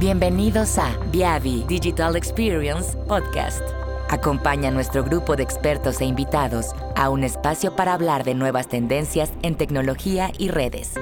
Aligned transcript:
Bienvenidos 0.00 0.78
a 0.78 0.96
Viavi 1.12 1.64
Digital 1.68 2.16
Experience 2.16 2.96
Podcast. 3.06 3.60
Acompaña 4.08 4.68
a 4.68 4.70
nuestro 4.70 5.04
grupo 5.04 5.36
de 5.36 5.42
expertos 5.42 6.00
e 6.00 6.06
invitados 6.06 6.68
a 6.96 7.10
un 7.10 7.22
espacio 7.22 7.76
para 7.76 7.92
hablar 7.92 8.24
de 8.24 8.34
nuevas 8.34 8.66
tendencias 8.66 9.30
en 9.42 9.56
tecnología 9.56 10.32
y 10.38 10.48
redes. 10.48 10.94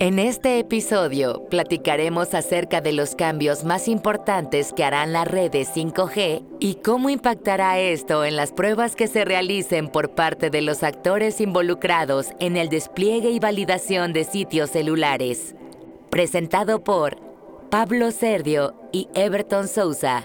En 0.00 0.18
este 0.18 0.58
episodio 0.58 1.44
platicaremos 1.48 2.34
acerca 2.34 2.80
de 2.80 2.92
los 2.92 3.14
cambios 3.14 3.62
más 3.62 3.86
importantes 3.86 4.72
que 4.72 4.82
harán 4.82 5.12
las 5.12 5.28
redes 5.28 5.70
5G 5.72 6.44
y 6.58 6.74
cómo 6.82 7.10
impactará 7.10 7.78
esto 7.78 8.24
en 8.24 8.34
las 8.34 8.52
pruebas 8.52 8.96
que 8.96 9.06
se 9.06 9.24
realicen 9.24 9.86
por 9.86 10.16
parte 10.16 10.50
de 10.50 10.62
los 10.62 10.82
actores 10.82 11.40
involucrados 11.40 12.30
en 12.40 12.56
el 12.56 12.70
despliegue 12.70 13.30
y 13.30 13.38
validación 13.38 14.12
de 14.12 14.24
sitios 14.24 14.70
celulares. 14.70 15.54
Presentado 16.10 16.82
por 16.82 17.16
Pablo 17.70 18.10
Serdio 18.10 18.74
y 18.90 19.06
Everton 19.14 19.68
Souza. 19.68 20.24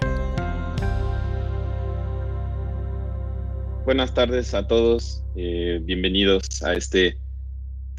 Buenas 3.84 4.12
tardes 4.14 4.52
a 4.52 4.66
todos, 4.66 5.22
eh, 5.36 5.78
bienvenidos 5.80 6.60
a 6.64 6.74
este 6.74 7.16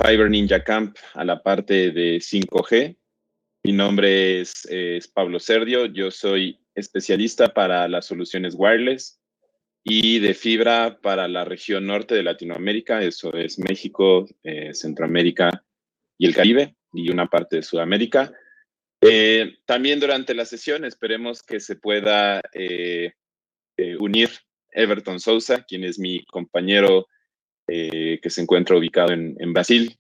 Fiber 0.03 0.29
Ninja 0.29 0.63
Camp 0.63 0.97
a 1.13 1.23
la 1.23 1.43
parte 1.43 1.91
de 1.91 2.17
5G. 2.17 2.97
Mi 3.63 3.71
nombre 3.71 4.41
es, 4.41 4.67
Pablo 5.13 5.39
Serdio, 5.39 5.85
yo 5.85 6.09
soy 6.09 6.59
especialista 6.73 7.53
para 7.53 7.87
las 7.87 8.07
soluciones 8.07 8.55
wireless 8.57 9.21
y 9.83 10.19
de 10.19 10.33
fibra 10.33 10.99
para 11.01 11.27
la 11.27 11.45
región 11.45 11.85
norte 11.85 12.15
de 12.15 12.23
Latinoamérica, 12.23 13.03
eso 13.03 13.33
es 13.33 13.59
México, 13.59 14.27
eh, 14.43 14.73
Centroamérica 14.73 15.63
y 16.17 16.25
el 16.25 16.35
Caribe 16.35 16.75
y 16.93 17.11
una 17.11 17.27
parte 17.27 17.57
de 17.57 17.63
Sudamérica. 17.63 18.33
Eh, 19.01 19.57
también 19.65 19.99
durante 19.99 20.33
la 20.33 20.45
sesión 20.45 20.85
esperemos 20.85 21.43
que 21.43 21.59
se 21.59 21.75
pueda 21.75 22.41
eh, 22.53 23.13
unir 23.99 24.29
Everton 24.71 25.19
Sousa, 25.19 25.63
quien 25.63 25.83
es 25.83 25.99
mi 25.99 26.25
compañero 26.25 27.07
eh, 27.73 28.19
que 28.21 28.29
se 28.29 28.41
encuentra 28.41 28.75
ubicado 28.75 29.13
en, 29.13 29.53
Brasil 29.53 29.97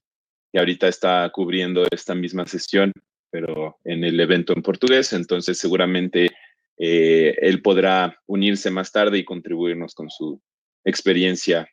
y 0.51 0.57
ahorita 0.57 0.89
está 0.89 1.29
cubriendo 1.33 1.85
esta 1.89 2.13
misma 2.13 2.45
sesión, 2.45 2.91
pero 3.29 3.77
en 3.85 4.03
el 4.03 4.19
evento 4.19 4.51
en 4.51 4.61
portugués. 4.61 5.13
Entonces, 5.13 5.57
seguramente 5.57 6.31
eh, 6.77 7.33
él 7.41 7.61
podrá 7.61 8.19
unirse 8.25 8.71
más 8.71 8.91
tarde 8.91 9.19
y 9.19 9.23
contribuirnos 9.23 9.95
con 9.95 10.09
su 10.09 10.41
experiencia 10.83 11.69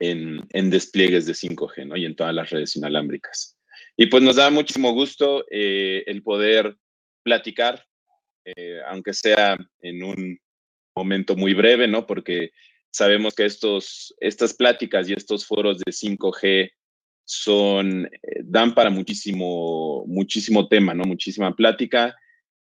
en, 0.00 0.40
despliegues 0.70 1.26
de 1.26 1.34
5G 1.34 1.86
¿no? 1.86 1.96
y 1.96 2.04
en 2.04 2.16
todas 2.16 2.34
las 2.34 2.50
redes 2.50 2.74
inalámbricas. 2.74 3.56
Y 3.96 4.06
pues 4.06 4.24
nos 4.24 4.34
da 4.34 4.50
muchísimo 4.50 4.92
gusto 4.92 5.44
eh, 5.52 6.02
el 6.08 6.24
poder 6.24 6.76
platicar, 7.22 7.86
aunque 8.88 9.14
sea 9.14 9.56
en 9.82 10.02
un 10.02 10.40
momento 10.96 11.36
muy 11.36 11.54
breve, 11.54 11.86
¿no? 11.86 12.08
Porque 12.08 12.50
Sabemos 12.92 13.34
que 13.34 13.46
estos, 13.46 14.14
estas 14.20 14.52
pláticas 14.52 15.08
y 15.08 15.14
estos 15.14 15.46
foros 15.46 15.78
de 15.78 15.90
5G 15.90 16.70
son, 17.24 18.04
eh, 18.04 18.40
dan 18.44 18.74
para 18.74 18.90
muchísimo, 18.90 20.04
muchísimo 20.06 20.68
tema, 20.68 20.92
¿no? 20.92 21.04
Muchísima 21.04 21.56
plática, 21.56 22.14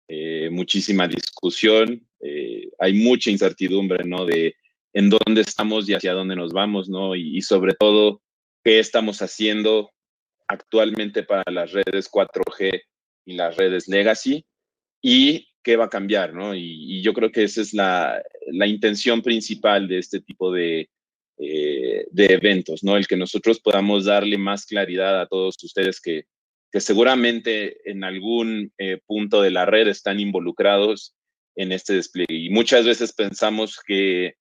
eh, 0.07 0.49
muchísima 0.49 1.07
discusión. 1.07 2.07
Eh, 2.21 2.69
hay 2.79 2.93
mucha 2.93 3.29
incertidumbre, 3.29 4.05
¿no? 4.05 4.25
De 4.25 4.55
en 4.93 5.09
dónde 5.09 5.41
estamos 5.41 5.89
y 5.89 5.93
hacia 5.95 6.13
dónde 6.13 6.35
nos 6.35 6.53
vamos, 6.53 6.87
¿no? 6.87 7.13
Y, 7.15 7.37
y 7.37 7.41
sobre 7.41 7.73
todo, 7.73 8.21
qué 8.63 8.79
estamos 8.79 9.21
haciendo 9.21 9.91
actualmente 10.47 11.23
para 11.23 11.43
las 11.51 11.71
redes 11.71 12.09
4G 12.09 12.81
y 13.25 13.33
las 13.33 13.57
redes 13.57 13.87
legacy 13.87 14.45
y 15.01 15.50
qué 15.63 15.75
va 15.75 15.85
a 15.85 15.89
cambiar, 15.89 16.33
¿no? 16.33 16.55
Y, 16.55 17.01
yo 17.01 17.13
creo 17.13 17.31
que 17.31 17.43
esa 17.43 17.61
es 17.61 17.73
la, 17.73 18.21
intención 18.67 19.21
principal 19.21 19.87
de 19.87 19.99
este 19.99 20.21
tipo 20.21 20.51
de, 20.51 20.89
eh, 21.37 22.05
de, 22.11 22.25
eventos, 22.25 22.83
¿no? 22.83 22.97
El 22.97 23.07
que 23.07 23.17
nosotros 23.17 23.59
podamos 23.59 24.05
darle 24.05 24.37
más 24.37 24.65
claridad 24.65 25.21
a 25.21 25.27
todos 25.27 25.61
ustedes 25.63 25.99
que, 26.01 26.25
que 26.71 26.79
seguramente 26.79 27.89
en 27.89 28.03
algún 28.03 28.71
eh, 28.77 28.99
punto 29.05 29.41
de 29.41 29.51
la 29.51 29.65
red 29.65 29.87
están 29.87 30.19
involucrados 30.19 31.15
en 31.55 31.71
este 31.71 31.93
despliegue. 31.93 32.35
Y 32.35 32.49
muchas 32.49 32.85
veces 32.85 33.13
pensamos 33.13 33.79
que 33.85 34.35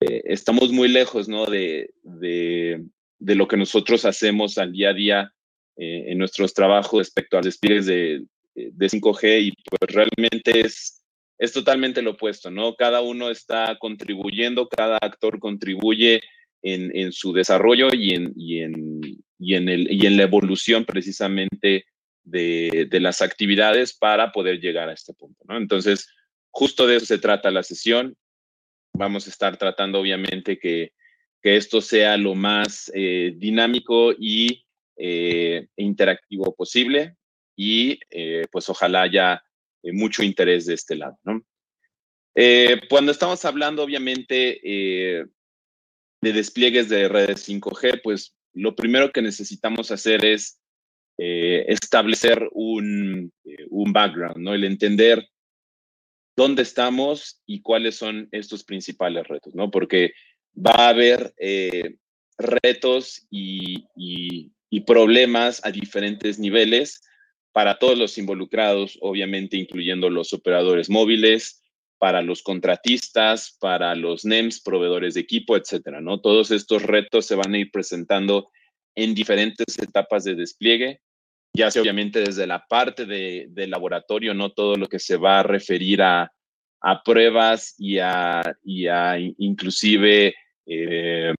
eh, 0.00 0.22
estamos 0.24 0.72
muy 0.72 0.88
lejos, 0.88 1.28
¿no? 1.28 1.46
De, 1.46 1.90
de, 2.02 2.84
de, 3.18 3.34
lo 3.34 3.48
que 3.48 3.56
nosotros 3.56 4.04
hacemos 4.04 4.58
al 4.58 4.72
día 4.72 4.90
a 4.90 4.94
día 4.94 5.30
en 5.76 6.18
nuestros 6.18 6.54
trabajos 6.54 7.00
respecto 7.00 7.36
a 7.36 7.40
despliegues 7.40 7.86
de, 7.86 8.24
de 8.54 8.86
5G 8.86 9.42
y 9.42 9.52
pues 9.68 9.94
realmente 9.94 10.60
es, 10.60 11.04
es 11.38 11.52
totalmente 11.52 12.02
lo 12.02 12.12
opuesto, 12.12 12.50
¿no? 12.50 12.74
Cada 12.76 13.00
uno 13.00 13.30
está 13.30 13.76
contribuyendo, 13.78 14.68
cada 14.68 14.98
actor 14.98 15.38
contribuye 15.38 16.20
en, 16.62 16.96
en 16.96 17.12
su 17.12 17.32
desarrollo 17.32 17.88
y 17.92 18.14
en, 18.14 18.32
y, 18.36 18.60
en, 18.60 19.00
y, 19.38 19.54
en 19.54 19.68
el, 19.68 19.92
y 19.92 20.06
en 20.06 20.16
la 20.16 20.22
evolución 20.22 20.84
precisamente 20.84 21.84
de, 22.22 22.86
de, 22.88 23.00
las 23.00 23.20
actividades 23.20 23.92
para 23.92 24.32
poder 24.32 24.60
llegar 24.60 24.88
a 24.88 24.94
este 24.94 25.12
punto, 25.12 25.44
¿no? 25.46 25.58
Entonces, 25.58 26.08
justo 26.50 26.86
de 26.86 26.96
eso 26.96 27.06
se 27.06 27.18
trata 27.18 27.50
la 27.50 27.62
sesión. 27.62 28.16
Vamos 28.94 29.26
a 29.26 29.30
estar 29.30 29.58
tratando, 29.58 30.00
obviamente, 30.00 30.58
que, 30.58 30.92
que 31.42 31.56
esto 31.56 31.82
sea 31.82 32.16
lo 32.16 32.34
más 32.34 32.90
eh, 32.94 33.34
dinámico 33.36 34.12
y 34.18 34.64
eh, 34.96 35.66
interactivo 35.76 36.54
posible 36.54 37.16
y 37.56 38.00
eh, 38.10 38.46
pues 38.50 38.68
ojalá 38.68 39.02
haya 39.02 39.42
eh, 39.82 39.92
mucho 39.92 40.22
interés 40.22 40.66
de 40.66 40.74
este 40.74 40.96
lado, 40.96 41.18
¿no? 41.24 41.44
Eh, 42.34 42.80
cuando 42.90 43.12
estamos 43.12 43.44
hablando, 43.44 43.84
obviamente, 43.84 44.60
de 44.62 46.32
despliegues 46.32 46.88
de 46.88 47.08
redes 47.08 47.48
5G, 47.48 48.00
pues 48.02 48.34
lo 48.54 48.74
primero 48.74 49.12
que 49.12 49.22
necesitamos 49.22 49.92
hacer 49.92 50.24
es 50.24 50.60
establecer 51.16 52.48
un, 52.50 53.32
un, 53.70 53.92
background, 53.92 54.38
¿no? 54.38 54.52
El 54.52 54.64
entender 54.64 55.28
dónde 56.36 56.62
estamos 56.62 57.40
y 57.46 57.62
cuáles 57.62 57.94
son 57.94 58.28
estos 58.32 58.64
principales 58.64 59.28
retos, 59.28 59.54
¿no? 59.54 59.70
Porque 59.70 60.12
va 60.56 60.72
a 60.72 60.88
haber 60.88 61.32
retos 62.36 63.28
y, 63.30 63.86
y 63.94 64.80
problemas 64.80 65.64
a 65.64 65.70
diferentes 65.70 66.40
niveles 66.40 67.00
para 67.54 67.78
todos 67.78 67.96
los 67.96 68.18
involucrados, 68.18 68.98
obviamente 69.00 69.56
incluyendo 69.56 70.10
los 70.10 70.32
operadores 70.32 70.90
móviles, 70.90 71.62
para 71.98 72.20
los 72.20 72.42
contratistas, 72.42 73.56
para 73.60 73.94
los 73.94 74.24
NEMS, 74.24 74.60
proveedores 74.60 75.14
de 75.14 75.20
equipo, 75.20 75.56
etcétera, 75.56 76.00
¿no? 76.00 76.20
Todos 76.20 76.50
estos 76.50 76.82
retos 76.82 77.26
se 77.26 77.36
van 77.36 77.54
a 77.54 77.58
ir 77.58 77.70
presentando 77.70 78.50
en 78.96 79.14
diferentes 79.14 79.78
etapas 79.78 80.24
de 80.24 80.34
despliegue, 80.34 81.00
ya 81.56 81.70
sea 81.70 81.82
obviamente 81.82 82.22
desde 82.22 82.48
la 82.48 82.66
parte 82.68 83.06
de, 83.06 83.66
laboratorio, 83.68 84.34
no 84.34 84.50
todo 84.50 84.74
lo 84.74 84.88
que 84.88 84.98
se 84.98 85.16
va 85.16 85.38
a 85.38 85.44
referir 85.44 86.02
a, 86.02 86.32
pruebas 87.04 87.76
y 87.78 87.98
a, 87.98 88.42
inclusive 89.38 90.34
eh, 90.66 91.32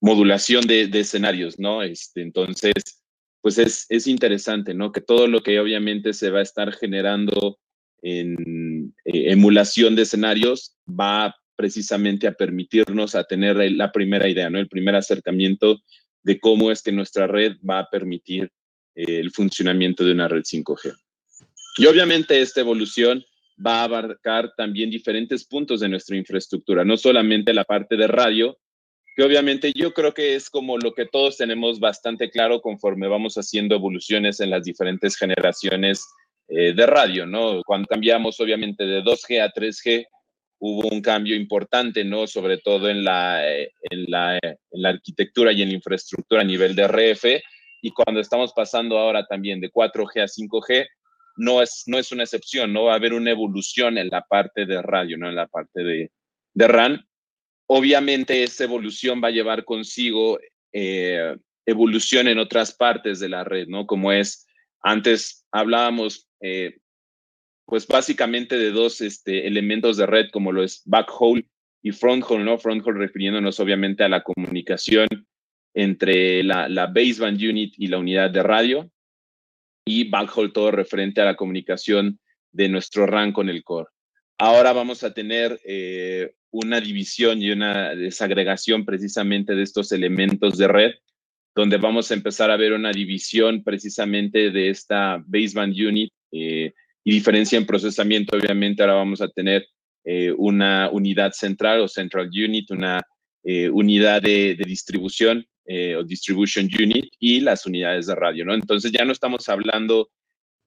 modulación 0.00 0.64
de, 0.68 0.86
de, 0.86 1.00
escenarios, 1.00 1.58
¿no? 1.58 1.82
Este, 1.82 2.22
entonces, 2.22 3.02
pues 3.40 3.58
es, 3.58 3.86
es, 3.88 4.06
interesante, 4.06 4.74
¿no? 4.74 4.92
Que 4.92 5.00
todo 5.00 5.26
lo 5.26 5.42
que 5.42 5.60
obviamente 5.60 6.12
se 6.12 6.30
va 6.30 6.40
a 6.40 6.42
estar 6.42 6.72
generando 6.72 7.58
en 8.02 8.94
eh, 9.04 9.32
emulación 9.32 9.96
de 9.96 10.02
escenarios 10.02 10.76
va 10.88 11.34
precisamente 11.56 12.26
a 12.26 12.32
permitirnos 12.32 13.14
a 13.14 13.24
tener 13.24 13.56
la 13.72 13.90
primera 13.90 14.28
idea, 14.28 14.48
¿no? 14.48 14.58
El 14.58 14.68
primer 14.68 14.94
acercamiento 14.94 15.80
de 16.22 16.38
cómo 16.38 16.70
es 16.70 16.82
que 16.82 16.92
nuestra 16.92 17.26
red 17.26 17.56
va 17.68 17.80
a 17.80 17.90
permitir 17.90 18.50
eh, 18.94 19.18
el 19.18 19.30
funcionamiento 19.30 20.04
de 20.04 20.12
una 20.12 20.28
red 20.28 20.42
5G. 20.42 20.96
Y 21.78 21.86
obviamente 21.86 22.40
esta 22.40 22.60
evolución 22.60 23.24
va 23.64 23.80
a 23.80 23.84
abarcar 23.84 24.52
también 24.56 24.90
diferentes 24.90 25.44
puntos 25.44 25.80
de 25.80 25.88
nuestra 25.88 26.16
infraestructura, 26.16 26.84
no 26.84 26.96
solamente 26.96 27.52
la 27.52 27.64
parte 27.64 27.96
de 27.96 28.06
radio, 28.06 28.58
que 29.18 29.24
obviamente 29.24 29.72
yo 29.74 29.92
creo 29.92 30.14
que 30.14 30.36
es 30.36 30.48
como 30.48 30.78
lo 30.78 30.94
que 30.94 31.04
todos 31.04 31.36
tenemos 31.36 31.80
bastante 31.80 32.30
claro 32.30 32.60
conforme 32.60 33.08
vamos 33.08 33.34
haciendo 33.34 33.74
evoluciones 33.74 34.38
en 34.38 34.50
las 34.50 34.62
diferentes 34.62 35.16
generaciones 35.16 36.06
eh, 36.46 36.72
de 36.72 36.86
radio, 36.86 37.26
¿no? 37.26 37.64
Cuando 37.64 37.88
cambiamos 37.88 38.38
obviamente 38.38 38.84
de 38.84 39.02
2G 39.02 39.42
a 39.42 39.52
3G, 39.52 40.06
hubo 40.60 40.86
un 40.86 41.02
cambio 41.02 41.34
importante, 41.34 42.04
¿no? 42.04 42.28
Sobre 42.28 42.58
todo 42.58 42.88
en 42.88 43.02
la, 43.02 43.44
eh, 43.52 43.72
la, 43.90 44.38
en 44.38 44.56
la 44.70 44.90
arquitectura 44.90 45.50
y 45.50 45.62
en 45.62 45.70
la 45.70 45.74
infraestructura 45.74 46.42
a 46.42 46.44
nivel 46.44 46.76
de 46.76 46.86
RF. 46.86 47.24
Y 47.82 47.90
cuando 47.90 48.20
estamos 48.20 48.52
pasando 48.52 48.98
ahora 48.98 49.26
también 49.26 49.58
de 49.58 49.72
4G 49.72 50.22
a 50.22 50.28
5G, 50.28 50.86
no 51.38 51.60
es, 51.60 51.82
no 51.86 51.98
es 51.98 52.12
una 52.12 52.22
excepción, 52.22 52.72
no 52.72 52.84
va 52.84 52.92
a 52.92 52.96
haber 52.96 53.14
una 53.14 53.32
evolución 53.32 53.98
en 53.98 54.10
la 54.10 54.22
parte 54.22 54.64
de 54.64 54.80
radio, 54.80 55.18
¿no? 55.18 55.28
En 55.28 55.34
la 55.34 55.48
parte 55.48 55.82
de, 55.82 56.12
de 56.54 56.68
RAN 56.68 57.07
Obviamente 57.70 58.42
esa 58.42 58.64
evolución 58.64 59.20
va 59.22 59.28
a 59.28 59.32
llevar 59.32 59.64
consigo 59.64 60.38
eh, 60.72 61.36
evolución 61.66 62.28
en 62.28 62.38
otras 62.38 62.74
partes 62.74 63.20
de 63.20 63.28
la 63.28 63.44
red, 63.44 63.68
¿no? 63.68 63.86
Como 63.86 64.10
es, 64.10 64.46
antes 64.80 65.46
hablábamos, 65.52 66.28
eh, 66.40 66.78
pues 67.66 67.86
básicamente 67.86 68.56
de 68.56 68.70
dos 68.70 69.02
este, 69.02 69.46
elementos 69.46 69.98
de 69.98 70.06
red, 70.06 70.30
como 70.30 70.50
lo 70.50 70.62
es 70.62 70.82
backhaul 70.86 71.46
y 71.82 71.92
fronthole, 71.92 72.44
¿no? 72.44 72.58
Fronthole 72.58 72.98
refiriéndonos 72.98 73.60
obviamente 73.60 74.02
a 74.02 74.08
la 74.08 74.22
comunicación 74.22 75.06
entre 75.74 76.42
la, 76.42 76.68
la 76.68 76.86
baseband 76.86 77.40
unit 77.40 77.74
y 77.76 77.88
la 77.88 77.98
unidad 77.98 78.30
de 78.30 78.42
radio, 78.42 78.90
y 79.84 80.08
backhaul 80.08 80.52
todo 80.52 80.70
referente 80.70 81.20
a 81.20 81.24
la 81.24 81.36
comunicación 81.36 82.18
de 82.52 82.68
nuestro 82.68 83.06
RAN 83.06 83.32
con 83.32 83.48
el 83.48 83.62
core. 83.62 83.90
Ahora 84.38 84.72
vamos 84.72 85.02
a 85.02 85.12
tener 85.12 85.60
eh, 85.64 86.32
una 86.50 86.80
división 86.80 87.42
y 87.42 87.50
una 87.50 87.94
desagregación 87.94 88.84
precisamente 88.84 89.54
de 89.54 89.62
estos 89.62 89.92
elementos 89.92 90.56
de 90.56 90.68
red, 90.68 90.92
donde 91.54 91.76
vamos 91.76 92.10
a 92.10 92.14
empezar 92.14 92.50
a 92.50 92.56
ver 92.56 92.72
una 92.72 92.92
división 92.92 93.62
precisamente 93.62 94.50
de 94.50 94.70
esta 94.70 95.22
baseband 95.26 95.74
unit 95.74 96.12
eh, 96.32 96.72
y 97.04 97.12
diferencia 97.12 97.58
en 97.58 97.66
procesamiento. 97.66 98.36
Obviamente 98.36 98.82
ahora 98.82 98.94
vamos 98.94 99.20
a 99.20 99.28
tener 99.28 99.66
eh, 100.04 100.32
una 100.36 100.90
unidad 100.90 101.32
central 101.32 101.80
o 101.80 101.88
central 101.88 102.28
unit, 102.28 102.70
una 102.70 103.02
unidad 103.72 104.20
de, 104.20 104.56
de 104.56 104.64
distribución 104.66 105.42
o 105.96 106.02
distribution 106.02 106.68
unit 106.78 107.06
y 107.18 107.40
las 107.40 107.64
unidades 107.64 108.06
de 108.06 108.14
radio, 108.14 108.44
¿no? 108.44 108.52
Entonces 108.52 108.92
ya 108.92 109.06
no 109.06 109.12
estamos 109.12 109.48
hablando 109.48 110.10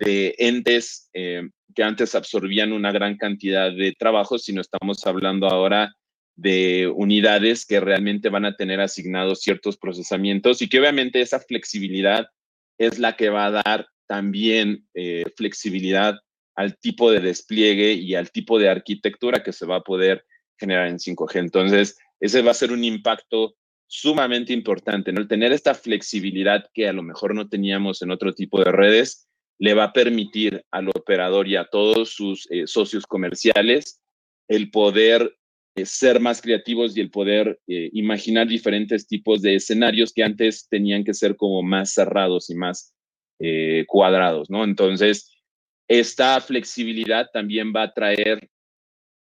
de 0.01 0.35
entes 0.39 1.09
eh, 1.13 1.47
que 1.73 1.83
antes 1.83 2.15
absorbían 2.15 2.73
una 2.73 2.91
gran 2.91 3.17
cantidad 3.17 3.71
de 3.71 3.93
trabajo, 3.97 4.37
sino 4.37 4.61
estamos 4.61 5.05
hablando 5.05 5.47
ahora 5.47 5.93
de 6.35 6.87
unidades 6.87 7.65
que 7.65 7.79
realmente 7.79 8.29
van 8.29 8.45
a 8.45 8.55
tener 8.55 8.79
asignados 8.79 9.41
ciertos 9.41 9.77
procesamientos 9.77 10.61
y 10.61 10.69
que 10.69 10.79
obviamente 10.79 11.21
esa 11.21 11.39
flexibilidad 11.39 12.27
es 12.77 12.99
la 12.99 13.15
que 13.15 13.29
va 13.29 13.45
a 13.45 13.63
dar 13.63 13.87
también 14.07 14.87
eh, 14.93 15.23
flexibilidad 15.35 16.15
al 16.55 16.77
tipo 16.77 17.11
de 17.11 17.19
despliegue 17.19 17.93
y 17.93 18.15
al 18.15 18.31
tipo 18.31 18.59
de 18.59 18.69
arquitectura 18.69 19.43
que 19.43 19.53
se 19.53 19.65
va 19.65 19.77
a 19.77 19.83
poder 19.83 20.25
generar 20.57 20.87
en 20.87 20.97
5G. 20.97 21.39
Entonces, 21.39 21.97
ese 22.19 22.41
va 22.41 22.51
a 22.51 22.55
ser 22.55 22.71
un 22.71 22.83
impacto 22.83 23.55
sumamente 23.87 24.53
importante, 24.53 25.11
¿no? 25.11 25.21
El 25.21 25.27
tener 25.27 25.51
esta 25.51 25.73
flexibilidad 25.75 26.65
que 26.73 26.87
a 26.87 26.93
lo 26.93 27.03
mejor 27.03 27.35
no 27.35 27.49
teníamos 27.49 28.01
en 28.01 28.11
otro 28.11 28.33
tipo 28.33 28.63
de 28.63 28.71
redes 28.71 29.27
le 29.61 29.75
va 29.75 29.85
a 29.85 29.93
permitir 29.93 30.65
al 30.71 30.89
operador 30.89 31.47
y 31.47 31.55
a 31.55 31.65
todos 31.65 32.15
sus 32.15 32.49
eh, 32.49 32.65
socios 32.65 33.05
comerciales 33.05 34.01
el 34.47 34.71
poder 34.71 35.37
eh, 35.75 35.85
ser 35.85 36.19
más 36.19 36.41
creativos 36.41 36.97
y 36.97 37.01
el 37.01 37.11
poder 37.11 37.59
eh, 37.67 37.91
imaginar 37.93 38.47
diferentes 38.47 39.05
tipos 39.05 39.43
de 39.43 39.53
escenarios 39.53 40.13
que 40.13 40.23
antes 40.23 40.67
tenían 40.67 41.03
que 41.03 41.13
ser 41.13 41.35
como 41.35 41.61
más 41.61 41.93
cerrados 41.93 42.49
y 42.49 42.55
más 42.55 42.93
cuadrados, 43.87 44.51
¿no? 44.51 44.63
Entonces, 44.63 45.31
esta 45.87 46.39
flexibilidad 46.41 47.25
también 47.33 47.73
va 47.75 47.81
a 47.81 47.91
traer 47.91 48.47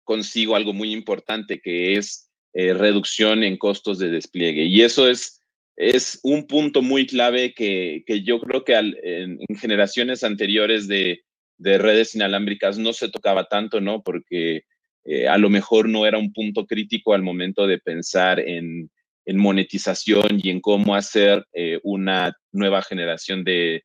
consigo 0.03 0.57
algo 0.57 0.73
muy 0.73 0.91
importante 0.91 1.61
que 1.61 1.93
es 1.93 2.29
reducción 2.53 3.45
en 3.45 3.55
costos 3.55 3.97
de 3.97 4.09
despliegue. 4.09 4.65
Y 4.65 4.81
eso 4.81 5.07
es 5.07 5.38
es 5.79 6.19
un 6.23 6.45
punto 6.45 6.81
muy 6.81 7.07
clave 7.07 7.53
que, 7.53 8.03
yo 8.25 8.41
creo 8.41 8.65
que 8.65 8.75
en, 8.75 9.39
generaciones 9.57 10.25
anteriores 10.25 10.89
de, 10.89 11.23
redes 11.57 12.15
inalámbricas 12.15 12.77
no 12.77 12.91
se 12.91 13.09
tocaba 13.09 13.45
tanto, 13.45 13.79
¿no? 13.79 14.03
Porque 14.03 14.63
eh, 15.05 15.27
a 15.27 15.37
lo 15.37 15.49
mejor 15.49 15.87
no 15.87 16.05
era 16.05 16.17
un 16.17 16.33
punto 16.33 16.65
crítico 16.67 17.13
al 17.13 17.23
momento 17.23 17.65
de 17.65 17.79
pensar 17.79 18.41
en, 18.41 18.91
monetización 19.31 20.39
y 20.41 20.49
en 20.49 20.59
cómo 20.59 20.95
hacer 20.95 21.45
eh, 21.53 21.79
una 21.83 22.33
nueva 22.51 22.81
generación 22.81 23.43
de, 23.43 23.83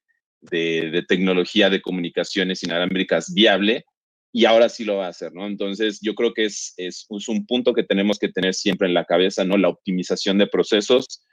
tecnología 1.06 1.70
de 1.70 1.82
comunicaciones 1.82 2.62
inalámbricas 2.62 3.32
viable 3.32 3.84
y 4.32 4.46
ahora 4.46 4.68
sí 4.68 4.84
lo 4.84 4.96
va 4.96 5.06
a 5.06 5.10
hacer, 5.10 5.32
¿no? 5.32 5.46
Entonces, 5.46 6.00
yo 6.02 6.14
creo 6.14 6.34
que 6.34 6.46
es, 6.46 6.74
es, 6.76 7.06
un 7.28 7.46
punto 7.46 7.72
que 7.72 7.84
tenemos 7.84 8.18
que 8.18 8.30
tener 8.30 8.54
siempre 8.54 8.88
en 8.88 8.94
la 8.94 9.04
cabeza, 9.04 9.44
¿no? 9.44 9.56
La 9.58 9.68
optimización 9.68 10.38
de 10.38 10.46
procesos 10.46 11.24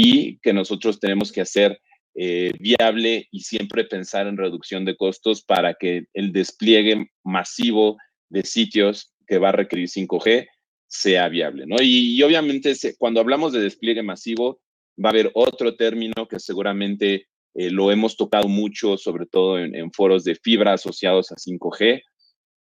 y 0.00 0.38
que 0.38 0.52
nosotros 0.52 1.00
tenemos 1.00 1.32
que 1.32 1.40
hacer 1.40 1.80
eh, 2.14 2.52
viable 2.60 3.26
y 3.32 3.40
siempre 3.40 3.82
pensar 3.84 4.28
en 4.28 4.36
reducción 4.36 4.84
de 4.84 4.96
costos 4.96 5.42
para 5.42 5.74
que 5.74 6.04
el 6.14 6.32
despliegue 6.32 7.10
masivo 7.24 7.96
de 8.28 8.44
sitios 8.44 9.12
que 9.26 9.38
va 9.38 9.48
a 9.48 9.58
requerir 9.60 9.88
5G 9.88 10.46
sea 10.86 11.28
viable, 11.28 11.66
¿no? 11.66 11.82
Y, 11.82 12.22
obviamente 12.22 12.74
cuando 12.96 13.18
hablamos 13.18 13.52
de 13.52 13.58
despliegue 13.58 14.04
masivo, 14.04 14.60
va 15.04 15.08
a 15.08 15.14
haber 15.14 15.32
otro 15.34 15.74
término 15.74 16.28
que 16.28 16.38
seguramente 16.38 17.26
eh, 17.54 17.70
lo 17.72 17.90
hemos 17.90 18.16
tocado 18.16 18.46
mucho, 18.46 18.96
sobre 18.98 19.26
todo 19.26 19.58
en, 19.58 19.90
foros 19.90 20.22
de 20.22 20.36
fibra 20.36 20.74
asociados 20.74 21.32
a 21.32 21.34
5G, 21.34 22.02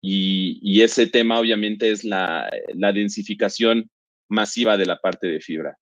y, 0.03 0.59
y 0.61 0.81
ese 0.83 1.07
tema 1.07 1.39
obviamente 1.39 1.89
es 1.89 2.03
la, 2.03 2.47
la 2.75 2.93
densificación 2.93 3.89
masiva 4.29 4.77
de 4.77 4.85
la 4.85 4.97
parte 4.97 5.25
de 5.25 5.39
fibra. 5.39 5.79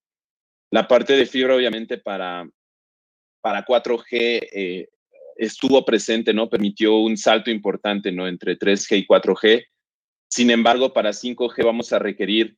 La 0.71 0.87
parte 0.87 1.13
de 1.13 1.25
fibra, 1.25 1.55
obviamente, 1.55 1.97
para, 1.97 2.49
para 3.41 3.65
4G 3.65 4.09
eh, 4.11 4.87
estuvo 5.35 5.83
presente, 5.83 6.33
¿no? 6.33 6.49
Permitió 6.49 6.97
un 6.97 7.17
salto 7.17 7.51
importante, 7.51 8.11
¿no? 8.11 8.27
Entre 8.27 8.57
3G 8.57 8.99
y 8.99 9.05
4G. 9.05 9.65
Sin 10.29 10.49
embargo, 10.49 10.93
para 10.93 11.09
5G 11.09 11.65
vamos 11.65 11.91
a 11.91 11.99
requerir 11.99 12.55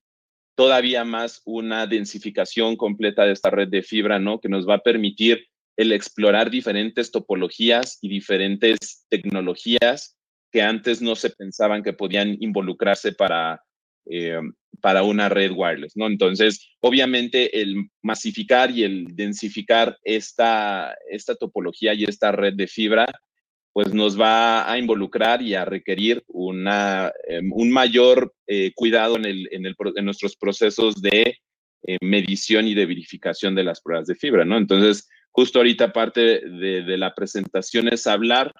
todavía 0.56 1.04
más 1.04 1.42
una 1.45 1.88
densificación 1.88 2.75
completa 2.75 3.25
de 3.25 3.31
esta 3.31 3.50
red 3.50 3.69
de 3.69 3.81
fibra, 3.81 4.19
¿no? 4.19 4.39
Que 4.39 4.50
nos 4.50 4.69
va 4.69 4.75
a 4.75 4.83
permitir 4.83 5.48
el 5.75 5.92
explorar 5.92 6.51
diferentes 6.51 7.12
topologías 7.12 7.98
y 8.00 8.10
diferentes 8.10 9.07
tecnologías 9.10 10.15
que 10.51 10.62
antes 10.62 11.01
no 11.01 11.15
se 11.15 11.31
pensaban 11.31 11.81
que 11.81 11.94
podían 11.94 12.38
involucrarse 12.39 13.12
para, 13.12 13.63
eh, 14.05 14.39
para 14.81 15.03
una 15.03 15.29
red 15.29 15.51
wireless, 15.55 15.95
¿no? 15.95 16.07
Entonces, 16.07 16.69
obviamente, 16.81 17.61
el 17.61 17.89
masificar 18.01 18.69
y 18.69 18.83
el 18.83 19.05
densificar 19.15 19.97
esta, 20.03 20.94
esta 21.09 21.35
topología 21.35 21.94
y 21.94 22.03
esta 22.03 22.33
red 22.33 22.53
de 22.55 22.67
fibra, 22.67 23.07
pues 23.71 23.94
nos 23.94 24.19
va 24.19 24.69
a 24.69 24.77
involucrar 24.77 25.41
y 25.41 25.55
a 25.55 25.63
requerir 25.63 26.23
una, 26.27 27.13
em, 27.27 27.51
un 27.53 27.71
mayor 27.71 28.33
eh, 28.45 28.71
cuidado 28.75 29.15
en, 29.15 29.25
el, 29.25 29.47
en, 29.51 29.65
el, 29.65 29.75
en, 29.95 30.05
nuestros 30.05 30.35
procesos 30.35 31.01
de 31.01 31.38
eh, 31.88 31.97
medición 32.01 32.67
y 32.67 32.73
de 32.73 32.85
verificación 32.85 33.55
de 33.55 33.63
las 33.63 33.81
pruebas 33.81 34.07
de 34.07 34.15
fibra, 34.15 34.44
¿no? 34.44 34.57
Entonces, 34.57 35.07
justo 35.31 35.59
ahorita 35.59 35.94
parte 35.94 36.41
de, 36.41 36.83
de 36.83 36.97
la 36.97 37.15
presentación 37.15 37.88
es 37.88 38.05
hablar, 38.05 38.53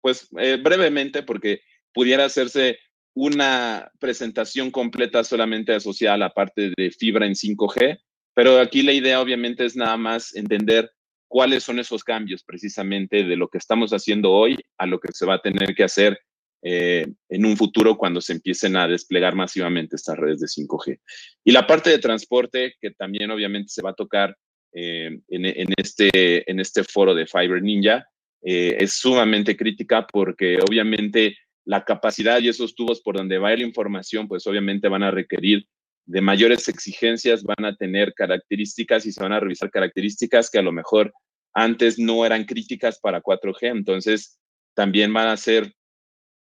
pues 0.00 0.28
brevemente, 0.30 1.22
porque 1.22 1.60
pudiera 1.92 2.26
hacerse 2.26 2.78
una 3.14 3.90
presentación 4.00 4.70
completa 4.70 5.24
solamente 5.24 5.72
asociada 5.72 6.14
a 6.14 6.18
la 6.18 6.30
parte 6.30 6.72
de 6.76 6.90
fibra 6.90 7.26
en 7.26 7.34
5G, 7.34 7.98
pero 8.34 8.60
aquí 8.60 8.82
la 8.82 8.92
idea 8.92 9.20
obviamente 9.20 9.64
es 9.64 9.76
nada 9.76 9.96
más 9.96 10.34
entender 10.34 10.90
cuáles 11.28 11.62
son 11.62 11.78
esos 11.78 12.04
cambios 12.04 12.42
precisamente 12.44 13.24
de 13.24 13.36
lo 13.36 13.48
que 13.48 13.58
estamos 13.58 13.92
haciendo 13.92 14.32
hoy 14.32 14.56
a 14.78 14.86
lo 14.86 15.00
que 15.00 15.12
se 15.12 15.26
va 15.26 15.34
a 15.34 15.42
tener 15.42 15.74
que 15.74 15.84
hacer 15.84 16.18
eh, 16.62 17.06
en 17.28 17.44
un 17.44 17.56
futuro 17.56 17.96
cuando 17.96 18.20
se 18.20 18.32
empiecen 18.32 18.76
a 18.76 18.88
desplegar 18.88 19.34
masivamente 19.34 19.96
estas 19.96 20.16
redes 20.16 20.40
de 20.40 20.46
5G. 20.46 20.98
Y 21.44 21.52
la 21.52 21.66
parte 21.66 21.90
de 21.90 21.98
transporte, 21.98 22.74
que 22.80 22.90
también 22.92 23.30
obviamente 23.30 23.68
se 23.68 23.82
va 23.82 23.90
a 23.90 23.94
tocar 23.94 24.36
eh, 24.72 25.18
en, 25.28 25.74
este, 25.76 26.50
en 26.50 26.60
este 26.60 26.82
foro 26.82 27.14
de 27.14 27.26
Fiber 27.26 27.62
Ninja, 27.62 28.06
eh, 28.42 28.76
es 28.80 28.94
sumamente 28.94 29.56
crítica 29.56 30.06
porque 30.06 30.58
obviamente 30.66 31.36
la 31.64 31.84
capacidad 31.84 32.40
y 32.40 32.48
esos 32.48 32.74
tubos 32.74 33.00
por 33.00 33.16
donde 33.16 33.38
va 33.38 33.54
la 33.56 33.62
información, 33.62 34.28
pues 34.28 34.46
obviamente 34.46 34.88
van 34.88 35.02
a 35.02 35.10
requerir 35.10 35.66
de 36.06 36.20
mayores 36.20 36.68
exigencias, 36.68 37.42
van 37.42 37.64
a 37.64 37.76
tener 37.76 38.12
características 38.14 39.06
y 39.06 39.12
se 39.12 39.22
van 39.22 39.32
a 39.32 39.40
revisar 39.40 39.70
características 39.70 40.50
que 40.50 40.58
a 40.58 40.62
lo 40.62 40.72
mejor 40.72 41.12
antes 41.54 41.98
no 41.98 42.26
eran 42.26 42.44
críticas 42.44 42.98
para 42.98 43.22
4G, 43.22 43.70
entonces 43.70 44.38
también 44.74 45.12
van 45.12 45.28
a 45.28 45.36
ser, 45.36 45.72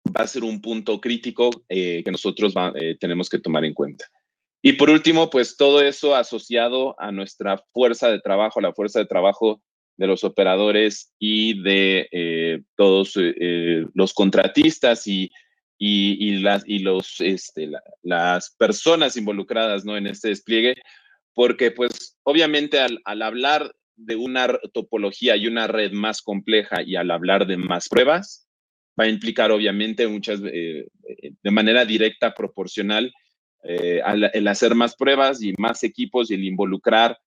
va 0.07 0.23
a 0.23 0.27
ser 0.27 0.45
un 0.45 0.61
punto 0.61 1.00
crítico 1.00 1.50
eh, 1.69 2.03
que 2.05 2.11
nosotros 2.12 2.55
eh, 2.77 2.97
tenemos 2.99 3.29
que 3.29 3.41
tomar 3.41 3.65
en 3.65 3.75
cuenta. 3.75 4.07
Y 4.62 4.75
por 4.75 4.91
último, 4.91 5.31
pues 5.31 5.57
todo 5.57 5.81
eso 5.81 6.15
asociado 6.15 6.95
a 7.00 7.11
nuestra 7.12 7.59
fuerza 7.73 8.09
de 8.09 8.21
trabajo, 8.21 8.61
la 8.61 8.73
fuerza 8.73 8.99
de 9.00 9.07
trabajo 9.07 9.62
de 10.00 10.07
los 10.07 10.25
operadores 10.25 11.12
y 11.19 11.62
de 11.62 12.09
eh, 12.11 12.62
todos 12.75 13.19
eh, 13.19 13.35
eh, 13.38 13.85
los 13.92 14.14
contratistas 14.14 15.07
y, 15.07 15.30
y, 15.76 16.38
las, 16.38 16.62
y 16.66 16.78
los, 16.78 17.21
este, 17.21 17.71
las 18.02 18.57
personas 18.57 19.19
involucradas 19.19 19.85
¿no? 19.85 19.99
en 19.99 20.07
este 20.07 20.28
despliegue, 20.28 20.76
porque 21.35 21.71
pues 21.71 22.16
obviamente 22.23 22.80
al, 22.80 23.02
al, 23.04 23.21
hablar 23.21 23.75
de 23.95 24.16
una 24.16 24.59
topología 24.73 25.37
y 25.37 25.47
una 25.47 25.66
red 25.66 25.92
más 25.92 26.23
compleja 26.23 26.80
y 26.83 26.97
al 26.97 27.11
hablar 27.11 27.47
de 27.47 27.59
más 27.59 27.87
pruebas, 27.90 28.49
va 28.99 29.04
a 29.04 29.09
implicar 29.09 29.52
obviamente 29.52 30.09
muchas, 30.09 30.40
de 30.40 30.88
manera 31.50 31.85
directa, 31.85 32.35
proporcional, 32.35 33.12
el 33.62 34.49
hacer 34.49 34.75
más 34.75 34.97
pruebas 34.97 35.42
y 35.42 35.52
más 35.59 35.85
equipos 35.85 36.30
y 36.30 36.35
el 36.35 36.45
involucrar 36.45 37.19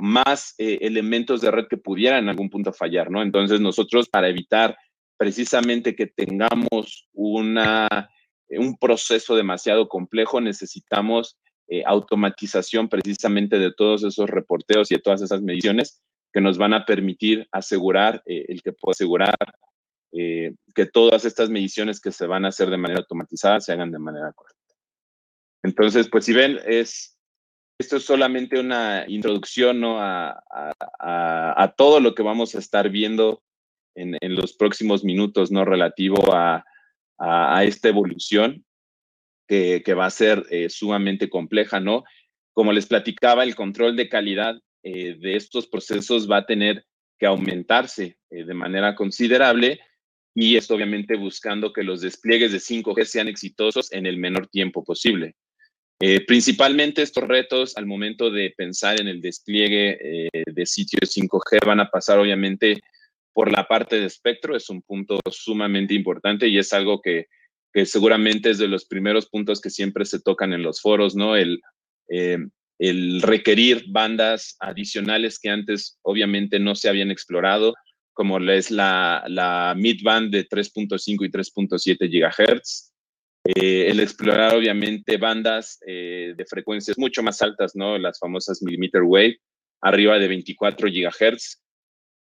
más 0.00 0.54
eh, 0.58 0.78
elementos 0.82 1.40
de 1.40 1.50
red 1.50 1.66
que 1.68 1.76
pudieran 1.76 2.24
en 2.24 2.28
algún 2.28 2.50
punto 2.50 2.72
fallar, 2.72 3.10
¿no? 3.10 3.22
Entonces 3.22 3.60
nosotros 3.60 4.08
para 4.08 4.28
evitar 4.28 4.76
precisamente 5.16 5.96
que 5.96 6.06
tengamos 6.06 7.08
una, 7.12 8.08
un 8.48 8.78
proceso 8.78 9.34
demasiado 9.34 9.88
complejo, 9.88 10.40
necesitamos 10.40 11.38
eh, 11.66 11.82
automatización 11.84 12.88
precisamente 12.88 13.58
de 13.58 13.72
todos 13.72 14.04
esos 14.04 14.30
reporteos 14.30 14.90
y 14.90 14.94
de 14.94 15.02
todas 15.02 15.22
esas 15.22 15.42
mediciones 15.42 16.00
que 16.32 16.40
nos 16.40 16.58
van 16.58 16.74
a 16.74 16.84
permitir 16.84 17.48
asegurar, 17.50 18.22
eh, 18.26 18.44
el 18.48 18.62
que 18.62 18.72
pueda 18.72 18.92
asegurar 18.92 19.36
que 20.10 20.86
todas 20.86 21.26
estas 21.26 21.50
mediciones 21.50 22.00
que 22.00 22.10
se 22.12 22.26
van 22.26 22.46
a 22.46 22.48
hacer 22.48 22.70
de 22.70 22.78
manera 22.78 23.00
automatizada 23.00 23.60
se 23.60 23.72
hagan 23.72 23.92
de 23.92 23.98
manera 23.98 24.32
correcta. 24.32 24.74
Entonces, 25.62 26.08
pues 26.08 26.24
si 26.24 26.32
ven, 26.32 26.58
es, 26.64 27.17
esto 27.78 27.96
es 27.96 28.04
solamente 28.04 28.58
una 28.58 29.04
introducción 29.06 29.82
a, 29.84 30.42
todo 31.76 32.00
lo 32.00 32.14
que 32.14 32.22
vamos 32.22 32.54
a 32.54 32.58
estar 32.58 32.90
viendo 32.90 33.42
en, 33.94 34.16
los 34.34 34.54
próximos 34.54 35.04
minutos, 35.04 35.52
¿no? 35.52 35.64
Relativo 35.64 36.16
a, 36.34 36.64
esta 37.64 37.88
evolución 37.88 38.64
que, 39.46 39.94
va 39.94 40.06
a 40.06 40.10
ser 40.10 40.44
eh, 40.50 40.68
sumamente 40.68 41.28
compleja, 41.28 41.80
¿no? 41.80 42.04
Como 42.52 42.72
les 42.72 42.86
platicaba, 42.86 43.44
el 43.44 43.54
control 43.54 43.96
de 43.96 44.08
calidad 44.08 44.60
eh, 44.82 45.16
de 45.18 45.36
estos 45.36 45.68
procesos 45.68 46.28
va 46.30 46.38
a 46.38 46.46
tener 46.46 46.84
que 47.18 47.26
aumentarse 47.26 48.18
eh, 48.30 48.44
de 48.44 48.54
manera 48.54 48.94
considerable 48.94 49.80
y 50.34 50.56
esto 50.56 50.74
obviamente 50.74 51.16
buscando 51.16 51.72
que 51.72 51.82
los 51.82 52.00
despliegues 52.00 52.52
de 52.52 52.58
5G 52.58 53.04
sean 53.04 53.28
exitosos 53.28 53.92
en 53.92 54.06
el 54.06 54.18
menor 54.18 54.48
tiempo 54.48 54.84
posible. 54.84 55.34
Eh, 56.00 56.24
principalmente 56.24 57.02
estos 57.02 57.26
retos 57.26 57.76
al 57.76 57.86
momento 57.86 58.30
de 58.30 58.54
pensar 58.56 59.00
en 59.00 59.08
el 59.08 59.20
despliegue 59.20 59.98
eh, 60.00 60.42
de 60.46 60.66
sitios 60.66 61.16
5G 61.16 61.66
van 61.66 61.80
a 61.80 61.90
pasar 61.90 62.20
obviamente 62.20 62.80
por 63.32 63.50
la 63.50 63.66
parte 63.66 63.98
de 63.98 64.06
espectro, 64.06 64.56
es 64.56 64.70
un 64.70 64.82
punto 64.82 65.18
sumamente 65.30 65.94
importante 65.94 66.46
y 66.46 66.58
es 66.58 66.72
algo 66.72 67.00
que, 67.00 67.26
que 67.72 67.84
seguramente 67.84 68.50
es 68.50 68.58
de 68.58 68.68
los 68.68 68.86
primeros 68.86 69.28
puntos 69.28 69.60
que 69.60 69.70
siempre 69.70 70.04
se 70.04 70.20
tocan 70.20 70.52
en 70.52 70.62
los 70.62 70.80
foros, 70.80 71.16
¿no? 71.16 71.36
El, 71.36 71.60
eh, 72.08 72.38
el 72.78 73.22
requerir 73.22 73.84
bandas 73.88 74.56
adicionales 74.60 75.38
que 75.38 75.50
antes 75.50 75.98
obviamente 76.02 76.60
no 76.60 76.74
se 76.74 76.88
habían 76.88 77.10
explorado, 77.10 77.74
como 78.12 78.38
es 78.38 78.70
la, 78.70 79.24
la 79.28 79.74
mid-band 79.76 80.32
de 80.32 80.48
3.5 80.48 81.26
y 81.26 81.30
3.7 81.30 82.08
GHz, 82.08 82.92
eh, 83.50 83.90
el 83.90 84.00
explorar, 84.00 84.54
obviamente, 84.54 85.16
bandas 85.16 85.78
eh, 85.86 86.34
de 86.36 86.44
frecuencias 86.44 86.98
mucho 86.98 87.22
más 87.22 87.40
altas, 87.40 87.74
¿no? 87.74 87.96
Las 87.96 88.18
famosas 88.18 88.62
millimeter 88.62 89.00
wave, 89.02 89.40
arriba 89.80 90.18
de 90.18 90.28
24 90.28 90.86
gigahertz. 90.88 91.62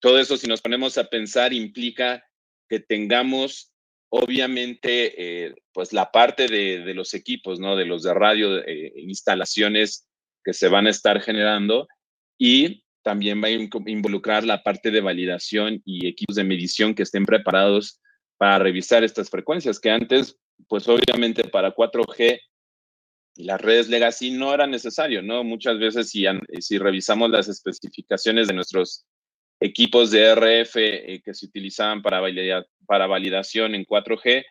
Todo 0.01 0.19
eso, 0.19 0.37
si 0.37 0.47
nos 0.47 0.61
ponemos 0.61 0.99
a 0.99 1.05
pensar, 1.05 1.55
implica 1.55 2.23
que 2.69 2.79
tengamos, 2.79 3.73
obviamente, 4.11 5.47
eh, 5.47 5.55
pues 5.73 5.95
la 5.95 6.11
parte 6.11 6.47
de, 6.47 6.93
los 6.93 7.15
equipos, 7.15 7.59
¿no? 7.59 7.75
De 7.75 7.87
los 7.87 8.03
de 8.03 8.13
radio, 8.13 8.63
instalaciones 8.95 10.07
que 10.45 10.53
se 10.53 10.69
van 10.69 10.87
a 10.87 10.91
estar 10.91 11.23
generando 11.23 11.89
y 12.37 12.85
también 13.03 13.43
va 13.43 13.49
a 13.49 13.91
involucrar 13.91 14.45
la 14.45 14.63
parte 14.63 14.91
de 14.91 15.01
validación 15.01 15.81
y 15.87 16.07
equipos 16.07 16.37
de 16.37 16.45
medición 16.45 16.95
que 16.95 17.03
estén 17.03 17.25
preparados 17.25 18.03
para 18.37 18.59
revisar 18.59 19.05
estas 19.05 19.31
frecuencias, 19.31 19.81
que 19.81 19.91
antes 19.91 20.39
pues 20.69 20.89
obviamente 20.89 21.45
para 21.45 21.75
4G 21.75 22.41
y 23.37 23.45
las 23.45 23.61
redes 23.61 23.89
legacy 23.89 24.31
no 24.31 24.55
era 24.55 24.67
necesario, 24.67 25.23
¿no? 25.23 25.43
Muchas 25.43 25.79
veces 25.79 26.11
si, 26.11 26.25
si 26.61 26.79
revisamos 26.79 27.31
las 27.31 27.49
especificaciones 27.49 28.49
de 28.49 28.55
nuestros 28.55 29.07
equipos 29.61 30.11
de 30.11 30.35
RF 30.35 30.77
eh, 30.77 31.23
que 31.25 31.35
se 31.35 31.47
utilizaban 31.47 32.03
para, 32.03 32.21
para 32.87 33.07
validación 33.07 33.75
en 33.75 33.85
4G, 33.85 34.45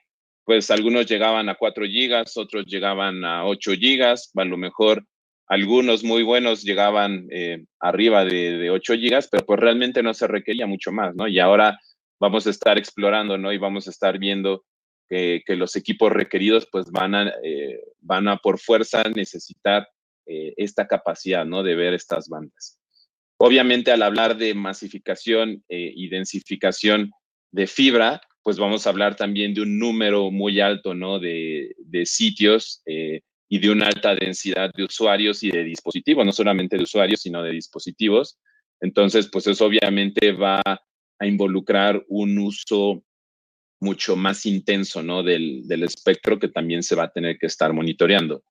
pues 0.43 0.70
algunos 0.72 1.05
llegaban 1.05 1.48
a 1.50 1.55
4 1.55 1.86
gigas, 1.86 2.36
otros 2.36 2.65
llegaban 2.65 3.24
a 3.24 3.46
8 3.46 3.74
gigas, 3.74 4.32
a 4.36 4.43
lo 4.43 4.58
mejor 4.58 5.05
algunos 5.48 6.03
muy 6.03 6.24
buenos 6.24 6.63
llegaban 6.63 7.27
eh, 7.32 7.63
arriba 7.79 8.25
de, 8.25 8.58
de 8.58 8.70
8 8.70 8.96
gigas, 8.96 9.29
pero 9.32 9.46
pues 9.46 9.60
realmente 9.60 10.03
no 10.03 10.13
se 10.13 10.27
requería 10.27 10.67
mucho 10.67 10.91
más, 10.91 11.15
¿no? 11.15 11.27
Y 11.27 11.39
ahora 11.39 11.79
vamos 12.20 12.48
a 12.48 12.50
estar 12.50 12.77
explorando, 12.77 13.38
¿no? 13.38 13.53
Y 13.53 13.58
vamos 13.58 13.88
a 13.88 13.91
estar 13.91 14.17
viendo 14.17 14.65
que, 15.10 15.43
los 15.55 15.75
equipos 15.75 16.12
requeridos 16.12 16.67
pues 16.72 16.89
van 16.91 17.15
a, 17.15 17.33
eh, 17.43 17.79
van 18.01 18.27
a 18.27 18.38
por 18.38 18.60
fuerza 18.60 19.03
necesitar 19.03 19.88
eh, 20.25 20.53
esta 20.57 20.88
capacidad, 20.88 21.45
¿no? 21.45 21.63
De 21.63 21.75
ver 21.75 21.93
estas 21.93 22.29
bandas. 22.29 22.79
Obviamente 23.38 23.91
al 23.91 24.03
hablar 24.03 24.38
de 24.38 24.53
masificación 24.53 25.63
eh, 25.69 25.91
y 25.95 26.10
densificación 26.10 27.12
de 27.51 27.67
fibra, 27.67 28.22
pues 28.41 28.57
vamos 28.57 28.86
a 28.86 28.89
hablar 28.89 29.15
también 29.15 29.53
de 29.53 29.62
un 29.62 29.77
número 29.77 30.31
muy 30.31 30.60
alto, 30.60 30.93
¿no? 30.93 31.19
De, 31.19 31.75
de 31.77 32.05
sitios 32.05 32.81
y 32.86 33.60
de 33.60 33.69
una 33.69 33.88
alta 33.88 34.15
densidad 34.15 34.72
de 34.75 34.83
usuarios 34.83 35.43
y 35.43 35.51
de 35.51 35.63
dispositivos, 35.63 36.25
no 36.25 36.31
solamente 36.31 36.75
de 36.75 36.83
usuarios, 36.83 37.22
sino 37.22 37.41
de 37.43 37.51
dispositivos. 37.51 38.38
Entonces, 38.81 39.29
pues 39.31 39.48
eso 39.48 39.65
obviamente 39.65 40.33
va 40.33 40.62
a 40.65 41.25
involucrar 41.25 42.03
un 42.10 42.38
uso 42.38 43.03
mucho 43.84 44.16
más 44.16 44.46
intenso 44.46 45.04
¿no? 45.04 45.22
del, 45.22 45.66
espectro 45.84 46.40
que 46.40 46.48
también 46.48 46.82
se 46.82 46.96
va 46.96 47.04
a 47.04 47.12
tener 47.12 47.38
que 47.38 47.48
estar 47.48 47.74
monitoreando. 47.74 48.44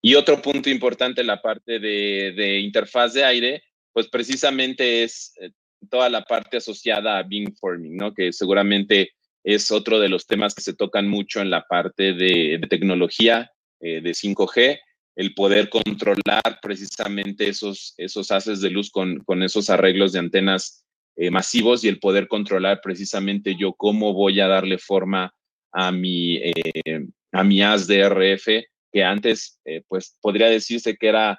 Y 0.00 0.16
otro 0.16 0.42
punto 0.42 0.68
importante, 0.68 1.22
la 1.22 1.40
parte 1.40 1.78
de, 1.78 2.58
interfaz 2.60 3.14
de 3.14 3.24
aire, 3.24 3.62
pues 3.92 4.08
precisamente 4.08 5.04
es 5.04 5.32
eh, 5.40 5.50
toda 5.88 6.08
la 6.08 6.24
parte 6.24 6.56
asociada 6.56 7.18
a 7.18 7.22
beamforming, 7.22 7.96
¿no? 7.96 8.12
que 8.12 8.32
seguramente 8.32 9.12
es 9.44 9.70
otro 9.70 10.00
de 10.00 10.08
los 10.08 10.26
temas 10.26 10.54
que 10.54 10.62
se 10.62 10.74
tocan 10.74 11.08
mucho 11.08 11.40
en 11.40 11.50
la 11.50 11.66
parte 11.66 12.14
de, 12.14 12.60
tecnología 12.68 13.52
eh, 13.80 14.00
de 14.00 14.10
5G, 14.10 14.80
el 15.14 15.34
poder 15.34 15.68
controlar 15.68 16.58
precisamente 16.62 17.48
esos, 17.48 17.94
esos 17.98 18.30
haces 18.30 18.60
de 18.60 18.70
luz 18.70 18.90
con, 18.90 19.18
con 19.24 19.42
esos 19.42 19.68
arreglos 19.68 20.12
de 20.12 20.20
antenas 20.20 20.84
eh, 21.16 21.30
masivos 21.30 21.84
y 21.84 21.88
el 21.88 21.98
poder 21.98 22.26
controlar 22.26 22.80
precisamente 22.82 23.54
yo 23.54 23.74
cómo 23.74 24.14
voy 24.14 24.40
a 24.40 24.48
darle 24.48 24.78
forma 24.78 25.34
a 25.70 25.92
mi, 25.92 26.36
eh, 26.36 27.06
a 27.32 27.44
mi 27.44 27.62
AS 27.62 27.86
de 27.86 28.08
RF, 28.08 28.64
que 28.90 29.04
antes 29.04 29.60
eh, 29.64 29.82
pues 29.88 30.16
podría 30.20 30.48
decirse 30.48 30.96
que 30.96 31.08
era 31.08 31.38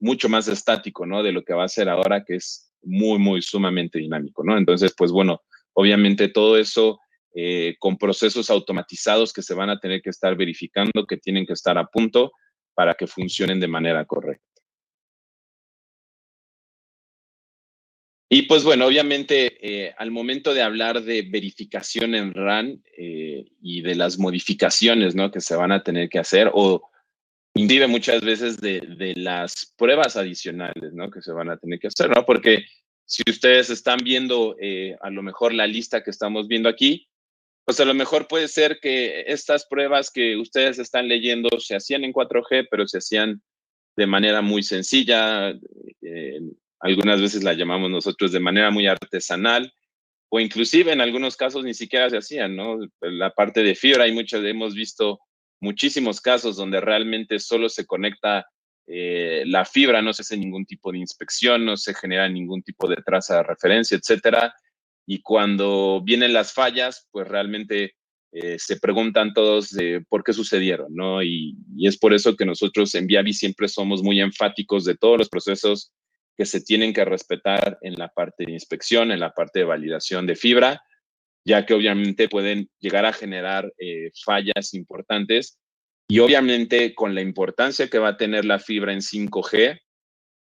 mucho 0.00 0.30
más 0.30 0.48
estático, 0.48 1.04
¿no? 1.04 1.22
De 1.22 1.30
lo 1.30 1.42
que 1.44 1.52
va 1.52 1.64
a 1.64 1.68
ser 1.68 1.86
ahora, 1.90 2.24
que 2.24 2.36
es 2.36 2.72
muy, 2.82 3.18
muy 3.18 3.42
sumamente 3.42 3.98
dinámico, 3.98 4.42
¿no? 4.42 4.56
Entonces, 4.56 4.94
pues 4.96 5.12
bueno, 5.12 5.42
obviamente 5.74 6.28
todo 6.28 6.56
eso 6.56 6.98
con 7.78 7.98
procesos 7.98 8.48
automatizados 8.48 9.30
que 9.30 9.42
se 9.42 9.52
van 9.52 9.68
a 9.68 9.78
tener 9.78 10.00
que 10.00 10.08
estar 10.08 10.34
verificando, 10.36 11.04
que 11.06 11.18
tienen 11.18 11.44
que 11.44 11.52
estar 11.52 11.76
a 11.76 11.84
punto 11.84 12.32
para 12.74 12.94
que 12.94 13.06
funcionen 13.06 13.60
de 13.60 13.68
manera 13.68 14.06
correcta. 14.06 14.51
Y 18.34 18.44
pues 18.44 18.64
bueno, 18.64 18.86
obviamente 18.86 19.58
eh, 19.60 19.94
al 19.98 20.10
momento 20.10 20.54
de 20.54 20.62
hablar 20.62 21.02
de 21.02 21.20
verificación 21.20 22.14
en 22.14 22.32
RAN 22.32 22.82
eh, 22.96 23.44
y 23.60 23.82
de 23.82 23.94
las 23.94 24.18
modificaciones 24.18 25.14
¿no? 25.14 25.30
que 25.30 25.42
se 25.42 25.54
van 25.54 25.70
a 25.70 25.82
tener 25.82 26.08
que 26.08 26.18
hacer 26.18 26.50
o 26.54 26.80
inclusive 27.52 27.88
muchas 27.88 28.22
veces 28.22 28.56
de, 28.56 29.12
las 29.16 29.74
pruebas 29.76 30.16
adicionales 30.16 30.94
¿no? 30.94 31.10
que 31.10 31.20
se 31.20 31.30
van 31.30 31.50
a 31.50 31.58
tener 31.58 31.78
que 31.78 31.88
hacer, 31.88 32.08
¿no? 32.08 32.24
Porque 32.24 32.64
si 33.04 33.22
ustedes 33.28 33.68
están 33.68 33.98
viendo 34.02 34.56
eh, 34.58 34.96
a 35.02 35.10
lo 35.10 35.22
mejor 35.22 35.52
la 35.52 35.66
lista 35.66 36.02
que 36.02 36.10
estamos 36.10 36.48
viendo 36.48 36.70
aquí, 36.70 37.10
pues 37.66 37.80
a 37.80 37.84
lo 37.84 37.92
mejor 37.92 38.28
puede 38.28 38.48
ser 38.48 38.78
que 38.80 39.24
estas 39.26 39.66
pruebas 39.66 40.10
que 40.10 40.38
ustedes 40.38 40.78
están 40.78 41.06
leyendo 41.06 41.50
se 41.58 41.76
hacían 41.76 42.02
en 42.02 42.14
4G, 42.14 42.68
pero 42.70 42.88
se 42.88 42.96
hacían 42.96 43.42
de 43.94 44.06
manera 44.06 44.40
muy 44.40 44.62
sencilla, 44.62 45.54
algunas 46.82 47.20
veces 47.20 47.44
la 47.44 47.54
llamamos 47.54 47.90
nosotros 47.90 48.32
de 48.32 48.40
manera 48.40 48.70
muy 48.70 48.86
artesanal, 48.86 49.72
o 50.28 50.40
inclusive 50.40 50.92
en 50.92 51.00
algunos 51.00 51.36
casos 51.36 51.64
ni 51.64 51.74
siquiera 51.74 52.10
se 52.10 52.18
hacían, 52.18 52.56
¿no? 52.56 52.78
La 53.00 53.30
parte 53.30 53.62
de 53.62 53.74
fibra, 53.74 54.04
hay 54.04 54.12
muchos, 54.12 54.44
hemos 54.44 54.74
visto 54.74 55.20
muchísimos 55.60 56.20
casos 56.20 56.56
donde 56.56 56.80
realmente 56.80 57.38
solo 57.38 57.68
se 57.68 57.86
conecta 57.86 58.46
eh, 58.88 59.44
la 59.46 59.64
fibra, 59.64 60.02
no 60.02 60.12
se 60.12 60.22
hace 60.22 60.36
ningún 60.36 60.66
tipo 60.66 60.90
de 60.90 60.98
inspección, 60.98 61.64
no 61.64 61.76
se 61.76 61.94
genera 61.94 62.28
ningún 62.28 62.62
tipo 62.62 62.88
de 62.88 62.96
traza 62.96 63.36
de 63.36 63.42
referencia, 63.44 63.96
etcétera. 63.96 64.52
Y 65.06 65.22
cuando 65.22 66.02
vienen 66.02 66.32
las 66.32 66.52
fallas, 66.52 67.06
pues 67.12 67.28
realmente 67.28 67.94
eh, 68.32 68.56
se 68.58 68.80
preguntan 68.80 69.34
todos 69.34 69.70
por 70.08 70.24
qué 70.24 70.32
sucedieron, 70.32 70.92
¿no? 70.94 71.22
Y, 71.22 71.54
y, 71.76 71.86
es 71.86 71.96
por 71.96 72.12
eso 72.12 72.34
que 72.34 72.46
nosotros 72.46 72.92
en 72.96 73.06
Viavi 73.06 73.34
siempre 73.34 73.68
somos 73.68 74.02
muy 74.02 74.20
enfáticos 74.20 74.84
de 74.84 74.96
todos 74.96 75.18
los 75.18 75.28
procesos 75.28 75.92
que 76.36 76.46
se 76.46 76.60
tienen 76.60 76.92
que 76.92 77.04
respetar 77.04 77.78
en 77.82 77.94
la 77.94 78.08
parte 78.08 78.44
de 78.46 78.52
inspección, 78.52 79.10
en 79.10 79.20
la 79.20 79.32
parte 79.32 79.60
de 79.60 79.64
validación 79.64 80.26
de 80.26 80.36
fibra, 80.36 80.82
ya 81.44 81.66
que 81.66 81.74
obviamente 81.74 82.28
pueden 82.28 82.68
llegar 82.80 83.04
a 83.04 83.12
generar 83.12 83.72
eh, 83.78 84.10
fallas 84.24 84.74
importantes 84.74 85.58
y 86.08 86.18
obviamente 86.18 86.94
con 86.94 87.14
la 87.14 87.20
importancia 87.20 87.88
que 87.88 87.98
va 87.98 88.10
a 88.10 88.16
tener 88.16 88.44
la 88.44 88.58
fibra 88.58 88.92
en 88.92 89.00
5G, 89.00 89.80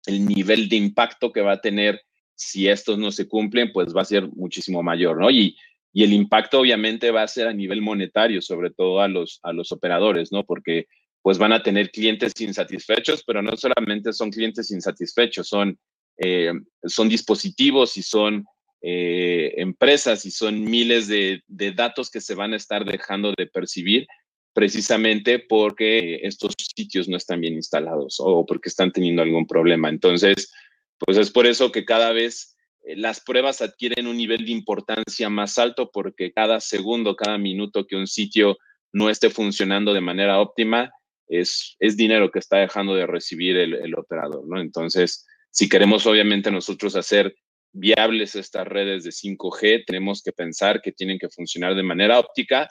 el 0.07 0.27
nivel 0.27 0.69
de 0.69 0.77
impacto 0.77 1.33
que 1.33 1.41
va 1.41 1.53
a 1.53 1.61
tener 1.61 2.01
si 2.35 2.69
estos 2.69 2.99
no 2.99 3.13
se 3.13 3.29
cumplen, 3.29 3.73
pues 3.73 3.95
va 3.95 4.03
a 4.03 4.07
ser 4.07 4.29
muchísimo 4.33 4.83
mayor, 4.83 5.21
¿no? 5.21 5.31
Y, 5.31 5.57
y 5.93 6.03
el 6.03 6.13
impacto 6.13 6.61
obviamente 6.61 7.11
va 7.11 7.23
a 7.23 7.29
ser 7.29 7.47
a 7.47 7.53
nivel 7.53 7.83
monetario, 7.83 8.43
sobre 8.43 8.71
todo 8.71 9.01
a 9.01 9.09
los, 9.09 9.39
a 9.43 9.53
los 9.53 9.71
operadores, 9.73 10.33
¿no? 10.33 10.45
Porque 10.45 10.87
pues 11.23 11.39
van 11.39 11.53
a 11.53 11.63
tener 11.63 11.91
clientes 11.91 12.33
insatisfechos, 12.41 13.23
pero 13.25 13.43
no 13.43 13.57
solamente 13.57 14.13
son 14.13 14.31
clientes 14.31 14.71
insatisfechos, 14.71 15.49
son, 15.49 15.79
eh, 16.19 16.53
son 16.85 17.09
dispositivos 17.09 17.97
y 17.97 18.03
son 18.03 18.45
eh, 18.83 19.55
empresas 19.57 20.27
y 20.27 20.33
son 20.33 20.65
miles 20.65 21.07
de, 21.07 21.43
de, 21.47 21.71
datos 21.71 22.11
que 22.11 22.21
se 22.21 22.35
van 22.35 22.53
a 22.53 22.57
estar 22.57 22.85
dejando 22.85 23.33
de 23.37 23.47
percibir 23.47 24.07
precisamente 24.53 25.39
porque 25.39 26.21
estos 26.23 26.55
sitios 26.59 27.09
no 27.09 27.17
están 27.17 27.41
bien 27.41 27.55
instalados 27.55 28.17
o 28.19 28.45
porque 28.45 28.69
están 28.69 28.93
teniendo 28.93 29.23
algún 29.23 29.47
problema. 29.47 29.89
Entonces, 29.89 30.53
pues 30.99 31.17
es 31.17 31.31
por 31.31 31.47
eso 31.47 31.73
que 31.73 31.85
cada 31.85 32.13
vez 32.13 32.57
eh, 32.85 32.97
las 32.97 33.21
pruebas 33.21 33.63
adquieren 33.63 34.07
un 34.07 34.17
nivel 34.17 34.45
de 34.45 34.53
importancia 34.53 35.29
más 35.29 35.59
alto 35.59 35.91
porque 35.93 36.33
cada 36.33 36.61
segundo, 36.61 37.17
cada 37.17 37.39
minuto 37.39 37.87
que 37.87 37.97
un 37.97 38.07
sitio 38.07 38.59
no 38.93 39.09
esté 39.09 39.31
funcionando 39.31 39.95
de 39.95 40.01
manera 40.01 40.41
óptima, 40.41 40.91
es, 41.33 41.77
es 41.79 41.97
dinero 41.97 42.31
que 42.31 42.39
está 42.39 42.59
dejando 42.59 42.95
de 42.95 43.07
recibir 43.07 43.57
el, 43.57 43.95
operador, 43.95 44.47
¿no? 44.47 44.61
Entonces, 44.61 45.27
si 45.51 45.69
queremos 45.69 46.07
obviamente 46.07 46.51
nosotros 46.51 46.95
hacer 46.95 47.35
viables 47.73 48.37
estas 48.37 48.67
redes 48.67 49.05
de 49.05 49.11
5G, 49.11 49.85
tenemos 49.87 50.23
que 50.23 50.33
pensar 50.33 50.83
que 50.83 50.93
tienen 50.93 51.19
que 51.19 51.31
funcionar 51.31 51.75
de 51.75 51.83
manera 51.83 52.19
óptica 52.19 52.69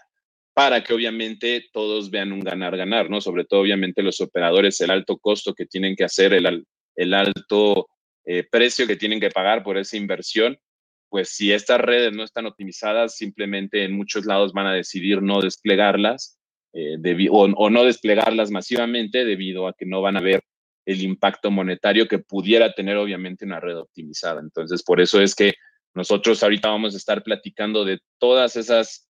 para 0.54 0.84
que 0.84 0.94
obviamente 0.94 1.66
todos 1.74 2.12
vean 2.12 2.32
un 2.32 2.42
ganar-ganar, 2.42 3.10
¿no? 3.10 3.20
Sobre 3.20 3.46
todo 3.46 3.62
obviamente 3.62 4.04
los 4.04 4.22
operadores, 4.22 4.80
el 4.82 4.92
alto 4.92 5.18
costo 5.18 5.54
que 5.56 5.66
tienen 5.66 5.96
que 5.96 6.04
hacer, 6.04 6.34
el, 6.34 6.66
el 6.96 7.14
alto 7.14 7.88
eh, 8.26 8.46
precio 8.50 8.86
que 8.86 8.96
tienen 8.98 9.20
que 9.20 9.32
pagar 9.32 9.64
por 9.64 9.78
esa 9.78 9.98
inversión, 9.98 10.60
pues 11.10 11.30
si 11.30 11.52
estas 11.52 11.82
redes 11.82 12.14
no 12.14 12.24
están 12.24 12.46
optimizadas, 12.46 13.18
simplemente 13.18 13.84
en 13.84 13.94
muchos 13.94 14.26
lados 14.26 14.54
van 14.54 14.68
a 14.68 14.74
decidir 14.74 15.22
no 15.22 15.42
desplegarlas 15.42 16.41
eh, 16.74 16.98
o, 17.30 17.70
no 17.70 17.84
desplegarlas 17.84 18.52
masivamente 18.52 19.26
debido 19.26 19.68
a 19.68 19.74
que 19.74 19.86
no 19.86 20.02
van 20.02 20.18
a 20.18 20.22
ver 20.22 20.42
el 20.86 21.02
impacto 21.02 21.52
monetario 21.52 22.08
que 22.08 22.20
pudiera 22.20 22.74
tener 22.74 22.98
obviamente 22.98 23.46
una 23.46 23.60
red 23.60 23.78
optimizada. 23.78 24.40
Entonces, 24.40 24.82
por 24.84 25.00
eso 25.02 25.22
es 25.22 25.36
que 25.36 25.54
nosotros 25.94 26.42
ahorita 26.42 26.70
vamos 26.70 26.94
a 26.94 26.98
estar 26.98 27.24
platicando 27.24 27.86
de 27.86 28.00
todas 28.18 28.56
esas 28.56 29.10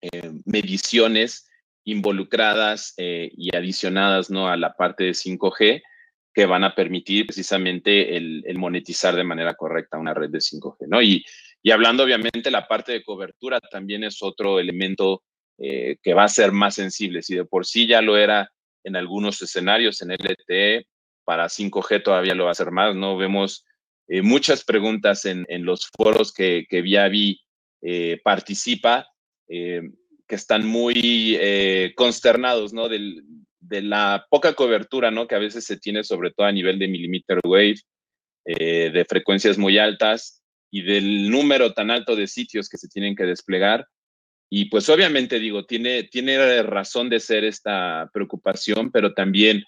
eh, 0.00 0.32
mediciones 0.44 1.48
involucradas 1.84 2.94
eh, 2.96 3.30
y 3.36 3.54
adicionadas 3.54 4.30
¿no? 4.30 4.48
a 4.48 4.56
la 4.56 4.74
parte 4.74 5.04
de 5.04 5.10
5G 5.10 5.82
que 6.34 6.46
van 6.46 6.62
a 6.62 6.74
permitir 6.74 7.26
precisamente 7.26 8.16
el, 8.16 8.44
el, 8.46 8.58
monetizar 8.58 9.16
de 9.16 9.24
manera 9.24 9.54
correcta 9.54 9.98
una 9.98 10.14
red 10.14 10.30
de 10.30 10.38
5G, 10.38 10.86
¿no? 10.86 11.02
Y, 11.02 11.24
y, 11.62 11.70
hablando 11.70 12.04
obviamente 12.04 12.50
la 12.50 12.68
parte 12.68 12.92
de 12.92 13.02
cobertura 13.02 13.58
también 13.58 14.04
es 14.04 14.22
otro 14.22 14.60
elemento 14.60 15.24
eh, 15.58 15.96
que 16.02 16.14
va 16.14 16.24
a 16.24 16.28
ser 16.28 16.52
más 16.52 16.76
sensible. 16.76 17.22
Si 17.22 17.34
de 17.34 17.44
por 17.44 17.66
sí 17.66 17.86
ya 17.86 18.00
lo 18.00 18.16
era 18.16 18.50
en 18.84 18.96
algunos 18.96 19.42
escenarios 19.42 20.00
en 20.02 20.12
LTE, 20.12 20.86
para 21.24 21.48
5G 21.48 22.02
todavía 22.02 22.34
lo 22.34 22.44
va 22.44 22.50
a 22.50 22.52
hacer 22.52 22.70
más, 22.70 22.94
¿no? 22.94 23.18
Vemos 23.18 23.66
eh, 24.08 24.22
muchas 24.22 24.64
preguntas 24.64 25.26
en, 25.26 25.44
en, 25.50 25.66
los 25.66 25.90
foros 25.94 26.32
que, 26.32 26.66
que 26.68 26.80
Viavi 26.80 27.38
eh, 27.82 28.18
participa, 28.24 29.06
eh, 29.46 29.82
que 30.26 30.34
están 30.34 30.66
muy 30.66 31.38
consternados, 31.94 32.72
¿no? 32.72 32.88
Del, 32.88 33.22
de 33.60 33.82
la 33.82 34.26
poca 34.30 34.54
cobertura, 34.54 35.10
¿no? 35.10 35.26
Que 35.28 35.34
a 35.34 35.38
veces 35.38 35.64
se 35.64 35.76
tiene, 35.76 36.02
sobre 36.02 36.30
todo 36.30 36.46
a 36.46 36.52
nivel 36.52 36.78
de 36.78 36.88
millimeter 36.88 37.40
wave, 37.44 37.80
de 38.44 39.06
frecuencias 39.06 39.58
muy 39.58 39.76
altas 39.76 40.42
y 40.70 40.82
del 40.82 41.30
número 41.30 41.74
tan 41.74 41.90
alto 41.90 42.16
de 42.16 42.26
sitios 42.26 42.68
que 42.68 42.78
se 42.78 42.88
tienen 42.88 43.14
que 43.14 43.24
desplegar. 43.24 43.86
Y 44.50 44.66
pues 44.66 44.88
obviamente 44.88 45.38
digo, 45.38 45.66
tiene, 45.66 46.04
tiene 46.04 46.62
razón 46.62 47.10
de 47.10 47.20
ser 47.20 47.44
esta 47.44 48.08
preocupación, 48.12 48.90
pero 48.90 49.12
también 49.12 49.62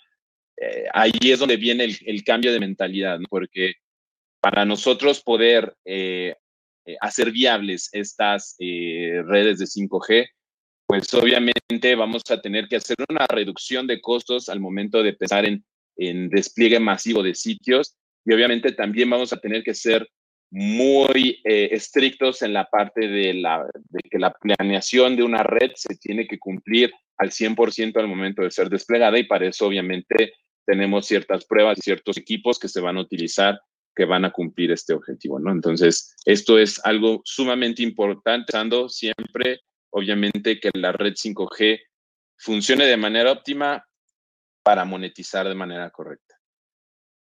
eh, 0.57 0.85
ahí 0.93 1.13
es 1.23 1.39
donde 1.39 1.57
viene 1.57 1.85
el, 1.85 2.25
cambio 2.25 2.53
de 2.53 2.61
mentalidad, 2.61 3.19
porque 3.29 3.75
para 4.41 4.65
nosotros 4.65 5.23
poder 5.23 5.75
eh, 5.85 6.35
hacer 7.01 7.31
viables 7.31 7.89
estas 7.93 8.57
eh, 8.59 9.23
redes 9.27 9.59
de 9.59 9.67
5G, 9.67 10.29
pues 10.87 11.13
obviamente 11.15 11.95
vamos 11.95 12.23
a 12.31 12.41
tener 12.41 12.67
que 12.67 12.77
hacer 12.77 12.97
una 13.09 13.27
reducción 13.27 13.87
de 13.87 14.01
costos 14.01 14.49
al 14.49 14.61
momento 14.61 15.03
de 15.03 15.13
pensar 15.13 15.45
en, 15.45 15.65
en 15.97 16.29
despliegue 16.31 16.81
masivo 16.81 17.23
de 17.23 17.35
sitios 17.35 17.97
y 18.25 18.33
obviamente 18.33 18.73
también 18.73 19.09
vamos 19.09 19.33
a 19.33 19.39
tener 19.39 19.63
que 19.63 19.75
ser 19.75 20.09
muy 20.51 21.41
eh, 21.45 21.69
estrictos 21.73 22.43
en 22.43 22.53
la 22.53 22.65
parte 22.65 23.09
de, 23.09 23.35
la, 23.35 23.67
de 23.75 24.01
que 24.11 24.19
la 24.19 24.33
planeación 24.33 25.17
de 25.17 25.23
una 25.23 25.43
red 25.43 25.73
se 25.77 25.97
tiene 25.97 26.27
que 26.27 26.39
cumplir 26.39 26.93
al 27.19 27.31
100% 27.31 27.97
al 27.99 28.09
momento 28.09 28.43
de 28.43 28.51
ser 28.51 28.69
desplegada 28.69 29.19
y 29.19 29.25
para 29.25 29.47
eso 29.47 29.67
obviamente 29.67 30.35
tenemos 30.67 31.07
ciertas 31.07 31.45
pruebas 31.45 31.79
y 31.79 31.83
ciertos 31.83 32.17
equipos 32.17 32.59
que 32.59 32.69
se 32.69 32.81
van 32.81 32.97
a 32.97 33.03
utilizar 33.03 33.61
que 33.95 34.05
van 34.05 34.25
a 34.25 34.31
cumplir 34.31 34.71
este 34.71 34.95
objetivo, 34.95 35.39
¿no? 35.39 35.51
Entonces, 35.51 36.17
esto 36.25 36.59
es 36.59 36.81
algo 36.85 37.21
sumamente 37.25 37.83
importante, 37.83 38.53
pensando 38.53 38.89
siempre 38.89 39.61
obviamente 39.91 40.59
que 40.61 40.71
la 40.75 40.93
red 40.93 41.15
5G 41.15 41.81
funcione 42.37 42.87
de 42.87 42.97
manera 42.97 43.33
óptima 43.33 43.85
para 44.63 44.85
monetizar 44.85 45.49
de 45.49 45.55
manera 45.55 45.91
correcta. 45.91 46.40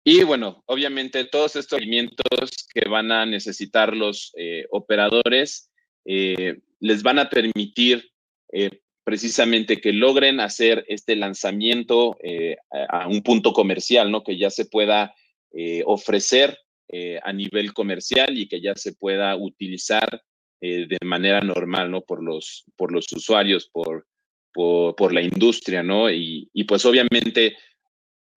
Y 0.10 0.24
bueno, 0.24 0.63
obviamente 0.67 1.26
todos 1.26 1.58
estos 1.58 1.82
movimientos 1.82 2.70
que 2.74 2.88
van 2.88 3.12
a 3.12 3.26
necesitar 3.26 3.93
los 3.93 4.32
eh, 4.38 4.65
operadores 4.70 5.70
eh, 6.06 6.62
les 6.80 7.04
van 7.04 7.20
a 7.20 7.30
permitir 7.30 8.10
eh, 8.54 8.80
precisamente 9.04 9.82
que 9.82 9.91
logren 9.91 10.39
hacer 10.39 10.86
este 10.88 11.17
lanzamiento 11.17 12.15
a 12.89 13.06
un 13.10 13.22
punto 13.22 13.52
comercial, 13.52 14.10
¿no? 14.10 14.24
Que 14.24 14.38
ya 14.38 14.50
se 14.50 14.63
pueda 14.67 15.13
ofrecer 15.84 16.58
a 17.24 17.34
nivel 17.34 17.74
comercial 17.74 18.38
y 18.38 18.48
que 18.48 18.62
ya 18.62 18.76
se 18.76 18.93
pueda 18.93 19.36
utilizar 19.36 20.24
de 20.62 20.98
manera 21.04 21.41
normal, 21.41 21.91
¿no? 21.91 22.02
Por 22.02 22.24
los, 22.24 22.63
por 22.78 22.93
los 22.93 23.12
usuarios, 23.12 23.67
por, 23.67 24.08
por, 24.54 25.13
la 25.13 25.22
industria, 25.22 25.84
¿no? 25.84 26.10
Y, 26.10 26.50
pues 26.67 26.86
obviamente 26.86 27.56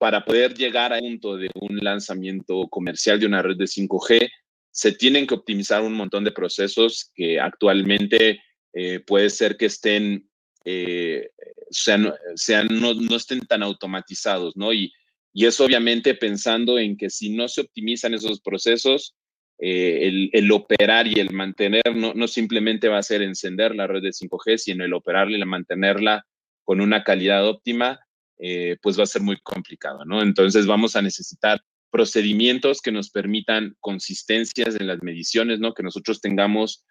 para 0.01 0.25
poder 0.25 0.55
llegar 0.55 0.91
a 0.91 0.97
punto 0.97 1.37
de 1.37 1.51
un 1.53 1.77
lanzamiento 1.77 2.67
comercial 2.69 3.19
de 3.19 3.27
una 3.27 3.43
red 3.43 3.55
de 3.55 3.67
5G, 3.67 4.31
se 4.71 4.93
tienen 4.93 5.27
que 5.27 5.35
optimizar 5.35 5.83
un 5.83 5.93
montón 5.93 6.23
de 6.23 6.31
procesos 6.31 7.11
que 7.13 7.39
actualmente 7.39 8.41
eh, 8.73 9.01
puede 9.05 9.29
ser 9.29 9.57
que 9.57 9.67
estén, 9.67 10.27
eh, 10.65 11.29
sean, 11.69 12.11
sean 12.33 12.67
no, 12.71 12.95
no, 12.95 13.15
estén 13.15 13.41
tan 13.41 13.61
automatizados, 13.61 14.57
¿no? 14.57 14.73
Y, 14.73 14.91
y 15.33 15.45
es 15.45 15.59
obviamente 15.59 16.15
pensando 16.15 16.79
en 16.79 16.97
que 16.97 17.11
si 17.11 17.29
no 17.29 17.47
se 17.47 17.61
optimizan 17.61 18.15
esos 18.15 18.41
procesos, 18.41 19.15
eh, 19.59 20.07
el, 20.07 20.31
el, 20.33 20.51
operar 20.51 21.05
y 21.05 21.19
el 21.19 21.29
mantener 21.29 21.95
no, 21.95 22.15
no, 22.15 22.27
simplemente 22.27 22.87
va 22.87 22.97
a 22.97 23.03
ser 23.03 23.21
encender 23.21 23.75
la 23.75 23.85
red 23.85 24.01
de 24.01 24.13
5G, 24.13 24.57
sino 24.57 24.83
el 24.83 24.93
operarla 24.93 25.37
y 25.37 25.45
mantenerla 25.45 26.25
con 26.63 26.81
una 26.81 27.03
calidad 27.03 27.47
óptima, 27.47 27.99
eh, 28.43 28.77
pues 28.81 28.97
va 28.97 29.03
a 29.03 29.07
ser 29.07 29.21
muy 29.21 29.37
complicado, 29.41 30.03
¿no? 30.03 30.21
Entonces 30.21 30.65
vamos 30.65 30.95
a 30.95 31.01
necesitar 31.01 31.61
procedimientos 31.91 32.81
que 32.81 32.91
nos 32.91 33.11
permitan 33.11 33.75
consistencias 33.79 34.75
en 34.79 34.87
las 34.87 35.03
mediciones, 35.03 35.59
¿no? 35.59 35.73
Que 35.73 35.83
nosotros 35.83 36.21
tengamos 36.21 36.83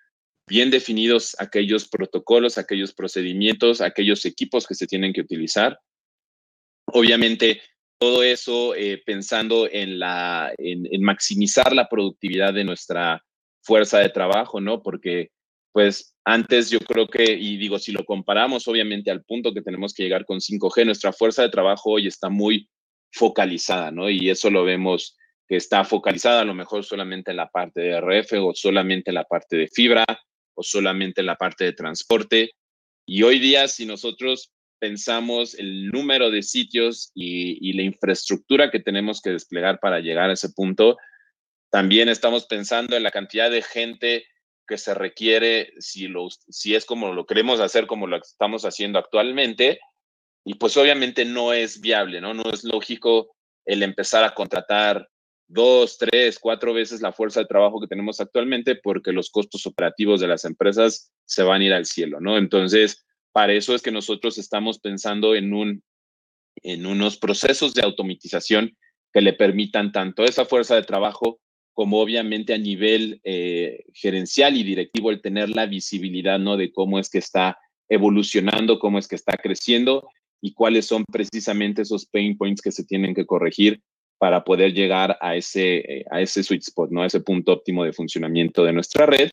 bien 0.47 0.71
definidos 0.71 1.35
aquellos 1.39 1.89
protocolos, 1.89 2.59
aquellos 2.59 2.93
procedimientos, 2.93 3.81
aquellos 3.81 4.25
equipos 4.27 4.67
que 4.67 4.75
se 4.75 4.87
tienen 4.87 5.13
que 5.13 5.23
utilizar. 5.23 5.79
Obviamente, 6.87 7.61
todo 7.99 8.23
eso 8.23 8.75
eh, 8.75 9.03
pensando 9.05 9.69
en, 9.71 9.99
la, 9.99 10.53
en, 10.57 10.87
en, 10.91 11.03
maximizar 11.03 11.75
la 11.75 11.89
productividad 11.89 12.55
de 12.55 12.65
nuestra 12.65 13.25
fuerza 13.63 13.99
de 13.99 14.09
trabajo, 14.09 14.61
¿no? 14.61 14.83
Porque, 14.83 15.31
pues, 15.73 16.17
antes 16.25 16.71
yo 16.71 16.81
creo 16.81 17.09
que, 17.09 17.25
y 17.25 17.57
digo, 17.57 17.79
si 17.79 17.93
lo 17.93 18.05
comparamos 18.05 18.67
obviamente 18.69 19.11
al 19.11 19.25
punto 19.25 19.55
que 19.55 19.63
tenemos 19.63 19.95
que 19.95 20.03
llegar 20.03 20.25
con 20.25 20.41
5G, 20.41 20.85
nuestra 20.85 21.13
fuerza 21.13 21.43
de 21.43 21.49
trabajo 21.49 21.91
hoy 21.91 22.07
está 22.07 22.29
muy 22.29 22.69
focalizada, 23.13 23.91
¿no? 23.91 24.11
Y 24.11 24.31
eso 24.31 24.51
lo 24.51 24.65
vemos 24.65 25.17
que 25.49 25.57
está 25.57 25.85
focalizada 25.85 26.43
a 26.43 26.45
lo 26.45 26.55
mejor 26.55 26.85
solamente 26.85 27.33
en 27.33 27.37
la 27.37 27.49
parte 27.49 27.81
de 27.81 28.01
RF 28.01 28.33
o 28.41 28.55
solamente 28.55 29.11
en 29.11 29.17
la 29.17 29.25
parte 29.25 29.57
de 29.57 29.69
fibra 29.69 30.05
o 30.55 30.63
solamente 30.63 31.21
en 31.21 31.27
la 31.27 31.37
parte 31.37 31.65
de 31.65 31.73
transporte. 31.73 32.53
Y 33.07 33.23
hoy 33.23 33.41
día, 33.41 33.67
si 33.67 33.87
nosotros 33.87 34.53
pensamos 34.79 35.55
el 35.55 35.89
número 35.89 36.31
de 36.31 36.43
sitios 36.43 37.13
y, 37.15 37.69
y, 37.69 37.75
la 37.75 37.83
infraestructura 37.83 38.71
que 38.71 38.81
tenemos 38.81 39.21
que 39.21 39.31
desplegar 39.31 39.79
para 39.79 40.01
llegar 40.01 40.31
a 40.31 40.33
ese 40.33 40.49
punto. 40.51 40.97
También 41.71 42.09
estamos 42.09 42.47
pensando 42.47 42.97
en 42.97 43.03
la 43.03 43.11
cantidad 43.11 43.51
de 43.51 43.63
gente 43.63 44.25
que 44.67 44.79
se 44.79 44.95
requiere 44.95 45.73
si, 45.79 46.09
lo, 46.09 46.29
si 46.31 46.75
es 46.75 46.85
como 46.85 47.13
lo 47.13 47.27
queremos 47.27 47.61
hacer, 47.61 47.87
como 47.87 48.07
lo 48.07 48.17
estamos 48.17 48.65
haciendo 48.65 48.99
actualmente. 48.99 49.81
Y 50.45 50.55
pues 50.55 50.77
obviamente 50.77 51.25
no 51.25 51.53
es 51.53 51.81
viable, 51.81 52.21
¿no? 52.21 52.35
No 52.35 52.51
es 52.53 52.65
lógico 52.65 53.35
el 53.65 53.83
empezar 53.83 54.25
a 54.25 54.35
contratar 54.35 55.09
dos, 55.51 55.99
tres, 55.99 56.39
cuatro 56.39 56.73
veces 56.73 57.03
la 57.03 57.13
fuerza 57.13 57.41
de 57.41 57.47
trabajo 57.47 57.81
que 57.81 57.89
tenemos 57.89 58.21
actualmente 58.21 58.77
porque 58.77 59.13
los 59.13 59.31
costos 59.31 59.67
operativos 59.67 60.21
de 60.21 60.29
las 60.29 60.45
empresas 60.45 61.13
se 61.25 61.43
van 61.43 61.61
a 61.61 61.65
ir 61.65 61.73
al 61.73 61.87
cielo, 61.87 62.21
¿no? 62.21 62.39
Entonces, 62.39 63.05
para 63.33 63.53
eso 63.53 63.75
es 63.75 63.83
que 63.83 63.91
nosotros 63.91 64.39
estamos 64.39 64.79
pensando 64.79 65.35
en, 65.35 65.53
un, 65.53 65.83
en 66.63 66.87
unos 66.87 67.19
procesos 67.19 67.75
de 67.75 67.83
automatización 67.83 68.77
que 69.13 69.21
le 69.21 69.33
permitan 69.33 69.91
tanto 69.93 70.25
esa 70.25 70.45
fuerza 70.45 70.77
de 70.77 70.85
trabajo 70.85 71.41
como 71.81 71.99
obviamente 71.99 72.53
a 72.53 72.59
nivel 72.59 73.23
eh, 73.25 73.85
gerencial 73.95 74.55
y 74.55 74.65
directivo 74.65 75.11
el 75.11 75.23
tener 75.23 75.49
la 75.49 75.65
visibilidad, 75.65 76.39
¿no? 76.39 76.59
De 76.59 76.71
cómo 76.73 76.99
es 76.99 77.09
que 77.09 77.17
está 77.17 77.57
evolucionando, 77.89 78.79
cómo 78.79 78.99
es 78.99 79.09
que 79.09 79.17
está 79.17 79.39
creciendo 79.39 80.07
y 80.43 80.53
cuáles 80.53 80.85
son 80.85 81.07
precisamente 81.11 81.81
esos 81.81 82.05
pain 82.05 82.37
points 82.37 82.61
que 82.61 82.71
se 82.71 82.85
tienen 82.85 83.15
que 83.15 83.25
corregir 83.25 83.81
para 84.19 84.45
poder 84.45 84.75
llegar 84.75 85.17
a 85.23 85.37
ese, 85.37 85.77
eh, 85.79 86.05
a 86.11 86.21
ese 86.21 86.43
sweet 86.43 86.61
spot, 86.61 86.91
¿no? 86.91 87.03
A 87.03 87.07
ese 87.07 87.21
punto 87.21 87.51
óptimo 87.51 87.83
de 87.83 87.95
funcionamiento 87.95 88.63
de 88.63 88.75
nuestra 88.75 89.07
red. 89.07 89.31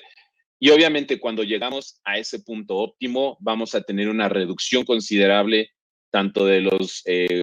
Y 0.58 0.70
obviamente 0.70 1.20
cuando 1.20 1.44
llegamos 1.44 2.00
a 2.06 2.18
ese 2.18 2.40
punto 2.40 2.78
óptimo, 2.78 3.36
vamos 3.42 3.76
a 3.76 3.82
tener 3.82 4.08
una 4.08 4.30
reducción 4.30 4.86
considerable 4.86 5.72
tanto 6.12 6.46
de 6.46 6.62
los 6.62 7.04
eh, 7.08 7.42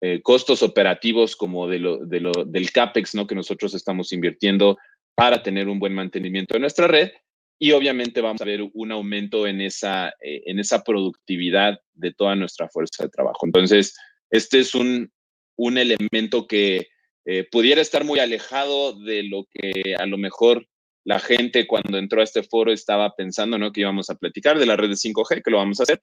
eh, 0.00 0.20
costos 0.22 0.62
operativos 0.62 1.36
como 1.36 1.68
de 1.68 1.78
lo, 1.78 1.98
de 1.98 2.20
lo, 2.20 2.32
del 2.44 2.70
CAPEX, 2.70 3.14
¿no? 3.14 3.26
Que 3.26 3.34
nosotros 3.34 3.74
estamos 3.74 4.12
invirtiendo 4.12 4.78
para 5.14 5.42
tener 5.42 5.68
un 5.68 5.78
buen 5.78 5.94
mantenimiento 5.94 6.54
de 6.54 6.60
nuestra 6.60 6.86
red. 6.86 7.10
Y 7.58 7.72
obviamente 7.72 8.22
vamos 8.22 8.40
a 8.40 8.46
ver 8.46 8.62
un 8.72 8.90
aumento 8.90 9.46
en 9.46 9.60
esa, 9.60 10.14
en 10.20 10.58
esa 10.58 10.82
productividad 10.82 11.78
de 11.92 12.14
toda 12.14 12.34
nuestra 12.34 12.68
fuerza 12.70 13.04
de 13.04 13.10
trabajo. 13.10 13.44
Entonces, 13.44 13.94
este 14.30 14.60
es 14.60 14.74
un, 14.74 15.12
un 15.56 15.76
elemento 15.76 16.46
que 16.46 16.88
eh, 17.26 17.46
pudiera 17.50 17.82
estar 17.82 18.04
muy 18.04 18.18
alejado 18.18 18.98
de 18.98 19.24
lo 19.24 19.46
que 19.52 19.94
a 19.94 20.06
lo 20.06 20.16
mejor 20.16 20.66
la 21.04 21.20
gente 21.20 21.66
cuando 21.66 21.98
entró 21.98 22.20
a 22.20 22.24
este 22.24 22.42
foro 22.42 22.72
estaba 22.72 23.14
pensando, 23.14 23.58
¿no? 23.58 23.72
Que 23.72 23.82
íbamos 23.82 24.08
a 24.08 24.14
platicar 24.14 24.58
de 24.58 24.66
la 24.66 24.76
red 24.76 24.88
de 24.88 24.94
5G, 24.94 25.42
que 25.42 25.50
lo 25.50 25.58
vamos 25.58 25.80
a 25.80 25.82
hacer, 25.82 26.02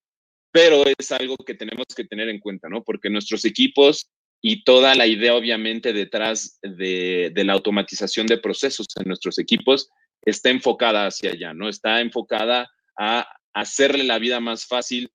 pero 0.51 0.83
es 0.85 1.11
algo 1.11 1.35
que 1.37 1.53
tenemos 1.53 1.85
que 1.95 2.05
tener 2.05 2.29
en 2.29 2.39
cuenta, 2.39 2.69
¿no? 2.69 2.83
Porque 2.83 3.09
nuestros 3.09 3.45
equipos 3.45 4.09
y 4.41 4.63
toda 4.63 4.95
la 4.95 5.07
idea, 5.07 5.35
obviamente, 5.35 5.93
detrás 5.93 6.59
de, 6.61 7.31
la 7.35 7.53
automatización 7.53 8.27
de 8.27 8.37
procesos 8.37 8.87
en 8.95 9.07
nuestros 9.07 9.39
equipos 9.39 9.89
está 10.21 10.49
enfocada 10.49 11.07
hacia 11.07 11.31
allá, 11.31 11.53
¿no? 11.53 11.69
Está 11.69 12.01
enfocada 12.01 12.69
a 12.97 13.27
hacerle 13.53 14.03
la 14.03 14.19
vida 14.19 14.39
más 14.39 14.65
fácil 14.65 15.11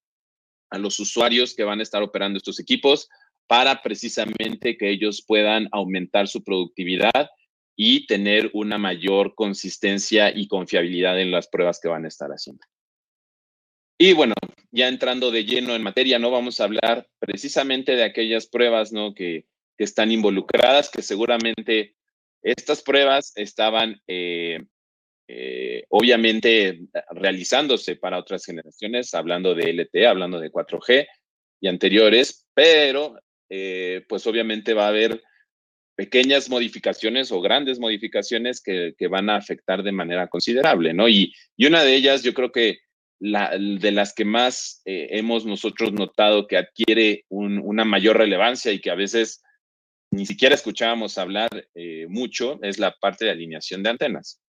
a 0.70 0.78
los 0.78 0.98
usuarios 0.98 1.54
que 1.54 1.64
van 1.64 1.80
a 1.80 1.82
estar 1.82 2.02
operando 2.02 2.38
estos 2.38 2.58
equipos, 2.58 3.08
para 3.46 3.82
precisamente 3.82 4.76
que 4.78 4.90
ellos 4.90 5.22
puedan 5.26 5.68
aumentar 5.72 6.26
su 6.26 6.42
productividad 6.42 7.28
y 7.76 8.06
tener 8.06 8.50
una 8.54 8.78
mayor 8.78 9.34
consistencia 9.34 10.34
y 10.34 10.48
confiabilidad 10.48 11.20
en 11.20 11.30
las 11.30 11.48
pruebas 11.48 11.78
que 11.80 11.88
van 11.88 12.04
a 12.04 12.08
estar 12.08 12.30
haciendo. 12.30 12.64
Y 14.04 14.14
bueno, 14.14 14.34
ya 14.72 14.88
entrando 14.88 15.30
de 15.30 15.44
lleno 15.44 15.76
en 15.76 15.82
materia, 15.84 16.18
no 16.18 16.32
vamos 16.32 16.58
a 16.58 16.64
hablar 16.64 17.06
precisamente 17.20 17.94
de 17.94 18.02
aquellas 18.02 18.48
pruebas 18.48 18.90
¿no? 18.92 19.14
que, 19.14 19.46
están 19.78 20.10
involucradas, 20.10 20.90
que 20.90 21.02
seguramente 21.02 21.94
estas 22.42 22.82
pruebas 22.82 23.32
estaban 23.36 24.00
eh, 24.08 24.60
eh, 25.28 25.84
obviamente 25.88 26.80
realizándose 27.10 27.94
para 27.94 28.18
otras 28.18 28.44
generaciones, 28.44 29.14
hablando 29.14 29.54
de 29.54 29.72
LTE, 29.72 30.08
hablando 30.08 30.40
de 30.40 30.50
4G 30.50 31.06
y 31.60 31.68
anteriores, 31.68 32.48
pero 32.54 33.20
eh, 33.48 34.04
pues 34.08 34.26
obviamente 34.26 34.74
va 34.74 34.86
a 34.86 34.88
haber 34.88 35.22
pequeñas 35.94 36.50
modificaciones 36.50 37.30
o 37.30 37.40
grandes 37.40 37.78
modificaciones 37.78 38.60
que, 38.60 38.94
van 39.08 39.30
a 39.30 39.36
afectar 39.36 39.84
de 39.84 39.92
manera 39.92 40.26
considerable, 40.26 40.92
¿no? 40.92 41.08
Y, 41.08 41.32
una 41.58 41.84
de 41.84 41.94
ellas, 41.94 42.24
yo 42.24 42.34
creo 42.34 42.50
que 42.50 42.78
la, 43.22 43.56
de 43.56 43.92
las 43.92 44.14
que 44.14 44.24
más 44.24 44.82
eh, 44.84 45.06
hemos 45.12 45.46
nosotros 45.46 45.92
notado 45.92 46.48
que 46.48 46.56
adquiere 46.56 47.24
una 47.28 47.84
mayor 47.84 48.16
relevancia 48.16 48.72
y 48.72 48.80
que 48.80 48.90
a 48.90 48.96
veces 48.96 49.42
ni 50.10 50.26
siquiera 50.26 50.56
escuchábamos 50.56 51.16
hablar 51.18 51.48
eh, 51.74 52.06
mucho, 52.08 52.58
es 52.62 52.78
la 52.78 52.92
parte 53.00 53.24
de 53.24 53.30
alineación 53.30 53.82
de 53.82 53.90
antenas. 53.90 54.40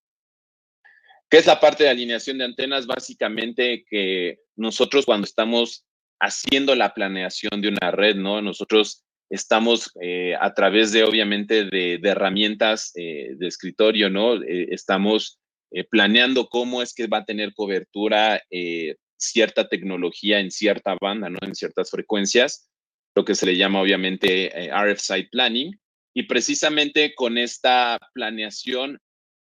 ¿Qué 1.29 1.37
es 1.37 1.45
la 1.45 1.59
parte 1.59 1.83
de 1.83 1.91
alineación 1.91 2.39
de 2.39 2.45
antenas? 2.45 2.87
Básicamente 2.87 3.85
que 3.87 4.39
nosotros 4.55 5.05
cuando 5.05 5.25
estamos 5.25 5.85
haciendo 6.19 6.75
la 6.75 6.93
planeación 6.95 7.61
de 7.61 7.69
una 7.69 7.91
red, 7.91 8.15
¿no? 8.15 8.41
Nosotros 8.41 9.05
estamos 9.29 9.91
eh, 10.01 10.35
a 10.39 10.53
través 10.53 10.91
de, 10.91 11.03
obviamente, 11.03 11.65
de, 11.65 11.99
herramientas 12.03 12.91
eh, 12.95 13.35
de 13.37 13.47
escritorio, 13.47 14.09
¿no? 14.09 14.39
Eh, 15.73 15.83
planeando 15.83 16.47
cómo 16.47 16.81
es 16.81 16.93
que 16.93 17.07
va 17.07 17.19
a 17.19 17.25
tener 17.25 17.53
cobertura 17.53 18.41
cierta 19.17 19.67
tecnología 19.67 20.39
en 20.39 20.51
cierta 20.51 20.95
banda, 20.99 21.29
¿no? 21.29 21.39
En 21.41 21.55
ciertas 21.55 21.89
frecuencias, 21.89 22.69
lo 23.15 23.25
que 23.25 23.35
se 23.35 23.45
le 23.45 23.57
llama, 23.57 23.81
obviamente, 23.81 24.51
RF 24.69 24.99
Site 24.99 25.29
Planning. 25.31 25.79
Y 26.13 26.23
precisamente 26.23 27.15
con 27.15 27.37
esta 27.37 27.97
planeación 28.13 28.99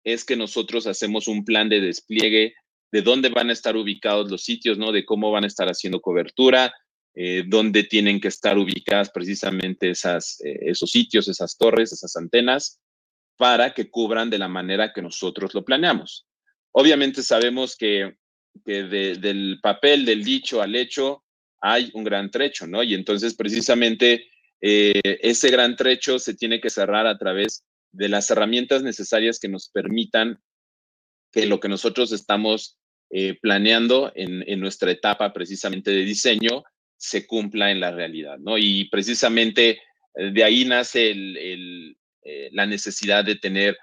es 0.04 0.24
que 0.24 0.36
nosotros 0.36 0.86
hacemos 0.86 1.28
un 1.28 1.44
plan 1.44 1.68
de 1.68 1.80
despliegue 1.80 2.54
de 2.92 3.02
dónde 3.02 3.30
van 3.30 3.48
a 3.48 3.54
estar 3.54 3.76
ubicados 3.76 4.30
los 4.30 4.44
sitios, 4.44 4.78
¿no? 4.78 4.92
De 4.92 5.04
cómo 5.04 5.30
van 5.30 5.44
a 5.44 5.46
estar 5.46 5.68
haciendo 5.68 6.00
cobertura, 6.00 6.72
eh, 7.14 7.44
dónde 7.46 7.84
tienen 7.84 8.20
que 8.20 8.28
estar 8.28 8.58
ubicadas 8.58 9.10
precisamente 9.10 9.90
esas, 9.90 10.40
eh, 10.44 10.58
esos 10.62 10.90
sitios, 10.90 11.28
esas 11.28 11.56
torres, 11.56 11.92
esas 11.92 12.16
antenas, 12.16 12.80
para 13.36 13.72
que 13.74 13.90
cubran 13.90 14.30
de 14.30 14.38
la 14.38 14.48
manera 14.48 14.92
que 14.92 15.02
nosotros 15.02 15.54
lo 15.54 15.64
planeamos. 15.64 16.26
Obviamente 16.72 17.22
sabemos 17.22 17.76
que, 17.76 18.16
del 18.64 19.58
papel, 19.62 20.04
del 20.04 20.24
dicho 20.24 20.62
al 20.62 20.74
hecho, 20.74 21.24
hay 21.60 21.90
un 21.94 22.04
gran 22.04 22.30
trecho, 22.30 22.66
¿no? 22.66 22.82
Y 22.82 22.94
entonces 22.94 23.34
precisamente 23.34 24.26
eh, 24.60 25.00
ese 25.22 25.50
gran 25.50 25.76
trecho 25.76 26.18
se 26.18 26.34
tiene 26.34 26.60
que 26.60 26.70
cerrar 26.70 27.06
a 27.06 27.18
través 27.18 27.64
de 27.92 28.08
las 28.08 28.30
herramientas 28.30 28.82
necesarias 28.82 29.38
que 29.38 29.48
nos 29.48 29.68
permitan 29.68 30.40
que 31.30 31.46
lo 31.46 31.60
que 31.60 31.68
nosotros 31.68 32.12
estamos 32.12 32.78
eh, 33.10 33.38
planeando 33.40 34.12
en, 34.14 34.60
nuestra 34.60 34.90
etapa 34.90 35.32
precisamente 35.32 35.90
de 35.90 36.04
diseño 36.04 36.64
se 36.96 37.26
cumpla 37.26 37.70
en 37.70 37.80
la 37.80 37.90
realidad, 37.90 38.38
¿no? 38.38 38.56
Y 38.56 38.88
precisamente 38.88 39.80
eh, 40.14 40.30
de 40.32 40.44
ahí 40.44 40.64
nace 40.64 41.10
el, 41.10 41.96
eh, 42.22 42.48
la 42.52 42.66
necesidad 42.66 43.24
de 43.24 43.36
tener 43.36 43.76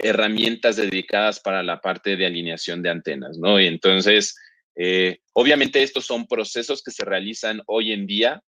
herramientas 0.00 0.76
dedicadas 0.76 1.38
para 1.40 1.62
la 1.62 1.80
parte 1.80 2.16
de 2.16 2.26
alineación 2.26 2.82
de 2.82 2.90
antenas, 2.90 3.38
¿no? 3.38 3.60
Y 3.60 3.66
entonces, 3.66 4.34
obviamente 5.34 5.84
estos 5.84 6.04
son 6.04 6.26
procesos 6.26 6.82
que 6.82 6.90
se 6.90 7.04
realizan 7.04 7.62
hoy 7.66 7.92
en 7.92 8.04
día, 8.04 8.42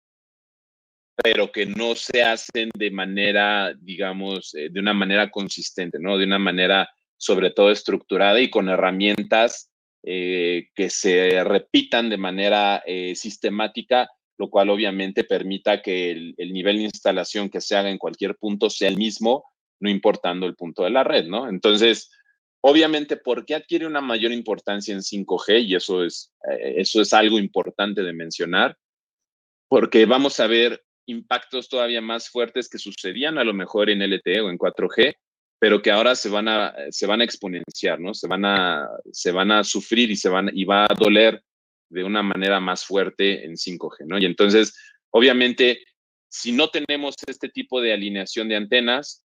pero 1.23 1.53
que 1.53 1.67
no 1.67 1.97
se 1.97 2.23
hacen 2.23 2.71
de 2.75 2.91
manera, 2.91 3.75
digamos, 3.79 4.53
de 4.53 4.81
una 4.81 4.95
manera 4.95 5.31
consistente, 5.31 5.99
¿no? 6.01 6.17
De 6.17 6.25
una 6.25 6.39
manera 6.39 6.89
sobre 7.17 7.51
todo 7.51 7.71
estructurada 7.71 8.41
y 8.41 8.51
con 8.51 8.69
herramientas 8.69 9.71
eh, 10.03 10.69
que 10.75 10.91
se 10.91 11.43
repitan 11.45 12.11
de 12.11 12.19
manera 12.19 12.83
eh, 12.85 13.15
sistemática, 13.15 14.11
lo 14.39 14.51
cual 14.51 14.71
obviamente 14.71 15.25
permita 15.25 15.81
que 15.81 16.11
el, 16.11 16.53
nivel 16.53 16.79
de 16.79 16.85
instalación 16.85 17.49
que 17.49 17.61
se 17.61 17.77
haga 17.77 17.91
en 17.91 17.99
cualquier 17.99 18.37
punto 18.37 18.69
sea 18.71 18.89
el 18.89 18.97
mismo, 18.97 19.45
no 19.81 19.89
importando 19.89 20.47
el 20.47 20.57
punto 20.57 20.83
de 20.83 20.91
la 20.91 21.05
red, 21.05 21.27
¿no? 21.27 21.49
Entonces, 21.49 22.11
obviamente, 22.61 23.17
¿por 23.17 23.45
qué 23.45 23.55
adquiere 23.55 23.87
una 23.87 24.01
mayor 24.01 24.33
importancia 24.33 24.95
en 24.95 25.01
5G? 25.01 25.65
Y 25.65 25.75
eso 25.77 26.05
es, 26.05 26.33
eh, 26.51 26.75
eso 26.79 27.01
es 27.01 27.13
algo 27.13 27.39
importante 27.39 28.03
de 28.03 28.13
mencionar, 28.13 28.77
porque 29.69 30.07
vamos 30.07 30.41
a 30.41 30.47
ver 30.47 30.85
impactos 31.07 31.69
todavía 31.69 32.01
más 32.01 32.31
fuertes 32.31 32.69
que 32.69 32.79
sucedían 32.79 33.39
a 33.39 33.45
lo 33.45 33.53
mejor 33.53 33.91
en 33.91 34.03
LTE 34.03 34.41
o 34.41 34.51
en 34.51 34.59
4G, 34.59 35.15
pero 35.59 35.81
que 35.81 35.91
ahora 35.91 36.15
se 36.15 36.29
van 36.29 36.49
a, 36.49 36.75
se 36.91 37.07
van 37.07 37.21
a 37.21 37.25
exponenciar, 37.25 38.01
¿no? 38.01 38.15
Se 38.15 38.27
van 38.27 38.45
a, 38.45 38.89
se 39.13 39.31
van 39.31 39.53
a 39.53 39.63
sufrir 39.65 40.11
y, 40.11 40.17
se 40.17 40.29
van, 40.29 40.51
y 40.53 40.65
va 40.65 40.85
a 40.85 40.95
doler 40.95 41.43
de 41.95 42.05
una 42.05 42.23
manera 42.23 42.61
más 42.61 42.85
fuerte 42.85 43.45
en 43.45 43.53
5G, 43.53 44.07
¿no? 44.07 44.19
Y 44.19 44.27
entonces, 44.27 44.77
obviamente, 45.11 45.81
si 46.29 46.53
no 46.53 46.69
tenemos 46.69 47.15
este 47.27 47.49
tipo 47.49 47.81
de 47.81 47.93
alineación 47.93 48.49
de 48.49 48.57
antenas, 48.57 49.25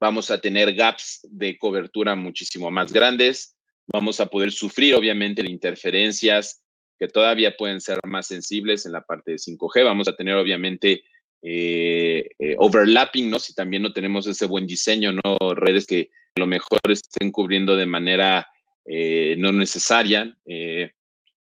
vamos 0.00 0.30
a 0.30 0.40
tener 0.40 0.74
gaps 0.74 1.20
de 1.30 1.58
cobertura 1.58 2.14
muchísimo 2.14 2.70
más 2.70 2.92
grandes, 2.92 3.54
vamos 3.86 4.18
a 4.20 4.26
poder 4.26 4.50
sufrir, 4.50 4.94
obviamente, 4.94 5.42
de 5.42 5.50
interferencias 5.50 6.62
que 6.98 7.08
todavía 7.08 7.56
pueden 7.56 7.80
ser 7.80 7.98
más 8.06 8.26
sensibles 8.26 8.86
en 8.86 8.92
la 8.92 9.02
parte 9.02 9.32
de 9.32 9.38
5G, 9.38 9.84
vamos 9.84 10.08
a 10.08 10.16
tener, 10.16 10.36
obviamente, 10.36 11.02
eh, 11.42 12.30
eh, 12.38 12.54
overlapping, 12.58 13.30
¿no? 13.30 13.38
Si 13.38 13.54
también 13.54 13.82
no 13.82 13.92
tenemos 13.92 14.26
ese 14.26 14.46
buen 14.46 14.66
diseño, 14.66 15.12
¿no? 15.12 15.54
Redes 15.54 15.86
que 15.86 16.10
a 16.34 16.40
lo 16.40 16.46
mejor 16.46 16.80
estén 16.88 17.30
cubriendo 17.30 17.76
de 17.76 17.86
manera 17.86 18.48
eh, 18.86 19.34
no 19.38 19.52
necesaria. 19.52 20.36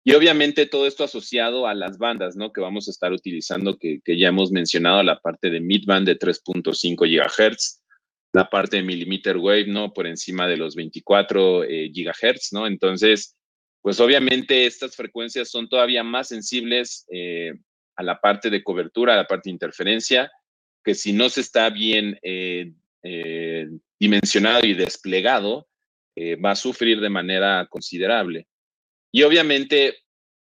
Y 0.04 0.14
obviamente 0.14 0.66
todo 0.66 0.88
esto 0.88 1.04
asociado 1.04 1.68
a 1.68 1.76
las 1.76 2.00
bandas, 2.00 2.36
¿no? 2.36 2.52
Que 2.52 2.62
vamos 2.62 2.88
a 2.88 2.92
estar 2.92 3.12
utilizando, 3.12 3.78
que, 3.78 4.02
ya 4.06 4.30
hemos 4.30 4.52
mencionado, 4.52 5.04
la 5.04 5.20
parte 5.20 5.52
de 5.52 5.60
midband 5.60 6.08
de 6.08 6.18
3.5 6.18 7.06
GHz, 7.06 7.82
la 8.34 8.50
parte 8.50 8.78
de 8.78 8.84
millimeter 8.84 9.38
wave, 9.38 9.68
¿no? 9.68 9.94
Por 9.94 10.08
encima 10.08 10.48
de 10.48 10.58
los 10.58 10.76
24 10.76 11.66
eh, 11.66 11.92
gigahertz, 11.94 12.52
¿no? 12.52 12.66
Entonces, 12.66 13.36
pues 13.82 14.00
obviamente 14.00 14.66
estas 14.66 14.96
frecuencias 14.96 15.52
son 15.52 15.70
todavía 15.70 16.04
más 16.04 16.30
sensibles 16.30 17.06
eh, 17.12 17.54
a 17.96 18.02
la 18.02 18.20
parte 18.20 18.50
de 18.50 18.64
cobertura, 18.64 19.14
a 19.14 19.18
la 19.18 19.28
parte 19.28 19.50
de 19.50 19.54
interferencia, 19.54 20.32
que 20.84 20.96
si 20.96 21.14
no 21.14 21.30
se 21.30 21.42
está 21.42 21.70
bien 21.70 22.18
eh, 22.24 22.72
dimensionado 24.00 24.66
y 24.66 24.74
desplegado, 24.74 25.68
va 26.44 26.52
a 26.52 26.56
sufrir 26.56 27.00
de 27.00 27.10
manera 27.10 27.68
considerable. 27.70 28.48
Y 29.12 29.24
obviamente 29.24 30.00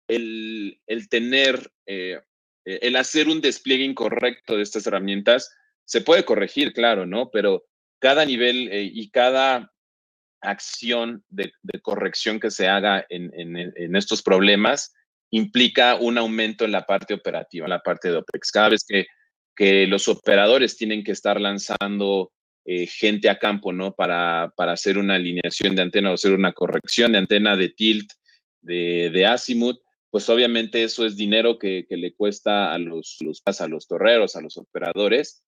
el, 0.08 0.80
el 0.88 1.10
tener, 1.10 1.72
el 1.86 2.96
hacer 2.96 3.28
un 3.28 3.42
despliegue 3.42 3.84
incorrecto 3.84 4.58
de 4.58 4.64
estas 4.64 4.86
herramientas, 4.88 5.52
se 5.90 6.02
puede 6.02 6.24
corregir, 6.24 6.72
claro, 6.74 7.08
¿no? 7.08 7.32
Pero 7.32 7.66
cada 8.00 8.24
nivel 8.24 8.70
eh, 8.72 8.90
y 8.94 9.10
cada 9.10 9.72
acción 10.40 11.24
de, 11.30 11.52
corrección 11.82 12.40
que 12.40 12.52
se 12.52 12.68
haga 12.68 13.06
en, 13.10 13.96
estos 13.96 14.22
problemas 14.22 14.94
implica 15.32 15.96
un 15.96 16.18
aumento 16.18 16.64
en 16.64 16.72
la 16.72 16.86
parte 16.86 17.16
operativa, 17.16 17.66
en 17.66 17.72
la 17.72 17.82
parte 17.82 18.10
de 18.10 18.18
OPEX. 18.18 18.52
Cada 18.52 18.70
vez 18.70 18.86
que, 18.88 19.08
que 19.56 19.88
los 19.88 20.08
operadores 20.08 20.78
tienen 20.78 21.04
que 21.04 21.12
estar 21.12 21.42
lanzando 21.42 22.32
eh, 22.66 22.86
gente 22.86 23.30
a 23.30 23.40
campo, 23.40 23.74
¿no? 23.74 23.94
Para, 23.94 24.54
para, 24.56 24.74
hacer 24.74 25.00
una 25.00 25.16
alineación 25.16 25.76
de 25.76 25.82
antena 25.82 26.12
o 26.12 26.14
hacer 26.14 26.34
una 26.34 26.54
corrección 26.54 27.12
de 27.12 27.18
antena 27.18 27.58
de 27.58 27.70
tilt, 27.70 28.12
de, 28.62 29.10
de 29.12 29.26
azimuth, 29.26 29.80
pues 30.10 30.30
obviamente 30.30 30.84
eso 30.84 31.06
es 31.06 31.16
dinero 31.16 31.60
que, 31.60 31.86
que 31.88 31.98
le 31.98 32.14
cuesta 32.14 32.74
a 32.74 32.78
los, 32.80 33.18
los, 33.22 33.42
a 33.46 33.68
los 33.68 33.88
torreros, 33.88 34.36
a 34.36 34.42
los 34.42 34.58
operadores, 34.58 35.44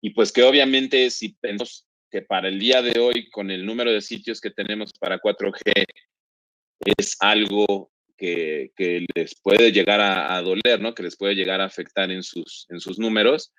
y 0.00 0.10
pues 0.10 0.32
que 0.32 0.42
obviamente 0.42 1.10
si 1.10 1.30
pensamos 1.30 1.86
que 2.10 2.22
para 2.22 2.48
el 2.48 2.60
día 2.60 2.80
de 2.80 3.00
hoy, 3.00 3.28
con 3.30 3.50
el 3.50 3.66
número 3.66 3.90
de 3.90 4.00
sitios 4.00 4.40
que 4.40 4.50
tenemos 4.50 4.92
para 5.00 5.20
4G, 5.20 5.84
es 6.96 7.16
algo 7.18 7.90
que, 8.16 9.04
les 9.14 9.34
puede 9.40 9.72
llegar 9.72 10.00
a, 10.00 10.40
doler, 10.42 10.80
¿no? 10.80 10.94
Que 10.94 11.02
les 11.02 11.16
puede 11.16 11.34
llegar 11.34 11.60
a 11.60 11.64
afectar 11.64 12.10
en 12.10 12.22
sus, 12.22 12.66
en 12.70 12.80
sus 12.80 12.98
números. 12.98 13.52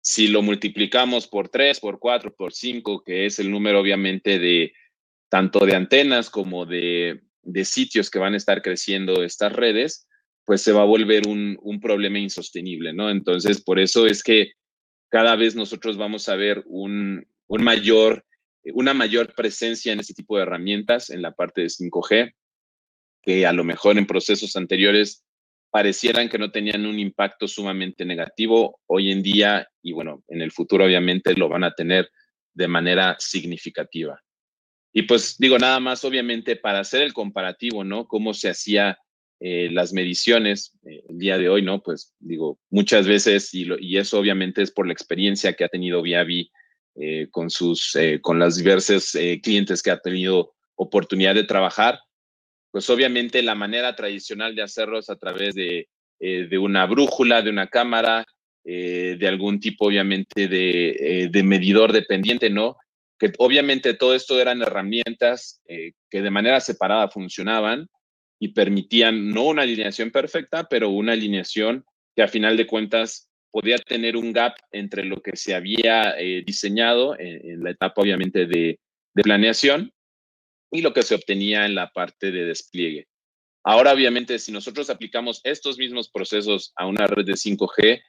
Si 0.00 0.28
lo 0.28 0.42
multiplicamos 0.42 1.26
por 1.26 1.50
3, 1.50 1.78
por 1.80 1.98
4, 1.98 2.34
por 2.34 2.54
5, 2.54 3.02
que 3.04 3.26
es 3.26 3.38
el 3.38 3.50
número 3.50 3.80
obviamente 3.80 4.38
de 4.38 4.72
tanto 5.28 5.66
de 5.66 5.76
antenas 5.76 6.30
como 6.30 6.66
de, 6.66 7.20
sitios 7.64 8.10
que 8.10 8.18
van 8.18 8.34
a 8.34 8.36
estar 8.36 8.62
creciendo 8.62 9.22
estas 9.22 9.52
redes, 9.52 10.06
pues 10.44 10.62
se 10.62 10.72
va 10.72 10.82
a 10.82 10.86
volver 10.86 11.26
un, 11.26 11.58
un 11.62 11.80
problema 11.80 12.18
insostenible, 12.18 12.92
¿no? 12.92 13.10
Entonces, 13.10 13.62
por 13.62 13.78
eso 13.78 14.06
es 14.06 14.22
que 14.22 14.52
cada 15.08 15.36
vez 15.36 15.54
nosotros 15.54 15.96
vamos 15.96 16.28
a 16.28 16.36
ver 16.36 16.62
un, 16.66 17.26
un 17.46 17.64
mayor, 17.64 18.24
una 18.74 18.94
mayor 18.94 19.34
presencia 19.34 19.92
en 19.92 20.00
este 20.00 20.14
tipo 20.14 20.36
de 20.36 20.42
herramientas 20.42 21.10
en 21.10 21.22
la 21.22 21.32
parte 21.32 21.62
de 21.62 21.68
5G, 21.68 22.32
que 23.22 23.46
a 23.46 23.52
lo 23.52 23.64
mejor 23.64 23.98
en 23.98 24.06
procesos 24.06 24.56
anteriores 24.56 25.24
parecieran 25.70 26.28
que 26.28 26.38
no 26.38 26.50
tenían 26.50 26.86
un 26.86 26.98
impacto 26.98 27.46
sumamente 27.46 28.04
negativo 28.04 28.80
hoy 28.86 29.10
en 29.10 29.22
día 29.22 29.68
y 29.82 29.92
bueno, 29.92 30.24
en 30.28 30.42
el 30.42 30.50
futuro 30.52 30.84
obviamente 30.84 31.34
lo 31.34 31.48
van 31.48 31.64
a 31.64 31.74
tener 31.74 32.10
de 32.54 32.68
manera 32.68 33.16
significativa. 33.18 34.20
Y 34.92 35.02
pues 35.02 35.36
digo 35.38 35.58
nada 35.58 35.78
más, 35.80 36.04
obviamente, 36.04 36.56
para 36.56 36.80
hacer 36.80 37.02
el 37.02 37.12
comparativo, 37.12 37.84
¿no? 37.84 38.06
Cómo 38.08 38.34
se 38.34 38.50
hacía 38.50 38.98
eh, 39.42 39.70
las 39.72 39.94
mediciones 39.94 40.78
eh, 40.84 41.02
el 41.08 41.18
día 41.18 41.38
de 41.38 41.48
hoy, 41.48 41.62
¿no? 41.62 41.82
Pues 41.82 42.14
digo, 42.18 42.58
muchas 42.68 43.06
veces, 43.06 43.54
y, 43.54 43.96
eso 43.96 44.18
obviamente 44.18 44.60
es 44.60 44.70
por 44.70 44.86
la 44.86 44.92
experiencia 44.92 45.54
que 45.54 45.64
ha 45.64 45.68
tenido 45.68 46.02
Viavi 46.02 46.50
eh, 46.96 47.28
con, 47.30 47.48
sus, 47.48 47.96
eh, 47.96 48.20
con 48.20 48.38
las 48.38 48.56
diversas 48.56 49.16
clientes 49.42 49.82
que 49.82 49.90
ha 49.90 49.98
tenido 49.98 50.52
oportunidad 50.74 51.34
de 51.34 51.44
trabajar, 51.44 52.00
pues 52.70 52.90
obviamente 52.90 53.42
la 53.42 53.54
manera 53.54 53.96
tradicional 53.96 54.54
de 54.54 54.62
hacerlo 54.62 54.98
es 54.98 55.08
a 55.08 55.16
través 55.16 55.54
de, 55.54 55.88
de 56.18 56.58
una 56.58 56.84
brújula, 56.86 57.42
de 57.42 57.50
una 57.50 57.66
cámara, 57.66 58.24
de 58.62 59.26
algún 59.26 59.58
tipo 59.58 59.86
obviamente 59.86 60.46
de, 60.46 61.28
de, 61.32 61.42
medidor 61.42 61.92
dependiente, 61.92 62.48
¿no? 62.48 62.76
Que 63.20 63.32
obviamente 63.38 63.94
todo 63.94 64.14
esto 64.14 64.40
eran 64.40 64.62
herramientas 64.62 65.62
que 65.66 66.22
de 66.22 66.30
manera 66.30 66.60
separada 66.60 67.08
funcionaban 67.10 67.86
y 68.40 68.48
permitían 68.48 69.28
no 69.28 69.44
una 69.44 69.62
alineación 69.62 70.10
perfecta, 70.10 70.64
pero 70.64 70.88
una 70.88 71.12
alineación 71.12 71.84
que 72.16 72.22
a 72.22 72.28
final 72.28 72.56
de 72.56 72.66
cuentas 72.66 73.30
podía 73.50 73.78
tener 73.78 74.16
un 74.16 74.32
gap 74.32 74.54
entre 74.70 75.04
lo 75.04 75.20
que 75.20 75.36
se 75.36 75.54
había 75.54 76.18
eh, 76.18 76.42
diseñado 76.46 77.18
en, 77.18 77.62
la 77.62 77.70
etapa, 77.70 78.00
obviamente, 78.00 78.46
de, 78.46 78.78
planeación 79.12 79.92
y 80.70 80.80
lo 80.80 80.94
que 80.94 81.02
se 81.02 81.14
obtenía 81.14 81.66
en 81.66 81.74
la 81.74 81.90
parte 81.90 82.30
de 82.30 82.46
despliegue. 82.46 83.06
Ahora, 83.62 83.92
obviamente, 83.92 84.38
si 84.38 84.50
nosotros 84.50 84.88
aplicamos 84.88 85.42
estos 85.44 85.76
mismos 85.76 86.08
procesos 86.08 86.72
a 86.76 86.86
una 86.86 87.06
red 87.06 87.26
de 87.26 87.34
5G, 87.34 88.00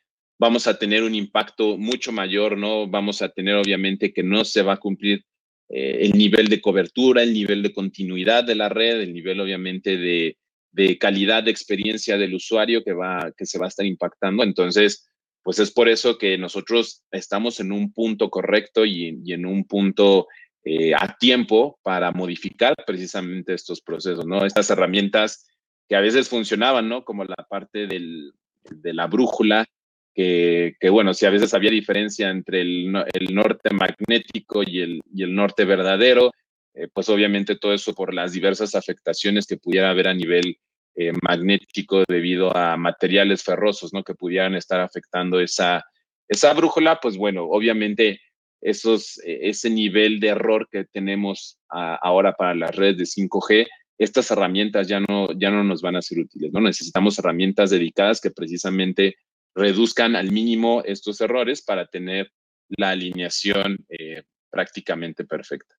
vamos 0.42 0.66
a 0.66 0.74
tener 0.74 1.04
un 1.04 1.14
impacto 1.14 1.78
mucho 1.78 2.12
mayor, 2.12 2.58
¿no? 2.58 2.88
Vamos 2.88 3.22
a 3.22 3.30
tener, 3.30 3.54
obviamente, 3.58 4.12
que 4.12 4.24
no 4.24 4.44
se 4.44 4.64
va 4.64 4.74
a 4.74 4.80
cumplir 4.80 5.24
eh, 5.70 6.00
el 6.02 6.14
nivel 6.14 6.48
de 6.48 6.60
cobertura, 6.60 7.22
el 7.22 7.32
nivel 7.32 7.62
de 7.62 7.72
continuidad 7.72 8.44
de 8.44 8.56
la 8.56 8.68
red, 8.68 9.02
el 9.02 9.14
nivel, 9.14 9.40
obviamente, 9.40 9.98
de, 9.98 10.98
calidad 10.98 11.44
de 11.44 11.52
experiencia 11.52 12.18
del 12.18 12.34
usuario 12.34 12.84
que, 12.84 12.92
va, 12.92 13.32
que 13.38 13.46
se 13.46 13.60
va 13.60 13.66
a 13.66 13.68
estar 13.68 13.86
impactando. 13.86 14.42
Entonces, 14.42 15.08
pues 15.44 15.60
es 15.60 15.70
por 15.70 15.88
eso 15.88 16.18
que 16.18 16.40
nosotros 16.40 17.04
estamos 17.12 17.60
en 17.60 17.72
un 17.72 17.94
punto 17.94 18.32
correcto 18.32 18.84
y, 18.84 19.32
en 19.32 19.46
un 19.46 19.66
punto 19.66 20.28
eh, 20.64 20.96
a 20.96 21.18
tiempo 21.20 21.80
para 21.84 22.12
modificar 22.14 22.74
precisamente 22.88 23.54
estos 23.54 23.80
procesos, 23.80 24.26
¿no? 24.26 24.44
Estas 24.44 24.72
herramientas 24.72 25.46
que 25.88 25.96
a 25.96 26.02
veces 26.02 26.30
funcionaban, 26.30 26.90
¿no? 26.90 27.06
Como 27.06 27.26
la 27.26 27.46
parte 27.48 27.86
de 27.86 28.94
la 28.94 29.06
brújula, 29.06 29.68
que, 30.14 30.76
bueno, 30.90 31.14
si 31.14 31.26
a 31.26 31.30
veces 31.30 31.54
había 31.54 31.72
diferencia 31.72 32.30
entre 32.30 32.62
el, 32.62 32.94
el 33.14 33.34
norte 33.34 33.70
magnético 33.74 34.64
y 34.64 34.82
el, 34.82 35.02
y 35.14 35.24
el 35.24 35.34
norte 35.34 35.66
verdadero, 35.66 36.32
eh, 36.74 36.88
pues 36.94 37.10
obviamente 37.10 37.58
todo 37.58 37.74
eso 37.74 37.94
por 37.94 38.14
las 38.14 38.32
diversas 38.32 38.76
afectaciones 38.76 39.46
que 39.46 39.58
pudiera 39.58 39.90
haber 39.90 40.08
a 40.08 40.14
nivel 40.14 40.58
eh, 40.96 41.12
magnético 41.22 42.04
debido 42.08 42.56
a 42.56 42.78
materiales 42.78 43.44
ferrosos, 43.44 43.94
¿no? 43.94 44.04
Que 44.04 44.16
pudieran 44.16 44.56
estar 44.56 44.80
afectando 44.80 45.40
esa, 45.40 45.84
esa 46.28 46.54
brújula, 46.54 47.00
pues 47.02 47.18
bueno, 47.18 47.44
obviamente 47.44 48.22
esos, 48.62 49.20
e, 49.26 49.50
ese 49.50 49.70
nivel 49.70 50.20
de 50.20 50.30
error 50.30 50.68
que 50.72 50.86
tenemos 50.86 51.58
ahora 51.70 52.34
para 52.34 52.54
las 52.54 52.76
redes 52.76 52.98
de 52.98 53.06
5G, 53.06 53.68
estas 53.98 54.32
herramientas 54.32 54.88
ya 54.88 55.00
no, 55.00 55.32
ya 55.38 55.52
no 55.52 55.64
nos 55.64 55.82
van 55.82 55.96
a 55.96 56.02
ser 56.02 56.20
útiles, 56.20 56.52
¿no? 56.52 56.60
Necesitamos 56.60 57.18
herramientas 57.20 57.70
dedicadas 57.70 58.20
que 58.20 58.32
precisamente 58.32 59.16
reduzcan 59.56 60.16
al 60.16 60.32
mínimo 60.32 60.82
estos 60.86 61.20
errores 61.22 61.62
para 61.62 61.86
tener 61.88 62.32
la 62.70 62.92
alineación 62.92 63.86
eh, 63.90 64.24
prácticamente 64.50 65.26
perfecta. 65.26 65.76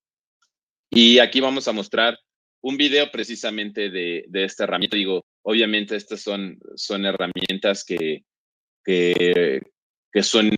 Y 0.90 1.18
aquí 1.18 1.40
vamos 1.40 1.68
a 1.68 1.72
mostrar 1.72 2.18
un 2.62 2.76
video 2.76 3.11
precisamente 3.11 3.90
de, 3.90 4.24
esta 4.32 4.64
herramienta. 4.64 4.96
Digo, 4.96 5.24
obviamente 5.42 5.96
estas 5.96 6.20
son, 6.20 6.58
son 6.76 7.06
herramientas 7.06 7.85
que, 7.85 8.24
que, 8.85 9.62
son 10.22 10.50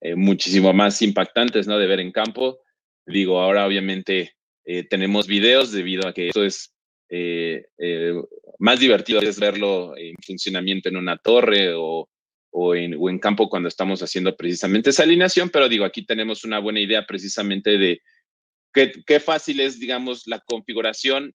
eh, 0.00 0.14
muchísimo 0.14 0.72
más 0.72 1.02
impactantes 1.02 1.66
¿no? 1.66 1.76
de 1.76 1.86
ver 1.86 2.00
en 2.00 2.12
campo. 2.12 2.60
Digo, 3.04 3.40
ahora 3.40 3.66
obviamente 3.66 4.36
eh, 4.64 4.84
tenemos 4.84 5.26
videos 5.26 5.72
debido 5.72 6.06
a 6.06 6.14
que 6.14 6.28
eso 6.28 6.44
es 6.44 6.72
más 8.60 8.78
divertido 8.78 9.20
es 9.20 9.40
verlo 9.40 9.96
en 9.96 10.14
funcionamiento 10.24 10.88
en 10.88 10.96
una 10.96 11.16
torre 11.16 11.74
o, 11.74 12.08
o, 12.50 12.74
en, 12.74 13.18
campo 13.18 13.48
cuando 13.48 13.68
estamos 13.68 14.02
haciendo 14.02 14.36
precisamente 14.36 14.90
esa 14.90 15.04
alineación, 15.04 15.50
pero 15.50 15.68
digo, 15.68 15.84
aquí 15.84 16.04
tenemos 16.04 16.44
una 16.44 16.58
buena 16.58 16.80
idea 16.80 17.06
precisamente 17.06 17.78
de 17.78 18.00
qué, 18.72 19.20
fácil 19.20 19.60
es, 19.60 19.78
digamos, 19.78 20.26
la 20.26 20.40
configuración 20.40 21.34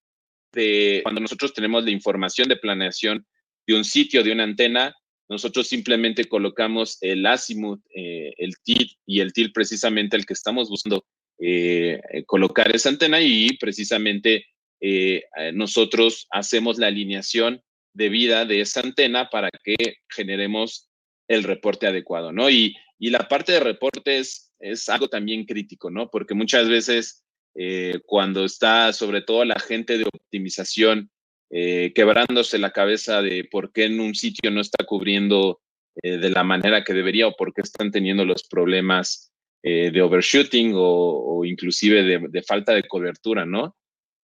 cuando 1.04 1.20
nosotros 1.20 1.54
tenemos 1.54 1.84
la 1.84 1.92
información 1.92 2.48
de 2.48 2.56
planeación 2.56 3.26
de 3.68 3.76
un 3.76 3.84
sitio, 3.84 4.24
de 4.24 4.32
una 4.32 4.44
antena, 4.44 4.96
nosotros 5.28 5.68
simplemente 5.68 6.26
colocamos 6.26 6.98
el 7.02 7.26
azimuth, 7.26 7.82
eh, 7.96 8.34
el 8.38 8.54
tilt 8.64 8.92
y 9.06 9.20
el 9.22 9.34
tilt 9.34 9.54
precisamente 9.54 10.16
el 10.16 10.26
que 10.26 10.34
estamos 10.34 10.70
buscando 10.70 11.06
eh, 11.40 12.00
colocar 12.28 12.74
esa 12.74 12.90
antena 12.90 13.20
y 13.22 13.58
precisamente 13.58 14.46
eh, 14.80 15.24
nosotros 15.54 16.28
hacemos 16.30 16.78
la 16.78 16.88
alineación 16.88 17.62
de 17.94 18.10
vida 18.10 18.46
de 18.46 18.62
esa 18.62 18.82
antena 18.82 19.30
para 19.30 19.50
que 19.64 19.98
generemos 20.10 20.90
el 21.28 21.44
reporte 21.44 21.88
adecuado, 21.88 22.32
¿no? 22.32 22.50
Y, 22.50 22.76
y 23.00 23.10
la 23.10 23.28
parte 23.28 23.52
de 23.52 23.60
reportes 23.60 24.54
es 24.60 24.90
algo 24.90 25.08
también 25.08 25.46
crítico, 25.46 25.90
¿no? 25.90 26.10
Porque 26.10 26.34
muchas 26.34 26.70
veces 26.70 27.26
eh, 27.56 28.02
cuando 28.06 28.44
está 28.44 28.92
sobre 28.92 29.22
todo 29.22 29.46
la 29.46 29.60
gente 29.60 29.98
de 29.98 30.04
optimización 30.04 31.10
eh, 31.50 31.94
quebrándose 31.96 32.58
la 32.58 32.72
cabeza 32.72 33.22
de 33.22 33.48
por 33.50 33.72
qué 33.72 33.86
en 33.86 34.02
un 34.02 34.14
sitio 34.14 34.52
no 34.52 34.60
está 34.60 34.84
cubriendo 34.86 35.62
eh, 36.04 36.18
de 36.18 36.30
la 36.30 36.44
manera 36.44 36.84
que 36.84 36.94
debería 36.94 37.28
o 37.28 37.36
por 37.36 37.54
qué 37.54 37.62
están 37.62 37.92
teniendo 37.92 38.26
los 38.26 38.44
problemas 38.44 39.32
de 39.68 40.00
overshooting 40.00 40.74
o, 40.76 41.44
inclusive 41.44 42.04
de, 42.04 42.44
falta 42.44 42.72
de 42.74 42.88
cobertura, 42.88 43.48
¿no? 43.48 43.76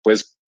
Pues 0.04 0.40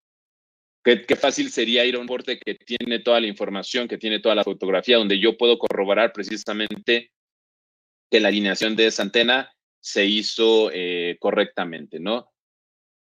qué, 0.83 1.03
qué, 1.03 1.17
fácil 1.17 1.51
sería 1.51 1.85
ir 1.85 1.97
a 1.97 2.01
un 2.01 2.07
porte 2.07 2.39
que 2.39 2.55
tiene 2.55 2.99
toda 3.01 3.21
la 3.21 3.27
información, 3.27 3.89
que 3.89 3.99
tiene 3.99 4.21
toda 4.21 4.35
la 4.35 4.45
fotografía, 4.45 4.99
donde 4.99 5.19
yo 5.19 5.37
puedo 5.37 5.59
corroborar 5.59 6.13
precisamente 6.13 7.11
que 8.11 8.21
la 8.21 8.29
alineación 8.29 8.77
de 8.77 8.87
esa 8.87 9.03
antena 9.03 9.53
se 9.81 10.07
hizo 10.07 10.71
eh, 10.73 11.17
correctamente, 11.19 11.99
¿no? 11.99 12.31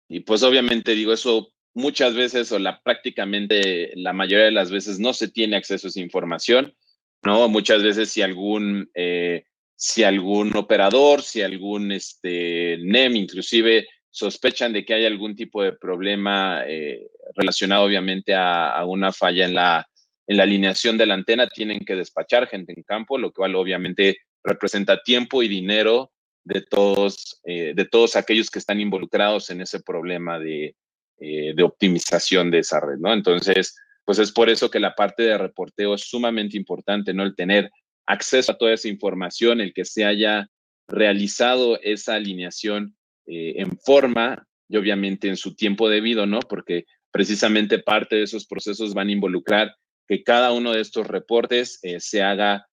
Y 0.09 0.21
pues 0.21 0.43
obviamente 0.43 0.95
digo, 0.95 1.13
eso 1.13 1.53
muchas 1.75 2.15
veces 2.15 2.51
o 2.53 2.59
la 2.59 2.81
prácticamente 2.83 3.93
la 3.97 4.13
mayoría 4.13 4.47
de 4.47 4.51
las 4.51 4.71
veces 4.71 4.99
no 4.99 5.13
se 5.13 5.29
tiene 5.29 5.57
acceso 5.57 5.87
a 5.87 5.91
esa 5.91 6.01
información, 6.01 6.75
¿no? 7.23 7.49
Muchas 7.49 7.83
veces 7.83 8.11
si 8.11 8.23
algún, 8.23 8.91
eh, 8.95 9.45
si 9.75 10.05
algún 10.05 10.57
operador, 10.57 11.23
si 11.23 11.43
algún 11.43 11.93
este, 11.93 12.79
NEM 12.79 13.17
inclusive 13.17 13.87
sospechan 14.17 14.73
de 14.73 14.83
que 14.83 14.95
hay 14.95 15.05
algún 15.05 15.37
tipo 15.37 15.63
de 15.63 15.73
problema 15.73 16.65
eh, 16.67 17.07
relacionado 17.35 17.85
obviamente 17.85 18.35
a, 18.35 18.83
una 18.87 19.13
falla 19.13 19.45
en 19.45 19.55
la, 19.55 19.87
en 20.27 20.39
la 20.39 20.45
alineación 20.45 20.97
de 20.97 21.05
la 21.05 21.13
antena, 21.13 21.47
tienen 21.49 21.81
que 21.81 21.97
despachar 21.97 22.49
gente 22.49 22.73
en 22.75 22.83
campo, 22.83 23.19
lo 23.19 23.31
cual 23.31 23.55
obviamente 23.55 24.17
representa 24.43 25.03
tiempo 25.03 25.43
y 25.43 25.49
dinero 25.49 26.13
de 26.45 26.63
todos, 26.63 27.43
eh, 27.45 27.75
de 27.77 27.85
todos 27.85 28.17
aquellos 28.17 28.49
que 28.51 28.59
están 28.59 28.81
involucrados 28.81 29.51
en 29.51 29.61
ese 29.61 29.81
problema 29.81 30.39
de, 30.39 30.75
eh, 31.19 31.53
de 31.55 31.63
optimización 31.63 32.51
de 32.51 32.61
esa 32.61 32.81
red. 32.81 32.97
Entonces, 33.13 33.77
pues 34.07 34.19
es 34.19 34.33
por 34.33 34.49
eso 34.49 34.71
que 34.71 34.81
la 34.81 34.95
parte 34.95 35.25
de 35.25 35.37
reporteo 35.37 35.95
es 35.95 36.09
sumamente 36.09 36.57
importante, 36.57 37.13
¿no? 37.13 37.23
El 37.23 37.37
tener 37.37 37.71
acceso 38.07 38.53
a 38.53 38.57
toda 38.57 38.73
esa 38.73 38.89
información, 38.89 39.61
el 39.61 39.75
que 39.75 39.85
se 39.85 40.07
haya 40.07 40.49
realizado 40.89 41.79
esa 41.83 42.15
alineación 42.15 42.96
eh, 43.27 43.55
en 43.57 43.79
forma 43.79 44.47
y 44.69 44.77
obviamente 44.77 45.29
en 45.29 45.37
su 45.37 45.55
tiempo 45.55 45.89
debido, 45.89 46.27
¿no? 46.27 46.41
Porque 46.41 46.87
precisamente 47.11 47.79
parte 47.79 48.17
de 48.17 48.23
esos 48.23 48.47
procesos 48.47 48.95
van 48.95 49.09
a 49.09 49.13
involucrar 49.13 49.75
que 50.09 50.23
cada 50.23 50.53
uno 50.53 50.73
de 50.73 50.81
estos 50.81 51.07
reportes 51.07 51.79
eh, 51.83 52.01
se 52.01 52.23
haga 52.23 52.67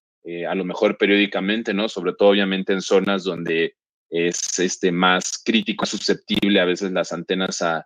a 0.47 0.55
lo 0.55 0.63
mejor 0.63 0.97
periódicamente, 0.97 1.73
¿no? 1.73 1.89
Sobre 1.89 2.13
todo 2.13 2.29
obviamente 2.29 2.71
en 2.71 2.81
zonas 2.81 3.25
donde 3.25 3.75
es 4.13 4.59
este, 4.59 4.91
más 4.91 5.41
crítico, 5.43 5.87
susceptible 5.87 6.59
a 6.59 6.65
veces 6.65 6.91
las 6.91 7.11
antenas 7.11 7.61
a, 7.61 7.85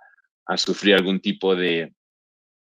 sufrir 0.56 0.96
algún 0.96 1.20
tipo 1.20 1.56
de, 1.56 1.94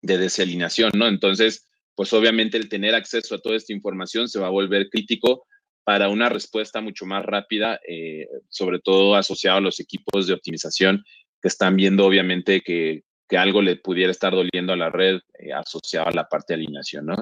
de 0.01 0.19
desalineación, 0.19 0.93
¿no? 0.95 1.07
Entonces, 1.07 1.67
pues 1.95 2.13
obviamente 2.13 2.57
el 2.57 2.69
tener 2.69 2.95
acceso 2.95 3.35
a 3.35 3.41
toda 3.41 3.57
esta 3.57 3.73
información 3.73 4.29
se 4.29 4.39
va 4.39 4.47
a 4.47 4.51
volver 4.51 4.89
crítico 4.89 5.47
para 5.85 6.09
una 6.09 6.29
respuesta 6.29 6.81
mucho 6.81 7.07
más 7.07 7.25
rápida, 7.25 7.79
eh, 7.87 8.27
sobre 8.49 8.81
todo 8.81 9.15
asociado 9.15 9.59
a 9.59 9.61
los 9.61 9.81
equipos 9.81 10.27
de 10.27 10.33
optimización 10.33 11.05
que 11.41 11.49
están 11.49 11.77
viendo 11.77 12.07
obviamente 12.07 12.63
que, 12.63 13.03
que 13.29 13.37
algo 13.37 13.63
le 13.63 13.77
pudiera 13.77 14.11
estar 14.11 14.33
doliendo 14.33 14.73
a 14.73 14.77
la 14.77 14.91
red 14.91 15.21
eh, 15.39 15.53
asociado 15.53 16.09
a 16.09 16.13
la 16.13 16.27
parte 16.27 16.55
de 16.55 16.63
alineación, 16.63 17.07
¿no? 17.07 17.17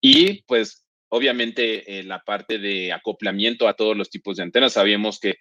Y 0.00 0.42
pues 0.42 0.86
obviamente 1.08 1.98
eh, 1.98 2.02
la 2.02 2.20
parte 2.20 2.58
de 2.58 2.92
acoplamiento 2.92 3.66
a 3.66 3.74
todos 3.74 3.96
los 3.96 4.10
tipos 4.10 4.36
de 4.36 4.42
antenas, 4.42 4.74
sabíamos 4.74 5.18
que 5.18 5.36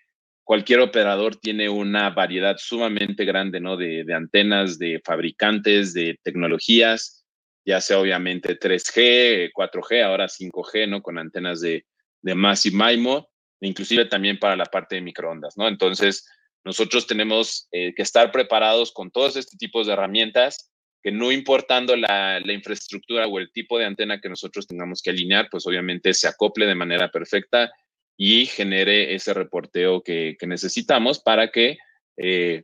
cualquier 0.45 0.79
operador 0.79 1.35
tiene 1.35 1.67
una 1.67 2.11
variedad 2.11 2.55
sumamente 2.57 3.25
grande, 3.25 3.59
¿no? 3.59 3.75
De, 3.75 4.05
antenas, 4.13 4.77
de 4.77 5.01
fabricantes, 5.03 5.93
de 5.93 6.19
tecnologías, 6.23 7.25
ya 7.65 7.81
sea 7.81 7.99
obviamente 7.99 8.57
3G, 8.57 9.51
4G, 9.51 10.03
ahora 10.03 10.27
5G, 10.27 10.87
¿no? 10.87 11.01
Con 11.01 11.17
antenas 11.17 11.61
de, 11.61 11.85
de 12.25 12.33
Massive 12.33 12.75
MIMO, 12.75 13.29
inclusive 13.61 14.05
también 14.05 14.39
para 14.39 14.55
la 14.55 14.65
parte 14.65 14.95
de 14.95 15.01
microondas, 15.01 15.55
¿no? 15.57 15.67
Entonces, 15.67 16.27
nosotros 16.63 17.05
tenemos 17.05 17.67
eh, 17.71 17.93
que 17.95 18.01
estar 18.01 18.31
preparados 18.31 18.91
con 18.91 19.11
todos 19.11 19.35
estos 19.35 19.57
tipos 19.59 19.85
de 19.85 19.93
herramientas 19.93 20.71
que 21.03 21.11
no 21.11 21.31
importando 21.31 21.95
la, 21.95 22.39
la, 22.39 22.53
infraestructura 22.53 23.27
o 23.27 23.38
el 23.38 23.51
tipo 23.51 23.77
de 23.77 23.85
antena 23.85 24.19
que 24.19 24.27
nosotros 24.27 24.65
tengamos 24.65 25.03
que 25.03 25.11
alinear, 25.11 25.49
pues 25.51 25.67
obviamente 25.67 26.15
se 26.15 26.27
acople 26.27 26.65
de 26.65 26.73
manera 26.73 27.11
perfecta 27.11 27.71
y 28.17 28.47
genere 28.47 29.13
ese 29.13 29.35
reporteo 29.35 30.01
que, 30.01 30.35
necesitamos 30.47 31.19
para 31.19 31.51
que 31.51 31.77
eh, 32.17 32.63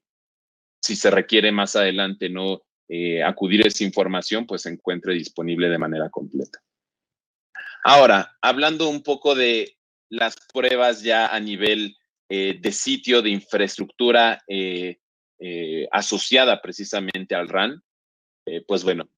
si 0.82 0.96
se 0.96 1.12
requiere 1.12 1.52
más 1.52 1.76
adelante 1.76 2.30
no 2.30 2.64
eh, 2.90 3.22
acudir 3.22 3.64
a 3.64 3.68
esa 3.68 3.84
información, 3.84 4.48
pues 4.48 4.64
se 4.64 4.70
encuentre 4.70 5.14
disponible 5.14 5.70
de 5.70 5.78
manera 5.78 6.10
completa. 6.10 6.60
Ahora, 7.84 8.38
hablando 8.42 8.90
un 8.90 9.04
poco 9.04 9.36
de 9.36 9.78
las 10.10 10.36
pruebas 10.54 11.02
ya 11.02 11.28
a 11.28 11.40
nivel 11.40 11.96
eh, 12.30 12.58
de 12.60 12.72
sitio, 12.72 13.22
de 13.22 13.30
infraestructura 13.30 14.44
asociada 15.92 16.62
precisamente 16.62 17.34
al 17.34 17.50
RAN, 17.50 17.82
pues 18.68 18.84
bueno, 18.84 19.10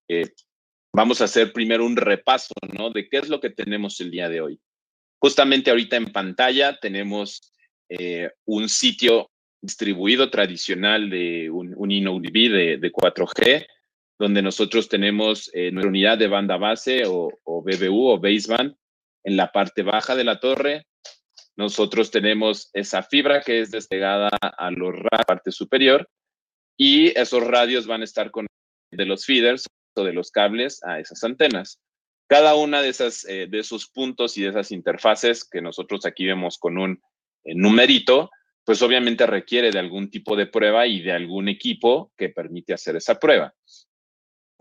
vamos 0.93 1.19
a 1.19 1.25
hacer 1.25 1.51
primero 1.51 1.85
un 1.85 1.97
repaso, 1.97 2.53
¿no? 2.77 2.91
De 2.91 3.09
qué 3.09 3.17
es 3.17 3.27
lo 3.27 3.41
que 3.41 3.49
tenemos 3.49 3.99
el 3.99 4.11
día 4.11 4.29
de 4.29 4.39
hoy. 4.39 4.59
Justamente 5.19 5.69
ahorita 5.69 5.97
en 5.97 6.11
pantalla 6.11 6.79
tenemos 6.79 7.53
eh, 7.89 8.29
un 8.45 8.69
sitio 8.69 9.31
distribuido 9.61 10.29
tradicional 10.29 11.09
de 11.09 11.49
un, 11.49 11.73
un 11.77 11.89
de, 11.89 12.77
de, 12.77 12.91
4G, 12.91 13.65
donde 14.19 14.41
nosotros 14.41 14.89
tenemos 14.89 15.49
eh, 15.53 15.71
nuestra 15.71 15.89
unidad 15.89 16.17
de 16.17 16.27
banda 16.27 16.57
base 16.57 17.03
o, 17.05 17.31
BBU 17.45 18.09
o 18.09 18.19
baseband 18.19 18.75
en 19.23 19.37
la 19.37 19.51
parte 19.51 19.83
baja 19.83 20.15
de 20.15 20.23
la 20.23 20.39
torre. 20.39 20.85
Nosotros 21.55 22.11
tenemos 22.11 22.69
esa 22.73 23.03
fibra 23.03 23.41
que 23.41 23.61
es 23.61 23.71
despegada 23.71 24.29
a 24.41 24.71
la 24.71 25.23
parte 25.25 25.51
superior 25.51 26.09
y 26.77 27.17
esos 27.17 27.45
radios 27.45 27.85
van 27.85 28.01
a 28.01 28.05
estar 28.05 28.31
con 28.31 28.47
de 28.91 29.05
los 29.05 29.25
feeders 29.25 29.65
o 29.95 30.03
de 30.03 30.13
los 30.13 30.31
cables 30.31 30.83
a 30.83 30.99
esas 30.99 31.23
antenas. 31.23 31.79
Cada 32.27 32.55
una 32.55 32.81
de, 32.81 32.89
esas, 32.89 33.25
eh, 33.25 33.47
de 33.49 33.59
esos 33.59 33.87
puntos 33.87 34.37
y 34.37 34.43
de 34.43 34.49
esas 34.49 34.71
interfaces 34.71 35.47
que 35.47 35.61
nosotros 35.61 36.05
aquí 36.05 36.25
vemos 36.25 36.57
con 36.57 36.77
un 36.77 37.01
eh, 37.43 37.53
numerito, 37.55 38.31
pues 38.63 38.81
obviamente 38.81 39.27
requiere 39.27 39.71
de 39.71 39.79
algún 39.79 40.09
tipo 40.09 40.35
de 40.35 40.47
prueba 40.47 40.87
y 40.87 41.01
de 41.01 41.11
algún 41.11 41.49
equipo 41.49 42.11
que 42.17 42.29
permite 42.29 42.73
hacer 42.73 42.95
esa 42.95 43.19
prueba. 43.19 43.53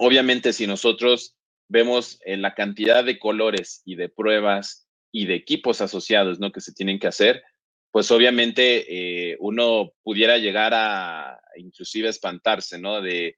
Obviamente, 0.03 0.53
si 0.53 0.67
nosotros 0.67 1.37
vemos 1.69 2.19
eh, 2.25 2.37
la 2.37 2.55
cantidad 2.55 3.05
de 3.05 3.19
colores 3.19 3.83
y 3.85 3.97
de 3.97 4.09
pruebas 4.09 4.89
y 5.13 5.27
de 5.27 5.35
equipos 5.35 5.81
asociados, 5.81 6.41
¿no? 6.41 6.51
Que 6.53 6.61
se 6.61 6.73
tienen 6.73 6.99
que 6.99 7.07
hacer, 7.07 7.43
pues 7.91 8.11
obviamente 8.11 9.37
uno 9.39 9.93
pudiera 10.03 10.39
llegar 10.39 10.73
a 10.75 11.39
inclusive 11.57 12.09
espantarse, 12.09 12.79
¿no? 12.79 13.03
De 13.03 13.37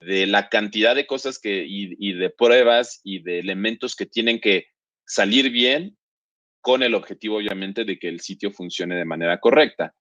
de 0.00 0.26
la 0.26 0.48
cantidad 0.48 0.94
de 0.94 1.06
cosas 1.06 1.38
que, 1.38 1.64
y, 1.68 2.12
de 2.14 2.30
pruebas 2.30 3.00
y 3.04 3.22
de 3.22 3.38
elementos 3.38 3.94
que 3.94 4.06
tienen 4.06 4.40
que 4.40 4.66
salir 5.06 5.50
bien 5.50 5.96
con 6.62 6.82
el 6.82 6.94
objetivo, 6.94 7.36
obviamente, 7.36 7.84
de 7.84 7.98
que 7.98 8.08
el 8.08 8.20
sitio 8.20 8.50
funcione 8.50 8.96
de 8.96 9.04
manera 9.04 9.38
correcta. 9.40 9.94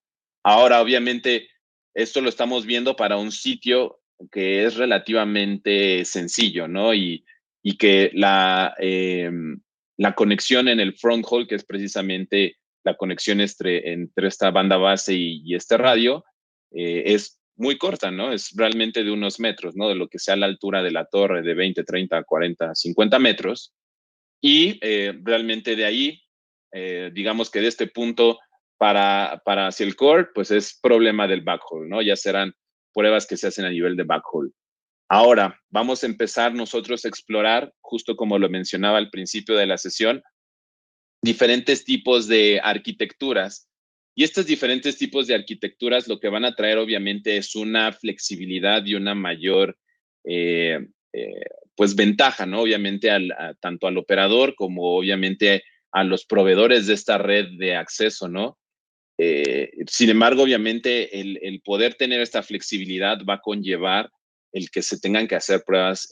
Ahora, 0.43 0.81
obviamente, 0.81 1.49
esto 1.93 2.21
lo 2.21 2.29
estamos 2.29 2.65
viendo 2.65 2.95
para 2.95 3.17
un 3.17 3.31
sitio 3.31 3.98
que 4.31 4.65
es 4.65 4.75
relativamente 4.75 6.03
sencillo, 6.05 6.67
¿no? 6.67 6.93
Y, 6.93 7.23
que 7.77 8.09
la, 8.15 8.73
em, 8.79 9.61
la 9.97 10.15
conexión 10.15 10.67
en 10.67 10.79
el 10.79 10.97
front 10.97 11.23
hall, 11.29 11.47
que 11.47 11.55
es 11.55 11.63
precisamente 11.63 12.57
la 12.83 12.95
conexión 12.95 13.41
entre, 13.41 13.93
entre 13.93 14.27
esta 14.27 14.49
banda 14.49 14.77
base 14.77 15.13
y, 15.13 15.53
este 15.53 15.77
radio, 15.77 16.25
eh, 16.71 17.03
es 17.05 17.39
muy 17.57 17.77
corta, 17.77 18.09
¿no? 18.09 18.31
Es 18.31 18.51
realmente 18.55 19.03
de 19.03 19.11
unos 19.11 19.39
metros, 19.39 19.75
¿no? 19.75 19.87
De 19.89 19.95
lo 19.95 20.07
que 20.07 20.17
sea 20.17 20.35
la 20.35 20.45
altura 20.45 20.81
de 20.81 20.91
la 20.91 21.05
torre, 21.05 21.41
de 21.41 21.53
20, 21.53 21.83
30, 21.83 22.23
40, 22.23 22.73
50 22.73 23.19
metros. 23.19 23.73
Y 24.41 24.79
eh, 24.81 25.13
realmente 25.21 25.75
de 25.75 25.85
ahí, 25.85 26.21
eh, 26.71 27.11
digamos 27.13 27.51
que 27.51 27.59
de 27.59 27.67
este 27.67 27.87
punto 27.87 28.39
para, 28.77 29.41
para 29.43 29.67
hacia 29.67 29.85
el 29.85 29.95
core, 29.95 30.29
pues 30.33 30.51
es 30.51 30.79
problema 30.81 31.27
del 31.27 31.41
backhaul, 31.41 31.89
¿no? 31.89 32.01
Ya 32.01 32.15
serán 32.15 32.53
pruebas 32.93 33.27
que 33.27 33.37
se 33.37 33.47
hacen 33.47 33.65
a 33.65 33.69
nivel 33.69 33.95
de 33.95 34.03
backhaul. 34.03 34.53
Ahora, 35.09 35.59
vamos 35.69 36.03
a 36.03 36.07
empezar 36.07 36.53
nosotros 36.53 37.03
a 37.03 37.07
explorar, 37.07 37.73
justo 37.81 38.15
como 38.15 38.37
lo 38.37 38.49
mencionaba 38.49 38.97
al 38.97 39.09
principio 39.09 39.55
de 39.55 39.65
la 39.65 39.77
sesión, 39.77 40.21
diferentes 41.21 41.83
tipos 41.83 42.27
de 42.27 42.61
arquitecturas 42.63 43.69
y 44.19 44.23
estos 44.23 44.45
diferentes 44.45 44.97
tipos 44.97 45.27
de 45.27 45.35
arquitecturas 45.35 46.09
lo 46.09 46.19
que 46.19 46.27
van 46.27 46.43
a 46.43 46.53
traer 46.53 46.77
obviamente 46.77 47.37
es 47.37 47.55
una 47.55 47.93
flexibilidad 47.93 48.85
y 48.85 48.95
una 48.95 49.15
mayor, 49.15 49.77
eh, 50.25 50.77
eh, 51.13 51.45
pues 51.73 51.95
ventaja, 51.95 52.45
¿no? 52.45 52.61
Obviamente 52.61 53.09
al, 53.11 53.33
tanto 53.61 53.87
al 53.87 53.97
operador 53.97 54.55
como 54.55 54.97
obviamente 54.97 55.63
a 55.91 56.03
los 56.03 56.25
proveedores 56.25 56.87
de 56.87 56.95
esta 56.95 57.17
red 57.17 57.47
de 57.57 57.77
acceso, 57.77 58.27
¿no? 58.27 58.59
Eh, 59.21 59.71
sin 59.87 60.09
embargo, 60.09 60.43
obviamente 60.43 61.19
el, 61.19 61.61
poder 61.61 61.95
tener 61.95 62.21
esta 62.21 62.41
flexibilidad 62.41 63.19
va 63.29 63.35
a 63.35 63.41
conllevar 63.41 64.09
el 64.53 64.71
que 64.71 64.81
se 64.81 64.99
tengan 64.99 65.27
que 65.27 65.35
hacer 65.35 65.61
pruebas 65.65 66.09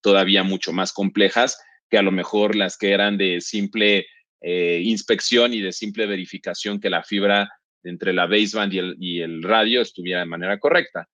todavía 0.00 0.44
mucho 0.44 0.72
más 0.72 0.92
complejas 0.92 1.58
que 1.92 1.98
a 1.98 2.02
lo 2.02 2.10
mejor 2.10 2.54
las 2.54 2.78
que 2.78 2.92
eran 2.92 3.18
de 3.18 3.40
simple 3.40 4.06
eh, 4.40 4.80
inspección 4.82 5.52
y 5.54 5.60
de 5.60 5.72
simple 5.72 6.06
verificación 6.06 6.80
que 6.80 6.90
la 6.90 7.04
fibra 7.04 7.48
entre 7.84 8.12
la 8.12 8.26
baseband 8.26 8.72
y 8.98 9.20
el, 9.20 9.42
radio 9.42 9.82
estuviera 9.82 10.20
de 10.20 10.26
manera 10.26 10.58
correcta. 10.58 11.06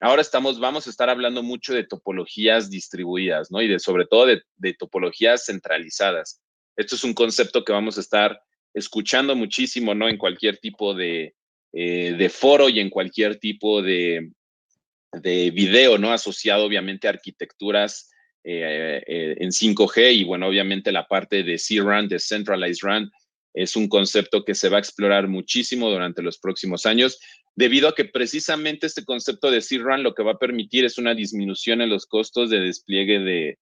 Ahora 0.00 0.22
estamos, 0.22 0.60
vamos 0.60 0.86
a 0.86 0.90
estar 0.90 1.10
hablando 1.10 1.42
mucho 1.42 1.74
de 1.74 1.82
topologías 1.82 2.70
distribuidas, 2.70 3.50
¿no? 3.50 3.62
Y 3.62 3.68
de 3.68 3.80
sobre 3.80 4.06
todo 4.06 4.26
de 4.26 4.74
topologías 4.74 5.46
centralizadas. 5.46 6.40
Esto 6.76 6.94
es 6.94 7.02
un 7.02 7.14
concepto 7.14 7.64
que 7.64 7.72
vamos 7.72 7.96
a 7.96 8.00
estar 8.00 8.40
escuchando 8.74 9.34
muchísimo, 9.34 9.94
¿no? 9.94 10.08
En 10.08 10.18
cualquier 10.18 10.58
tipo 10.58 10.94
de, 10.94 11.34
eh, 11.72 12.28
foro 12.28 12.68
y 12.68 12.80
en 12.80 12.90
cualquier 12.90 13.36
tipo 13.38 13.82
de, 13.82 14.30
de 15.12 15.50
video, 15.50 15.98
¿no? 15.98 16.12
Asociado 16.12 16.64
obviamente 16.64 17.06
a 17.06 17.10
arquitecturas 17.10 18.10
eh, 18.44 19.02
eh, 19.06 19.36
en 19.40 19.50
5G 19.50 20.14
y 20.14 20.24
bueno, 20.24 20.46
obviamente 20.46 20.92
la 20.92 21.06
parte 21.06 21.42
de 21.42 21.58
C-RAN, 21.58 22.08
de 22.08 22.18
Centralized 22.18 22.82
RAN, 22.82 23.10
es 23.52 23.76
un 23.76 23.88
concepto 23.88 24.44
que 24.44 24.54
se 24.54 24.68
va 24.68 24.76
a 24.76 24.80
explorar 24.80 25.28
muchísimo 25.28 25.90
durante 25.90 26.22
los 26.22 26.38
próximos 26.38 26.86
años, 26.86 27.18
debido 27.56 27.88
a 27.88 27.94
que 27.94 28.04
precisamente 28.04 28.86
este 28.86 29.04
concepto 29.04 29.50
de 29.50 29.60
C-RAN 29.60 30.02
lo 30.02 30.14
que 30.14 30.22
va 30.22 30.32
a 30.32 30.38
permitir 30.38 30.84
es 30.84 30.96
una 30.98 31.14
disminución 31.14 31.80
en 31.80 31.90
los 31.90 32.06
costos 32.06 32.50
de 32.50 32.60
despliegue 32.60 33.18
de, 33.18 33.58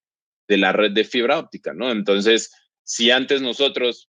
la 0.56 0.72
red 0.72 0.92
de 0.92 1.04
fibra 1.04 1.38
óptica, 1.38 1.72
¿no? 1.72 1.90
Entonces, 1.90 2.52
si 2.84 3.10
antes 3.10 3.40
nosotros 3.40 4.08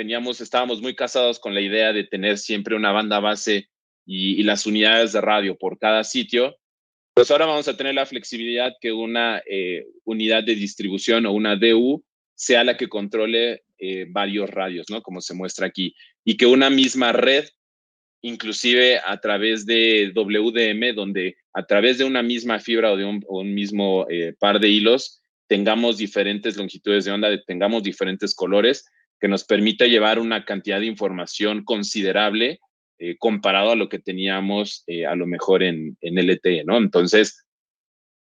teníamos, 0.00 0.40
estábamos 0.40 0.80
muy 0.80 0.94
casados 0.94 1.38
con 1.38 1.52
la 1.52 1.60
idea 1.60 1.92
de 1.92 2.04
tener 2.04 2.38
siempre 2.38 2.74
una 2.74 2.90
banda 2.90 3.20
base 3.20 3.68
y, 4.06 4.42
las 4.44 4.64
unidades 4.64 5.12
de 5.12 5.20
radio 5.20 5.58
por 5.58 5.78
cada 5.78 6.04
sitio, 6.04 6.56
pues 7.12 7.30
ahora 7.30 7.44
vamos 7.44 7.68
a 7.68 7.76
tener 7.76 7.94
la 7.94 8.06
flexibilidad 8.06 8.72
que 8.80 8.92
una 8.92 9.42
eh, 9.44 9.84
unidad 10.04 10.42
de 10.42 10.54
distribución 10.54 11.26
o 11.26 11.32
una 11.32 11.54
DU 11.54 12.02
sea 12.34 12.64
la 12.64 12.78
que 12.78 12.88
controle 12.88 13.64
eh, 13.78 14.06
varios 14.08 14.48
radios, 14.48 14.88
¿no? 14.88 15.02
Como 15.02 15.20
se 15.20 15.34
muestra 15.34 15.66
aquí. 15.66 15.94
Y 16.24 16.38
que 16.38 16.46
una 16.46 16.70
misma 16.70 17.12
red, 17.12 17.44
inclusive 18.22 19.00
a 19.04 19.20
través 19.20 19.66
de 19.66 20.12
WDM, 20.14 20.94
donde 20.94 21.36
a 21.52 21.66
través 21.66 21.98
de 21.98 22.04
una 22.04 22.22
misma 22.22 22.58
fibra 22.58 22.92
o 22.92 22.96
de 22.96 23.04
un 23.04 23.54
mismo 23.54 24.06
eh, 24.08 24.32
par 24.38 24.60
de 24.60 24.70
hilos, 24.70 25.20
tengamos 25.46 25.98
diferentes 25.98 26.56
longitudes 26.56 27.04
de 27.04 27.10
onda, 27.10 27.28
tengamos 27.44 27.82
diferentes 27.82 28.34
colores, 28.34 28.86
que 29.20 29.28
nos 29.28 29.44
permita 29.44 29.86
llevar 29.86 30.18
una 30.18 30.44
cantidad 30.44 30.80
de 30.80 30.86
información 30.86 31.62
considerable 31.64 32.60
eh, 32.98 33.16
comparado 33.18 33.70
a 33.70 33.76
lo 33.76 33.88
que 33.88 33.98
teníamos 33.98 34.84
eh, 34.86 35.06
a 35.06 35.14
lo 35.14 35.26
mejor 35.26 35.62
en, 35.62 35.96
en 36.00 36.16
LTE, 36.16 36.64
¿no? 36.64 36.76
Entonces, 36.78 37.46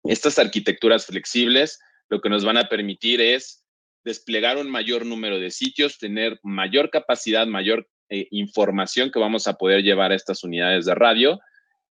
estas 0.04 0.40
arquitecturas 0.40 1.06
flexibles 1.06 1.80
lo 2.10 2.22
que 2.22 2.30
nos 2.30 2.44
van 2.44 2.58
a 2.58 2.70
permitir 2.70 3.22
es 3.22 3.66
desplegar 4.04 4.58
un 4.58 4.70
mayor 4.70 5.06
número 5.06 5.40
de 5.40 5.52
sitios, 5.52 6.00
tener 6.00 6.40
mayor 6.44 6.90
capacidad, 6.90 7.46
mayor 7.46 7.88
eh, 8.10 8.28
información 8.32 9.12
que 9.12 9.20
vamos 9.20 9.48
a 9.48 9.56
poder 9.56 9.84
llevar 9.84 10.12
a 10.12 10.16
estas 10.16 10.44
unidades 10.44 10.86
de 10.86 10.96
radio 10.96 11.40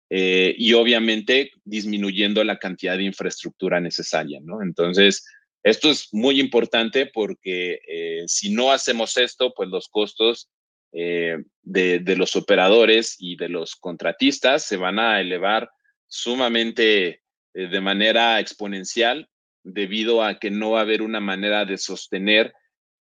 y 0.07 0.71
obviamente 0.73 1.51
disminuyendo 1.65 2.43
la 2.43 2.57
cantidad 2.57 2.95
de 2.95 3.03
infraestructura 3.03 3.81
necesaria, 3.81 4.39
¿no? 4.41 4.61
Entonces, 4.61 5.25
esto 5.65 5.89
es 5.89 6.13
muy 6.13 6.39
importante 6.39 7.07
porque 7.07 7.79
eh, 7.87 8.23
si 8.27 8.53
no 8.53 8.71
hacemos 8.71 9.17
esto, 9.17 9.51
pues 9.55 9.67
los 9.69 9.87
costos 9.87 10.47
eh, 10.93 11.37
de, 11.63 11.99
de, 11.99 12.15
los 12.15 12.35
operadores 12.35 13.15
y 13.17 13.35
de 13.35 13.49
los 13.49 13.75
contratistas 13.75 14.63
se 14.63 14.77
van 14.77 14.99
a 14.99 15.19
elevar 15.19 15.71
sumamente 16.07 17.23
eh, 17.55 17.67
de 17.67 17.81
manera 17.81 18.39
exponencial 18.39 19.27
debido 19.63 20.23
a 20.23 20.37
que 20.37 20.51
no 20.51 20.71
va 20.71 20.79
a 20.79 20.83
haber 20.83 21.01
una 21.01 21.19
manera 21.19 21.65
de 21.65 21.79
sostener 21.79 22.53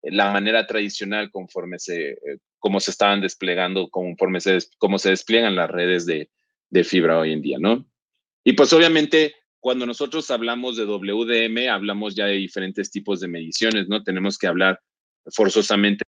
la 0.02 0.32
manera 0.32 0.66
tradicional 0.66 1.32
conforme 1.32 1.80
se, 1.80 2.12
eh, 2.12 2.18
como 2.60 2.80
se 2.80 2.92
estaban 2.92 3.20
desplegando, 3.20 3.90
conforme 3.90 4.40
se, 4.40 4.60
como 4.78 5.00
se 5.00 5.10
despliegan 5.10 5.58
las 5.58 5.70
redes 5.70 6.06
de, 6.06 6.30
de 6.70 6.84
fibra 6.86 7.20
hoy 7.20 7.34
en 7.34 7.42
día, 7.42 7.58
¿no? 7.60 7.86
Y 8.46 8.54
pues 8.54 8.72
obviamente 8.72 9.36
cuando 9.64 9.86
nosotros 9.86 10.30
hablamos 10.30 10.76
de 10.76 10.84
WDM, 10.84 11.70
hablamos 11.70 12.16
ya 12.16 12.26
de 12.26 12.34
diferentes 12.34 12.92
tipos 12.92 13.22
de 13.22 13.30
mediciones, 13.30 13.88
¿no? 13.88 14.04
Tenemos 14.04 14.38
que 14.38 14.48
hablar 14.48 14.78
forzosamente 15.28 16.04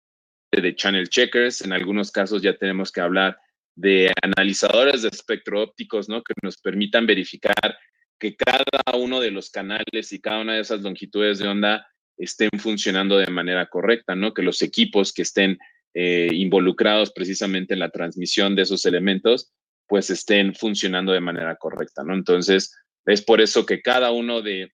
de 0.50 0.74
channel 0.74 1.10
checkers, 1.10 1.60
en 1.60 1.74
algunos 1.74 2.10
casos 2.10 2.40
ya 2.40 2.56
tenemos 2.56 2.90
que 2.90 3.02
hablar 3.02 3.36
de 3.76 4.10
analizadores 4.22 5.02
de 5.02 5.08
espectro 5.08 5.62
ópticos, 5.62 6.08
¿no? 6.08 6.22
Que 6.22 6.32
nos 6.42 6.56
permitan 6.56 7.04
verificar 7.04 7.76
que 8.18 8.34
cada 8.36 8.64
uno 8.96 9.20
de 9.20 9.30
los 9.30 9.50
canales 9.50 10.12
y 10.12 10.18
cada 10.18 10.40
una 10.40 10.54
de 10.54 10.60
esas 10.60 10.80
longitudes 10.80 11.38
de 11.38 11.48
onda 11.48 11.86
estén 12.16 12.48
funcionando 12.58 13.18
de 13.18 13.26
manera 13.26 13.66
correcta, 13.66 14.14
¿no? 14.14 14.32
Que 14.32 14.40
los 14.40 14.62
equipos 14.62 15.12
que 15.12 15.22
estén 15.22 15.58
eh, 15.92 16.30
involucrados 16.32 17.12
precisamente 17.12 17.74
en 17.74 17.80
la 17.80 17.90
transmisión 17.90 18.56
de 18.56 18.62
esos 18.62 18.86
elementos, 18.86 19.52
pues 19.86 20.08
estén 20.08 20.54
funcionando 20.54 21.12
de 21.12 21.20
manera 21.20 21.56
correcta, 21.56 22.02
¿no? 22.02 22.14
Entonces, 22.14 22.74
es 23.06 23.22
por 23.22 23.40
eso 23.40 23.66
que 23.66 23.82
cada 23.82 24.10
uno 24.12 24.42
de, 24.42 24.70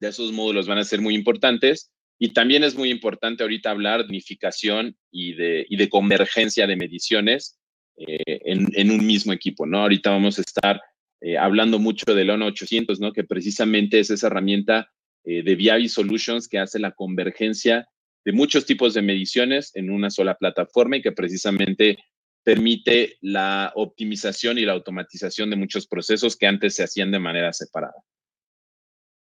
esos 0.00 0.32
módulos 0.32 0.66
van 0.66 0.78
a 0.78 0.84
ser 0.84 1.00
muy 1.00 1.14
importantes 1.14 1.92
y 2.18 2.32
también 2.32 2.64
es 2.64 2.74
muy 2.74 2.90
importante 2.90 3.42
ahorita 3.42 3.70
hablar 3.70 4.02
de 4.02 4.08
unificación 4.08 4.96
y 5.10 5.34
de, 5.34 5.64
y 5.68 5.76
de 5.76 5.88
convergencia 5.88 6.66
de 6.66 6.76
mediciones 6.76 7.58
eh, 7.96 8.40
en, 8.44 8.68
en, 8.74 8.90
un 8.90 9.06
mismo 9.06 9.32
equipo, 9.32 9.66
¿no? 9.66 9.80
Ahorita 9.80 10.10
vamos 10.10 10.38
a 10.38 10.42
estar 10.42 10.80
eh, 11.20 11.38
hablando 11.38 11.78
mucho 11.78 12.14
del 12.14 12.30
ONO 12.30 12.46
800, 12.46 12.98
¿no? 12.98 13.12
Que 13.12 13.22
precisamente 13.22 14.00
es 14.00 14.10
esa 14.10 14.26
herramienta 14.26 14.90
eh, 15.24 15.44
de 15.44 15.54
Viavi 15.54 15.88
Solutions 15.88 16.48
que 16.48 16.58
hace 16.58 16.80
la 16.80 16.90
convergencia 16.90 17.86
de 18.24 18.32
muchos 18.32 18.66
tipos 18.66 18.92
de 18.94 19.02
mediciones 19.02 19.70
en 19.76 19.90
una 19.90 20.10
sola 20.10 20.34
plataforma 20.34 20.96
y 20.96 21.02
que 21.02 21.12
precisamente 21.12 21.98
permite 22.42 23.18
la 23.20 23.72
optimización 23.74 24.58
y 24.58 24.64
la 24.64 24.72
automatización 24.72 25.50
de 25.50 25.56
muchos 25.56 25.86
procesos 25.86 26.36
que 26.36 26.46
antes 26.46 26.74
se 26.74 26.82
hacían 26.82 27.10
de 27.10 27.18
manera 27.18 27.52
separada. 27.52 28.02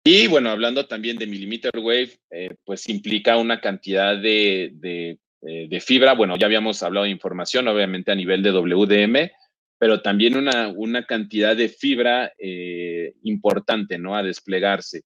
Y 0.06 0.28
bueno, 0.28 0.50
hablando 0.50 0.86
también 0.86 1.18
de 1.18 1.28
millimeter 1.28 1.72
wave, 1.78 2.12
eh, 2.30 2.56
pues 2.66 2.90
implica 2.90 3.38
una 3.38 3.62
cantidad 3.62 4.18
de, 4.18 4.74
eh, 4.84 5.18
de, 5.70 5.80
fibra. 5.80 6.14
Bueno, 6.14 6.36
ya 6.38 6.46
habíamos 6.46 6.84
hablado 6.84 7.06
de 7.06 7.12
información, 7.12 7.70
obviamente 7.70 8.12
a 8.12 8.16
nivel 8.16 8.44
de 8.44 8.52
WDM, 8.52 9.32
pero 9.80 10.02
también 10.02 10.36
una, 10.36 10.68
una 10.68 11.06
cantidad 11.06 11.56
de 11.56 11.70
fibra 11.70 12.34
eh, 12.38 13.14
importante, 13.24 13.98
¿no? 13.98 14.16
A 14.18 14.24
desplegarse. 14.24 15.04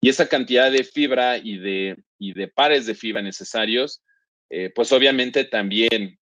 Y 0.00 0.08
esa 0.08 0.28
cantidad 0.28 0.72
de 0.72 0.82
fibra 0.82 1.38
y 1.38 1.58
de, 1.58 1.96
y 2.18 2.32
de 2.32 2.48
pares 2.48 2.86
de 2.86 2.94
fibra 2.94 3.22
necesarios, 3.22 4.02
pues 4.74 4.90
obviamente 4.90 5.44
también 5.44 6.18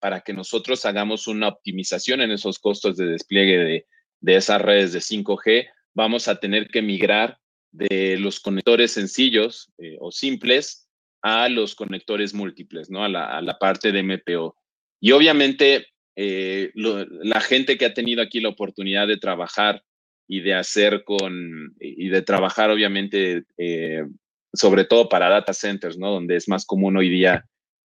para 0.00 0.20
que 0.20 0.32
nosotros 0.32 0.84
hagamos 0.84 1.26
una 1.26 1.48
optimización 1.48 2.20
en 2.20 2.30
esos 2.30 2.58
costos 2.58 2.96
de 2.96 3.06
despliegue 3.06 3.58
de, 3.58 3.86
de 4.20 4.36
esas 4.36 4.60
redes 4.60 4.92
de 4.92 5.00
5G, 5.00 5.68
vamos 5.94 6.28
a 6.28 6.38
tener 6.38 6.68
que 6.68 6.82
migrar 6.82 7.38
de 7.72 8.16
los 8.18 8.40
conectores 8.40 8.92
sencillos 8.92 9.72
eh, 9.78 9.96
o 10.00 10.10
simples 10.10 10.88
a 11.22 11.48
los 11.48 11.74
conectores 11.74 12.34
múltiples, 12.34 12.90
¿no? 12.90 13.04
A 13.04 13.08
la, 13.08 13.26
a 13.26 13.42
la 13.42 13.58
parte 13.58 13.92
de 13.92 14.02
MPO. 14.02 14.56
Y 15.00 15.12
obviamente 15.12 15.88
eh, 16.16 16.70
la 16.74 17.40
gente 17.40 17.76
que 17.76 17.86
ha 17.86 17.94
tenido 17.94 18.22
aquí 18.22 18.40
la 18.40 18.48
oportunidad 18.48 19.06
de 19.06 19.18
trabajar 19.18 19.82
y 20.28 20.40
de 20.40 20.54
hacer 20.54 21.04
con, 21.04 21.74
y 21.80 22.08
de 22.08 22.22
trabajar 22.22 22.70
obviamente, 22.70 23.44
eh, 23.56 24.04
sobre 24.52 24.84
todo 24.84 25.08
para 25.08 25.28
data 25.28 25.52
centers, 25.52 25.98
¿no? 25.98 26.10
Donde 26.10 26.36
es 26.36 26.48
más 26.48 26.66
común 26.66 26.96
hoy 26.96 27.08
día 27.08 27.44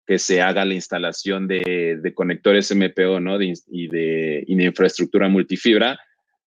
que 0.08 0.18
se 0.18 0.42
haga 0.42 0.64
la 0.64 0.74
instalación 0.74 1.48
de, 1.48 2.14
conectores 2.16 2.74
MPO, 2.74 3.20
¿no? 3.20 3.38
Y, 3.42 3.88
de, 3.90 4.46
infraestructura 4.48 5.28
multifibra, 5.28 6.00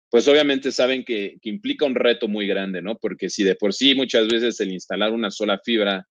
pues 0.09 0.27
obviamente 0.27 0.73
saben 0.73 1.05
que, 1.05 1.37
que, 1.43 1.51
implica 1.51 1.85
un 1.85 1.95
reto 1.95 2.27
muy 2.27 2.47
grande, 2.47 2.81
¿no? 2.81 2.97
Porque 2.97 3.29
si 3.29 3.45
de 3.45 3.55
por 3.55 3.75
sí 3.75 3.95
muchas 3.95 4.27
veces 4.29 4.59
el 4.61 4.73
instalar 4.73 5.13
una 5.13 5.31
sola 5.31 5.61
fibra 5.63 6.09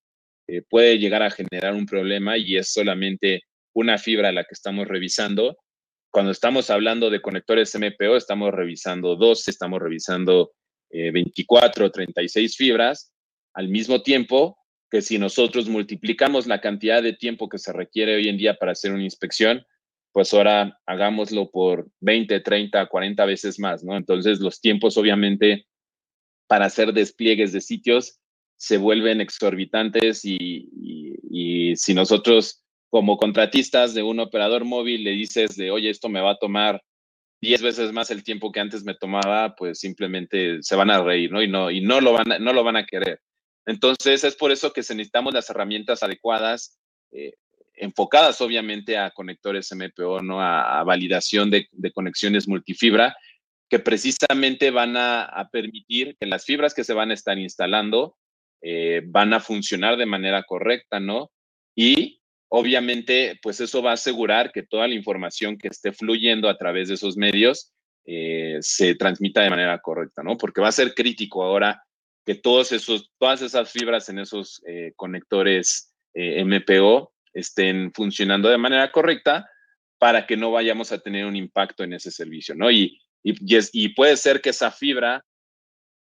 eh, 0.48 0.62
puede 0.68 0.98
llegar 0.98 1.24
a 1.24 1.30
generar 1.32 1.74
un 1.74 1.86
problema 1.86 2.38
y 2.38 2.56
es 2.56 2.72
solamente 2.72 3.44
una 3.74 3.98
fibra 3.98 4.32
la 4.32 4.44
que 4.44 4.54
estamos 4.54 4.88
revisando. 4.88 5.58
Cuando 6.12 6.32
estamos 6.32 6.70
hablando 6.70 7.10
de 7.10 7.22
conectores 7.22 7.76
MPO, 7.76 8.16
estamos 8.16 8.52
revisando 8.52 9.16
12, 9.16 9.52
estamos 9.52 9.80
revisando 9.80 10.52
eh, 10.90 11.12
24, 11.12 11.92
36 11.92 12.56
fibras 12.56 13.12
al 13.54 13.70
mismo 13.70 14.02
tiempo 14.02 14.58
que 14.90 15.02
si 15.02 15.20
nosotros 15.20 15.68
multiplicamos 15.70 16.48
la 16.48 16.62
cantidad 16.62 17.04
de 17.04 17.14
tiempo 17.14 17.48
que 17.48 17.60
se 17.60 17.74
requiere 17.74 18.16
hoy 18.16 18.28
en 18.28 18.38
día 18.38 18.56
para 18.56 18.72
hacer 18.72 18.92
una 18.92 19.04
inspección, 19.04 19.66
pues 20.12 20.34
ahora 20.34 20.80
hagámoslo 20.86 21.52
por 21.52 21.88
20, 22.00 22.40
30, 22.40 22.88
40 22.88 23.26
veces 23.26 23.60
más, 23.60 23.84
¿no? 23.84 23.96
Entonces 23.96 24.40
los 24.40 24.60
tiempos 24.60 24.98
obviamente 24.98 25.68
para 26.48 26.66
hacer 26.66 26.94
despliegues 26.94 27.54
de 27.54 27.62
sitios 27.62 28.20
se 28.58 28.78
vuelven 28.78 29.22
exorbitantes 29.22 30.22
y, 30.26 30.68
si 31.76 31.94
nosotros 31.94 32.64
como 32.90 33.18
contratistas 33.18 33.94
de 33.94 34.02
un 34.02 34.20
operador 34.20 34.66
móvil 34.66 35.04
le 35.04 35.12
dices 35.12 35.56
de, 35.56 35.70
oye, 35.70 35.90
esto 35.90 36.10
me 36.10 36.20
va 36.20 36.32
a 36.32 36.38
tomar 36.38 36.82
10 37.42 37.62
veces 37.62 37.94
más 37.94 38.10
el 38.10 38.24
tiempo 38.24 38.52
que 38.52 38.60
antes 38.60 38.84
me 38.84 38.96
tomaba, 38.96 39.56
pues 39.56 39.80
simplemente 39.80 40.58
se 40.62 40.76
van 40.76 40.90
a 40.90 41.02
reír, 41.02 41.32
¿no? 41.32 41.42
Y 41.42 41.48
no, 41.48 41.70
y 41.70 41.82
no, 41.82 42.02
lo, 42.02 42.14
van 42.14 42.32
a, 42.32 42.40
no 42.40 42.52
lo 42.52 42.64
van 42.64 42.76
a 42.78 42.86
querer. 42.86 43.22
Entonces, 43.66 44.24
es 44.24 44.36
por 44.36 44.52
eso 44.52 44.74
que 44.74 44.82
necesitamos 44.82 45.34
las 45.34 45.50
herramientas 45.50 46.04
adecuadas, 46.04 46.80
eh, 47.12 47.34
enfocadas 47.76 48.42
obviamente 48.42 48.98
a 48.98 49.12
conectores 49.12 49.72
MPO, 49.72 50.22
¿no? 50.22 50.42
A, 50.42 50.84
validación 50.84 51.50
de, 51.50 51.68
conexiones 51.94 52.48
multifibra, 52.48 53.16
que 53.70 53.80
precisamente 53.80 54.72
van 54.72 54.98
a, 54.98 55.50
permitir 55.52 56.18
que 56.20 56.26
las 56.26 56.46
fibras 56.46 56.74
que 56.74 56.84
se 56.84 56.94
van 56.94 57.12
a 57.12 57.14
estar 57.14 57.38
instalando 57.38 58.18
eh, 58.62 59.02
van 59.06 59.34
a 59.34 59.40
funcionar 59.40 59.98
de 59.98 60.06
manera 60.06 60.44
correcta, 60.44 61.00
¿no? 61.00 61.32
Y 61.76 62.22
obviamente, 62.50 63.40
pues 63.42 63.62
eso 63.62 63.82
va 63.82 63.92
a 63.92 63.94
asegurar 63.94 64.52
que 64.52 64.64
toda 64.64 64.88
la 64.88 64.96
información 64.96 65.58
que 65.58 65.70
esté 65.70 65.94
fluyendo 65.94 66.50
a 66.50 66.58
través 66.58 66.90
de 66.90 66.96
esos 66.96 67.16
medios 67.16 67.72
eh, 68.06 68.58
se 68.62 68.96
transmita 68.96 69.42
de 69.42 69.52
manera 69.52 69.80
correcta, 69.80 70.24
¿no? 70.24 70.38
Porque 70.38 70.62
va 70.62 70.70
a 70.70 70.74
ser 70.74 70.94
crítico 70.94 71.44
ahora 71.44 71.82
que 72.30 72.36
todos 72.36 72.72
esos, 72.74 73.10
todas 73.18 73.42
esas 73.42 73.72
fibras 73.72 74.08
en 74.08 74.20
esos 74.20 74.62
eh, 74.68 74.94
conectores 74.96 75.96
MPO 76.14 77.12
estén 77.34 77.92
funcionando 77.92 78.50
de 78.50 78.58
manera 78.60 78.92
correcta 78.92 79.50
para 79.98 80.28
que 80.28 80.38
no 80.38 80.52
vayamos 80.52 80.92
a 80.92 81.00
tener 81.00 81.26
un 81.26 81.36
impacto 81.36 81.84
en 81.84 81.94
ese 81.94 82.12
servicio, 82.12 82.54
¿no? 82.54 82.70
Y, 82.70 83.02
y, 83.24 83.34
y, 83.74 83.90
puede 83.96 84.16
ser 84.16 84.42
que 84.42 84.52
esa 84.52 84.70
fibra, 84.70 85.26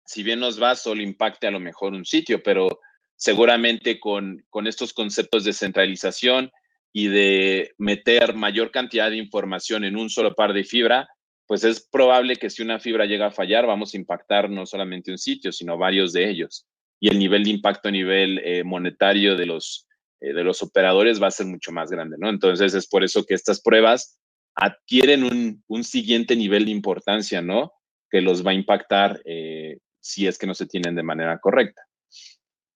si 0.03 0.21
bien 0.21 0.41
nos 0.41 0.61
va, 0.61 0.75
solo 0.75 1.01
impacte 1.01 1.47
a 1.47 1.51
lo 1.51 1.61
mejor 1.61 1.93
un 1.93 2.03
sitio, 2.03 2.43
pero 2.43 2.81
seguramente 3.15 3.97
con, 3.97 4.45
con 4.49 4.67
estos 4.67 4.91
conceptos 4.91 5.45
de 5.45 5.53
centralización 5.53 6.51
y 6.91 7.07
de 7.07 7.71
meter 7.77 8.33
mayor 8.35 8.71
cantidad 8.71 9.09
de 9.09 9.15
información 9.15 9.85
en 9.85 9.95
un 9.95 10.09
solo 10.09 10.35
par 10.35 10.51
de 10.51 10.65
fibra, 10.65 11.07
pues 11.49 11.63
es 11.63 11.81
probable 11.81 12.35
que 12.35 12.51
si 12.51 12.61
una 12.61 12.77
fibra 12.77 13.07
llega 13.07 13.25
a 13.25 13.31
fallar, 13.31 13.65
vamos 13.65 13.91
a 13.91 13.97
impactar 13.97 14.51
no 14.51 14.67
solamente 14.67 15.09
un 15.09 15.17
sitio, 15.17 15.51
sino 15.51 15.79
varios 15.79 16.13
de 16.13 16.29
ellos. 16.29 16.67
Y 16.99 17.09
el 17.09 17.17
nivel 17.17 17.43
de 17.43 17.49
impacto 17.49 17.89
a 17.89 17.91
nivel 17.91 18.37
eh, 18.45 18.63
monetario 18.63 19.35
de 19.35 19.47
los, 19.47 19.87
eh, 20.21 20.31
de 20.31 20.43
los 20.43 20.61
operadores 20.61 21.19
va 21.19 21.25
a 21.25 21.31
ser 21.31 21.47
mucho 21.47 21.71
más 21.71 21.89
grande, 21.89 22.17
¿no? 22.19 22.29
Entonces 22.29 22.75
es 22.75 22.85
por 22.87 23.03
eso 23.03 23.25
que 23.25 23.33
estas 23.33 23.61
pruebas 23.61 24.19
adquieren 24.53 25.63
un, 25.67 25.83
siguiente 25.83 26.35
nivel 26.35 26.65
de 26.65 26.71
importancia, 26.71 27.41
¿no? 27.41 27.73
Que 28.11 28.21
los 28.21 28.45
va 28.45 28.51
a 28.51 28.53
impactar 28.53 29.19
eh, 29.25 29.79
si 29.99 30.27
es 30.27 30.37
que 30.37 30.45
no 30.45 30.53
se 30.53 30.67
tienen 30.67 30.93
de 30.93 31.01
manera 31.01 31.39
correcta. 31.39 31.81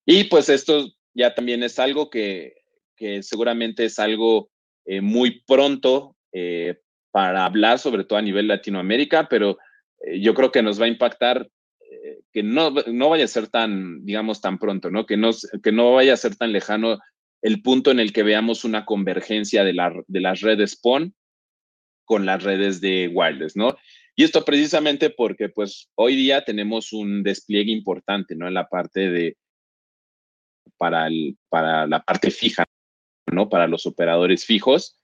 Y 0.03 0.23
pues 0.23 0.49
esto 0.49 0.91
ya 1.13 1.35
también 1.35 1.61
es 1.61 1.77
algo 1.77 2.09
que, 2.09 2.55
seguramente 3.21 3.85
es 3.85 3.99
algo 3.99 4.49
eh, 4.85 5.01
muy 5.01 5.43
pronto 5.45 6.15
para 7.13 7.45
hablar, 7.45 7.77
sobre 7.77 8.03
todo 8.03 8.17
a 8.17 8.23
nivel 8.23 8.47
Latinoamérica, 8.47 9.29
pero 9.29 9.57
yo 10.19 10.33
creo 10.33 10.51
que 10.51 10.63
nos 10.63 10.81
va 10.81 10.85
a 10.85 10.89
impactar 10.89 11.47
que 12.33 12.43
no, 12.43 12.71
no, 12.71 13.09
vaya 13.09 13.25
a 13.25 13.27
ser 13.27 13.47
tan, 13.47 14.03
digamos, 14.05 14.41
tan 14.41 14.57
pronto, 14.57 14.89
¿no? 14.89 15.05
Que 15.05 15.17
no, 15.17 15.29
que 15.61 15.71
no 15.71 15.93
vaya 15.93 16.13
a 16.13 16.17
ser 16.17 16.35
tan 16.35 16.51
lejano 16.51 16.99
el 17.41 17.61
punto 17.61 17.91
en 17.91 17.99
el 17.99 18.11
que 18.11 18.23
veamos 18.23 18.63
una 18.63 18.85
convergencia 18.85 19.63
de, 19.63 19.73
las 19.73 20.41
redes 20.41 20.75
PON 20.75 21.13
con 22.05 22.25
las 22.25 22.43
redes 22.43 22.81
de 22.81 23.09
wireless, 23.13 23.55
¿no? 23.55 23.77
Y 24.15 24.23
esto 24.23 24.43
precisamente 24.43 25.09
porque, 25.09 25.49
pues, 25.49 25.89
hoy 25.95 26.15
día 26.15 26.43
tenemos 26.43 26.93
un 26.93 27.23
despliegue 27.23 27.71
importante, 27.71 28.35
¿no? 28.35 28.47
En 28.47 28.53
la 28.55 28.67
parte 28.67 29.11
de, 29.11 29.37
para, 30.77 31.07
el, 31.07 31.37
para 31.49 31.85
la 31.87 32.01
parte 32.03 32.31
fija, 32.31 32.65
¿no? 33.31 33.49
Para 33.49 33.67
los 33.67 33.85
operadores 33.85 34.45
fijos, 34.45 34.99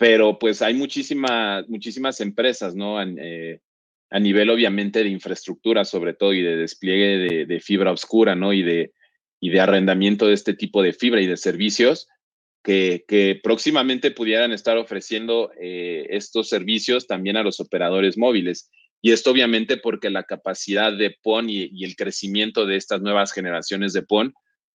pero 0.00 0.38
pues 0.38 0.62
hay 0.62 0.72
muchísimas, 0.72 1.68
muchísimas 1.68 2.22
empresas, 2.22 2.74
¿no? 2.74 3.02
Eh, 3.02 3.60
a 4.08 4.18
nivel, 4.18 4.48
obviamente, 4.48 5.04
de 5.04 5.10
infraestructura, 5.10 5.84
sobre 5.84 6.14
todo, 6.14 6.32
y 6.32 6.40
de 6.40 6.56
despliegue 6.56 7.44
de, 7.44 7.60
fibra 7.60 7.92
oscura, 7.92 8.34
¿no? 8.34 8.54
Y 8.54 8.62
de, 8.62 8.94
y 9.40 9.50
de 9.50 9.60
arrendamiento 9.60 10.26
de 10.26 10.32
este 10.32 10.54
tipo 10.54 10.82
de 10.82 10.94
fibra 10.94 11.20
y 11.20 11.26
de 11.26 11.36
servicios 11.36 12.08
que, 12.64 13.38
próximamente 13.42 14.10
pudieran 14.10 14.52
estar 14.52 14.78
ofreciendo 14.78 15.52
eh, 15.60 16.06
estos 16.08 16.48
servicios 16.48 17.06
también 17.06 17.36
a 17.36 17.42
los 17.42 17.60
operadores 17.60 18.16
móviles. 18.16 18.70
Y 19.02 19.12
esto 19.12 19.30
obviamente 19.30 19.76
porque 19.76 20.08
la 20.08 20.24
capacidad 20.24 20.96
de 20.96 21.14
PON 21.22 21.50
y, 21.50 21.84
el 21.84 21.94
crecimiento 21.94 22.64
de 22.64 22.76
estas 22.76 23.02
nuevas 23.02 23.32
generaciones 23.32 23.92
de 23.92 24.00
PON 24.00 24.32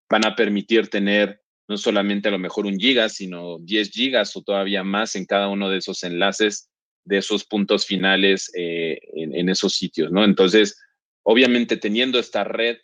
van 0.08 0.28
a 0.28 0.36
permitir 0.36 0.90
tener 0.90 1.42
no 1.68 1.78
solamente 1.78 2.28
a 2.28 2.32
lo 2.32 2.40
mejor 2.40 2.66
un 2.66 2.78
giga, 2.78 3.10
sino 3.10 3.58
10 3.60 3.92
gigas 3.92 4.36
o 4.36 4.44
todavía 4.44 4.84
más 4.84 5.16
en 5.16 5.26
cada 5.26 5.48
uno 5.48 5.70
de 5.70 5.78
esos 5.78 6.04
enlaces 6.04 6.70
de 7.06 7.18
esos 7.18 7.46
puntos 7.46 7.86
finales 7.86 8.52
eh, 8.56 9.00
en, 9.14 9.48
esos 9.48 9.74
sitios, 9.74 10.12
¿no? 10.12 10.24
Entonces, 10.24 10.82
obviamente 11.24 11.78
teniendo 11.78 12.18
esta 12.18 12.44
red 12.44 12.78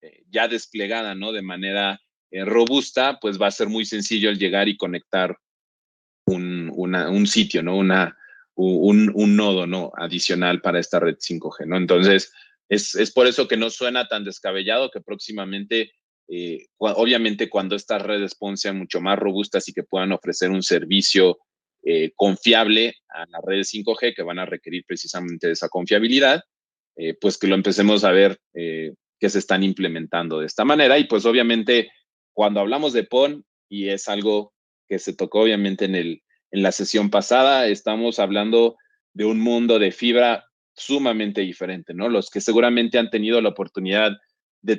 eh, 0.00 0.22
ya 0.30 0.46
desplegada, 0.46 1.14
¿no? 1.14 1.32
De 1.32 1.42
manera 1.42 2.00
eh, 2.30 2.44
robusta, 2.44 3.18
pues 3.20 3.40
va 3.40 3.48
a 3.48 3.52
ser 3.52 3.68
muy 3.68 3.84
sencillo 3.84 4.30
el 4.30 4.38
llegar 4.38 4.68
y 4.68 4.76
conectar 4.76 5.36
un, 6.26 6.72
un 6.74 7.26
sitio, 7.26 7.62
¿no? 7.62 7.76
Una, 7.76 8.16
un, 8.54 9.10
un, 9.14 9.36
nodo, 9.36 9.66
¿no? 9.66 9.92
Adicional 9.96 10.60
para 10.60 10.78
esta 10.78 11.00
red 11.00 11.16
5G, 11.16 11.66
¿no? 11.66 11.76
Entonces, 11.76 12.32
es, 12.68 12.94
es 12.94 13.10
por 13.10 13.26
eso 13.26 13.48
que 13.48 13.56
no 13.56 13.70
suena 13.70 14.06
tan 14.06 14.24
descabellado 14.24 14.90
que 14.90 15.00
próximamente, 15.00 15.92
eh, 16.28 16.66
obviamente 16.78 17.48
cuando 17.48 17.76
estas 17.76 18.02
redes 18.02 18.34
PON 18.34 18.56
sean 18.56 18.78
mucho 18.78 19.00
más 19.00 19.18
robustas 19.18 19.68
y 19.68 19.72
que 19.72 19.82
puedan 19.82 20.12
ofrecer 20.12 20.50
un 20.50 20.62
servicio 20.62 21.38
confiable 22.16 22.94
a 23.10 23.26
las 23.26 23.42
redes 23.44 23.70
5G 23.74 24.14
que 24.16 24.22
van 24.22 24.38
a 24.38 24.46
requerir 24.46 24.84
precisamente 24.86 25.50
esa 25.50 25.68
confiabilidad, 25.68 26.42
pues 27.20 27.36
que 27.36 27.46
lo 27.46 27.54
empecemos 27.54 28.04
a 28.04 28.10
ver 28.10 28.38
que 28.54 29.28
se 29.28 29.38
están 29.38 29.62
implementando 29.62 30.40
de 30.40 30.46
esta 30.46 30.64
manera. 30.64 30.98
Y 30.98 31.04
pues 31.04 31.26
obviamente 31.26 31.90
cuando 32.34 32.60
hablamos 32.60 32.92
de 32.92 33.04
PON, 33.04 33.44
y 33.68 33.88
es 33.88 34.08
algo 34.08 34.52
que 34.88 34.98
se 34.98 35.14
tocó 35.14 35.40
obviamente 35.40 35.86
en, 35.86 35.94
el, 35.94 36.22
en 36.50 36.62
la 36.62 36.72
sesión 36.72 37.08
pasada, 37.10 37.66
estamos 37.68 38.18
hablando 38.18 38.76
de 39.14 39.24
un 39.24 39.40
mundo 39.40 39.78
de 39.78 39.92
fibra 39.92 40.44
sumamente 40.74 41.40
diferente, 41.40 41.94
¿no? 41.94 42.08
Los 42.08 42.30
que 42.30 42.40
seguramente 42.40 42.98
han 42.98 43.10
tenido 43.10 43.40
la 43.40 43.50
oportunidad 43.50 44.10
de 44.10 44.16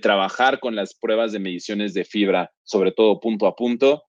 trabajar 0.02 0.60
con 0.60 0.76
las 0.76 0.96
pruebas 0.96 1.32
de 1.32 1.40
mediciones 1.40 1.94
de 1.94 2.06
fibra, 2.06 2.52
sobre 2.64 2.92
todo 2.92 3.20
punto 3.20 3.48
a 3.48 3.56
punto, 3.56 4.04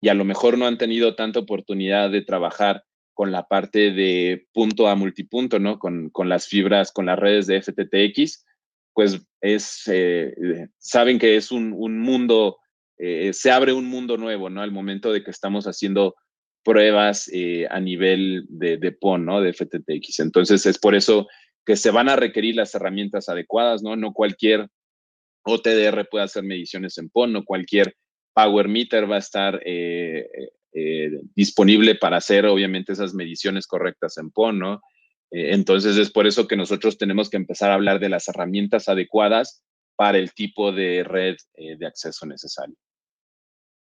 y 0.00 0.08
a 0.08 0.14
lo 0.14 0.24
mejor 0.24 0.58
no 0.58 0.66
han 0.66 0.78
tenido 0.78 1.14
tanta 1.14 1.38
oportunidad 1.38 2.10
de 2.10 2.22
trabajar 2.22 2.82
con 3.14 3.30
la 3.30 3.46
parte 3.46 3.92
de 3.92 4.46
punto 4.52 4.88
a 4.88 4.96
multipunto, 4.96 5.58
¿no? 5.58 5.78
Con, 5.78 6.10
con 6.10 6.28
las 6.28 6.48
fibras, 6.48 6.92
con 6.92 7.06
las 7.06 7.18
redes 7.18 7.46
de 7.46 7.60
FTTX, 7.60 8.44
pues 8.94 9.20
es, 9.40 9.82
eh, 9.86 10.34
saben 10.78 11.18
que 11.18 11.36
es 11.36 11.52
un, 11.52 11.70
mundo, 12.00 12.58
eh, 12.98 13.32
se 13.32 13.50
abre 13.50 13.72
un 13.72 13.86
mundo 13.86 14.16
nuevo, 14.16 14.50
¿no? 14.50 14.62
Al 14.62 14.72
momento 14.72 15.12
de 15.12 15.22
que 15.22 15.30
estamos 15.30 15.66
haciendo 15.66 16.14
pruebas 16.64 17.28
eh, 17.32 17.66
a 17.70 17.80
nivel 17.80 18.46
de, 18.48 18.76
de, 18.78 18.92
PON, 18.92 19.24
¿no? 19.24 19.40
De 19.40 19.52
FTTX. 19.52 20.20
Entonces 20.20 20.64
es 20.66 20.78
por 20.78 20.94
eso 20.94 21.28
que 21.64 21.76
se 21.76 21.90
van 21.90 22.08
a 22.08 22.16
requerir 22.16 22.56
las 22.56 22.74
herramientas 22.74 23.28
adecuadas, 23.28 23.82
¿no? 23.82 23.96
No 23.96 24.12
cualquier 24.12 24.68
OTDR 25.44 26.08
puede 26.08 26.24
hacer 26.24 26.42
mediciones 26.44 26.98
en 26.98 27.08
PON, 27.10 27.42
cualquier 27.44 27.94
Power 28.34 28.68
Meter 28.68 29.10
va 29.10 29.16
a 29.16 29.18
estar 29.18 29.60
disponible 31.34 31.94
para 31.96 32.16
hacer, 32.16 32.46
obviamente, 32.46 32.92
esas 32.92 33.12
mediciones 33.12 33.66
correctas 33.66 34.16
en 34.18 34.30
PON, 34.30 34.58
¿no? 34.58 34.80
Eh, 35.32 35.54
entonces 35.54 35.96
es 35.96 36.10
por 36.10 36.26
eso 36.26 36.46
que 36.46 36.56
nosotros 36.56 36.98
tenemos 36.98 37.30
que 37.30 37.38
empezar 37.38 37.70
a 37.70 37.74
hablar 37.74 37.98
de 37.98 38.10
las 38.10 38.28
herramientas 38.28 38.88
adecuadas 38.88 39.64
para 39.96 40.18
el 40.18 40.32
tipo 40.32 40.72
de 40.72 41.04
red 41.04 41.36
eh, 41.54 41.76
de 41.76 41.86
acceso 41.86 42.26
necesario. 42.26 42.76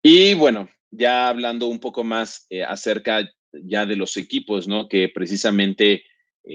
Y 0.03 0.34
bueno, 0.34 0.68
ya 0.90 1.28
hablando 1.28 1.66
un 1.66 1.80
poco 1.80 2.05
más 2.05 2.46
eh, 2.51 2.62
acerca 2.62 3.28
ya 3.53 3.86
de 3.86 3.96
los 3.96 4.16
equipos, 4.16 4.68
¿no? 4.68 4.88
Que 4.88 5.09
precisamente 5.09 6.05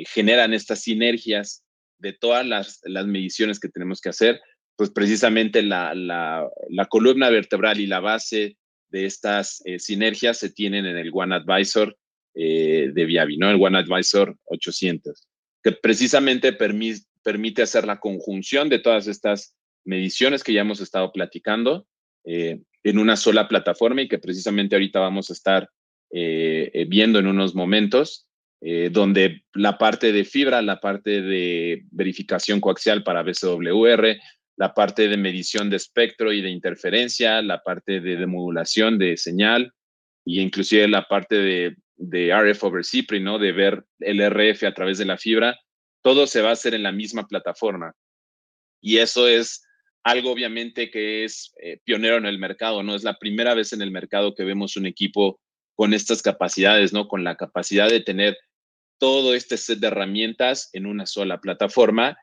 generan 0.08 0.54
estas 0.54 0.82
sinergias 0.82 1.64
de 2.00 2.14
todas 2.14 2.46
las, 2.46 2.82
mediciones 3.06 3.60
que 3.60 3.70
tenemos 3.70 4.02
que 4.02 4.10
hacer, 4.10 4.42
pues 4.76 4.90
precisamente 4.90 5.62
la, 5.62 5.94
la, 5.96 6.86
columna 6.90 7.30
vertebral 7.30 7.80
y 7.80 7.88
la 7.88 8.00
base 8.00 8.58
de 8.90 9.06
estas 9.06 9.64
sinergias 9.78 10.38
se 10.38 10.50
tienen 10.50 10.86
en 10.86 10.98
el 10.98 11.12
One 11.14 11.36
Advisor 11.36 11.96
eh, 12.38 12.92
de 12.94 13.06
Viavi, 13.06 13.38
¿no? 13.38 13.50
El 13.50 13.62
One 13.62 13.78
Advisor 13.78 14.36
800, 14.44 15.26
que 15.64 15.72
precisamente 15.72 16.52
permite 16.52 17.62
hacer 17.62 17.88
la 17.88 18.02
conjunción 18.02 18.68
de 18.68 18.80
todas 18.80 19.08
estas 19.08 19.56
mediciones 19.86 20.44
que 20.44 20.52
ya 20.52 20.60
hemos 20.60 20.82
estado 20.82 21.14
platicando 21.14 21.88
eh, 22.26 22.60
en 22.84 23.00
una 23.00 23.16
sola 23.16 23.48
plataforma 23.48 24.02
y 24.02 24.10
que 24.10 24.20
precisamente 24.20 24.76
ahorita 24.76 25.00
vamos 25.00 25.30
a 25.30 25.34
estar 25.34 25.70
eh, 26.12 26.86
viendo 26.90 27.20
en 27.20 27.28
unos 27.28 27.56
momentos, 27.56 28.28
donde 28.92 29.44
la 29.54 29.78
parte 29.78 30.12
de 30.12 30.26
fibra, 30.26 30.60
la 30.64 30.80
parte 30.80 31.22
de 31.22 31.84
verificación 31.92 32.60
coaxial 32.60 33.04
para 33.04 33.22
BCWR, 33.22 34.18
la 34.58 34.74
parte 34.74 35.08
de 35.08 35.18
medición 35.18 35.70
de 35.70 35.78
espectro 35.78 36.32
y 36.32 36.42
de 36.42 36.50
interferencia, 36.50 37.42
la 37.42 37.62
parte 37.62 38.00
de 38.00 38.16
demodulación 38.16 38.98
de 38.98 39.18
señal, 39.18 39.74
y 40.26 40.42
inclusive 40.42 40.88
la 40.88 41.08
parte 41.08 41.36
de 41.36 41.76
de 41.98 42.34
RF 42.34 42.64
over 42.64 42.84
CIPRI, 42.84 43.20
¿no? 43.22 43.40
De 43.40 43.52
ver 43.52 43.86
el 44.00 44.22
RF 44.22 44.64
a 44.64 44.74
través 44.74 44.98
de 44.98 45.06
la 45.06 45.18
fibra, 45.18 45.58
todo 46.02 46.28
se 46.28 46.42
va 46.42 46.50
a 46.50 46.54
hacer 46.54 46.74
en 46.74 46.84
la 46.84 46.92
misma 46.92 47.28
plataforma. 47.28 47.94
Y 48.82 48.98
eso 48.98 49.28
es 49.28 49.66
algo 50.04 50.32
obviamente 50.32 50.92
que 50.92 51.24
es 51.24 51.54
eh, 51.62 51.80
pionero 51.84 52.18
en 52.18 52.26
el 52.26 52.38
mercado, 52.38 52.84
¿no? 52.84 52.96
Es 52.96 53.04
la 53.04 53.18
primera 53.18 53.54
vez 53.54 53.74
en 53.74 53.82
el 53.82 53.92
mercado 53.92 54.36
que 54.36 54.44
vemos 54.44 54.78
un 54.78 54.86
equipo 54.86 55.40
con 55.74 55.94
estas 55.94 56.22
capacidades, 56.22 56.94
¿no? 56.94 57.08
Con 57.08 57.24
la 57.24 57.36
capacidad 57.36 57.90
de 57.90 58.02
tener 58.02 58.38
todo 59.00 59.34
este 59.34 59.58
set 59.58 59.80
de 59.80 59.88
herramientas 59.88 60.70
en 60.74 60.86
una 60.86 61.06
sola 61.06 61.40
plataforma. 61.40 62.18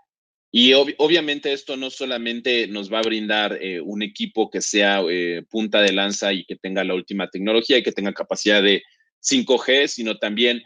Y 0.55 0.75
obviamente 0.75 1.55
esto 1.55 1.79
no 1.79 1.89
solamente 1.89 2.67
nos 2.67 2.93
va 2.93 2.99
a 2.99 3.03
brindar 3.03 3.59
eh, 3.63 3.81
un 3.81 4.03
equipo 4.03 4.51
que 4.51 4.61
sea 4.61 5.01
eh, 5.09 5.43
punta 5.49 5.81
de 5.81 5.93
lanza 5.93 6.31
y 6.35 6.45
que 6.45 6.57
tenga 6.57 6.85
la 6.85 6.95
última 6.95 7.31
tecnología 7.31 7.79
y 7.79 7.83
que 7.83 7.93
tenga 7.93 8.13
capacidad 8.13 8.63
de 8.63 8.83
5G, 9.23 9.87
sino 9.87 10.19
también 10.19 10.63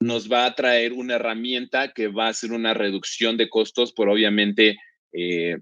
nos 0.00 0.30
va 0.30 0.46
a 0.46 0.54
traer 0.56 0.92
una 0.92 1.14
herramienta 1.14 1.92
que 1.92 2.08
va 2.08 2.26
a 2.26 2.30
hacer 2.30 2.50
una 2.50 2.74
reducción 2.74 3.36
de 3.36 3.48
costos 3.48 3.92
por 3.92 4.08
obviamente 4.08 4.78
eh, 5.12 5.58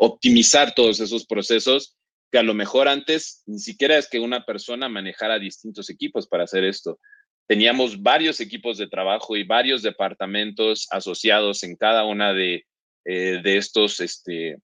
optimizar 0.00 0.74
todos 0.74 0.98
esos 0.98 1.26
procesos 1.26 1.96
que 2.32 2.38
a 2.38 2.42
lo 2.42 2.54
mejor 2.54 2.88
antes 2.88 3.44
ni 3.46 3.60
siquiera 3.60 3.96
es 3.96 4.08
que 4.08 4.18
una 4.18 4.44
persona 4.44 4.88
manejara 4.88 5.38
distintos 5.38 5.90
equipos 5.90 6.26
para 6.26 6.42
hacer 6.42 6.64
esto. 6.64 6.98
Teníamos 7.46 8.02
varios 8.02 8.40
equipos 8.40 8.78
de 8.78 8.88
trabajo 8.88 9.36
y 9.36 9.44
varios 9.44 9.82
departamentos 9.82 10.86
asociados 10.90 11.62
en 11.62 11.76
cada 11.76 12.04
una 12.04 12.32
de, 12.32 12.64
eh, 13.04 13.40
de, 13.42 13.56
estos, 13.56 14.00
este, 14.00 14.58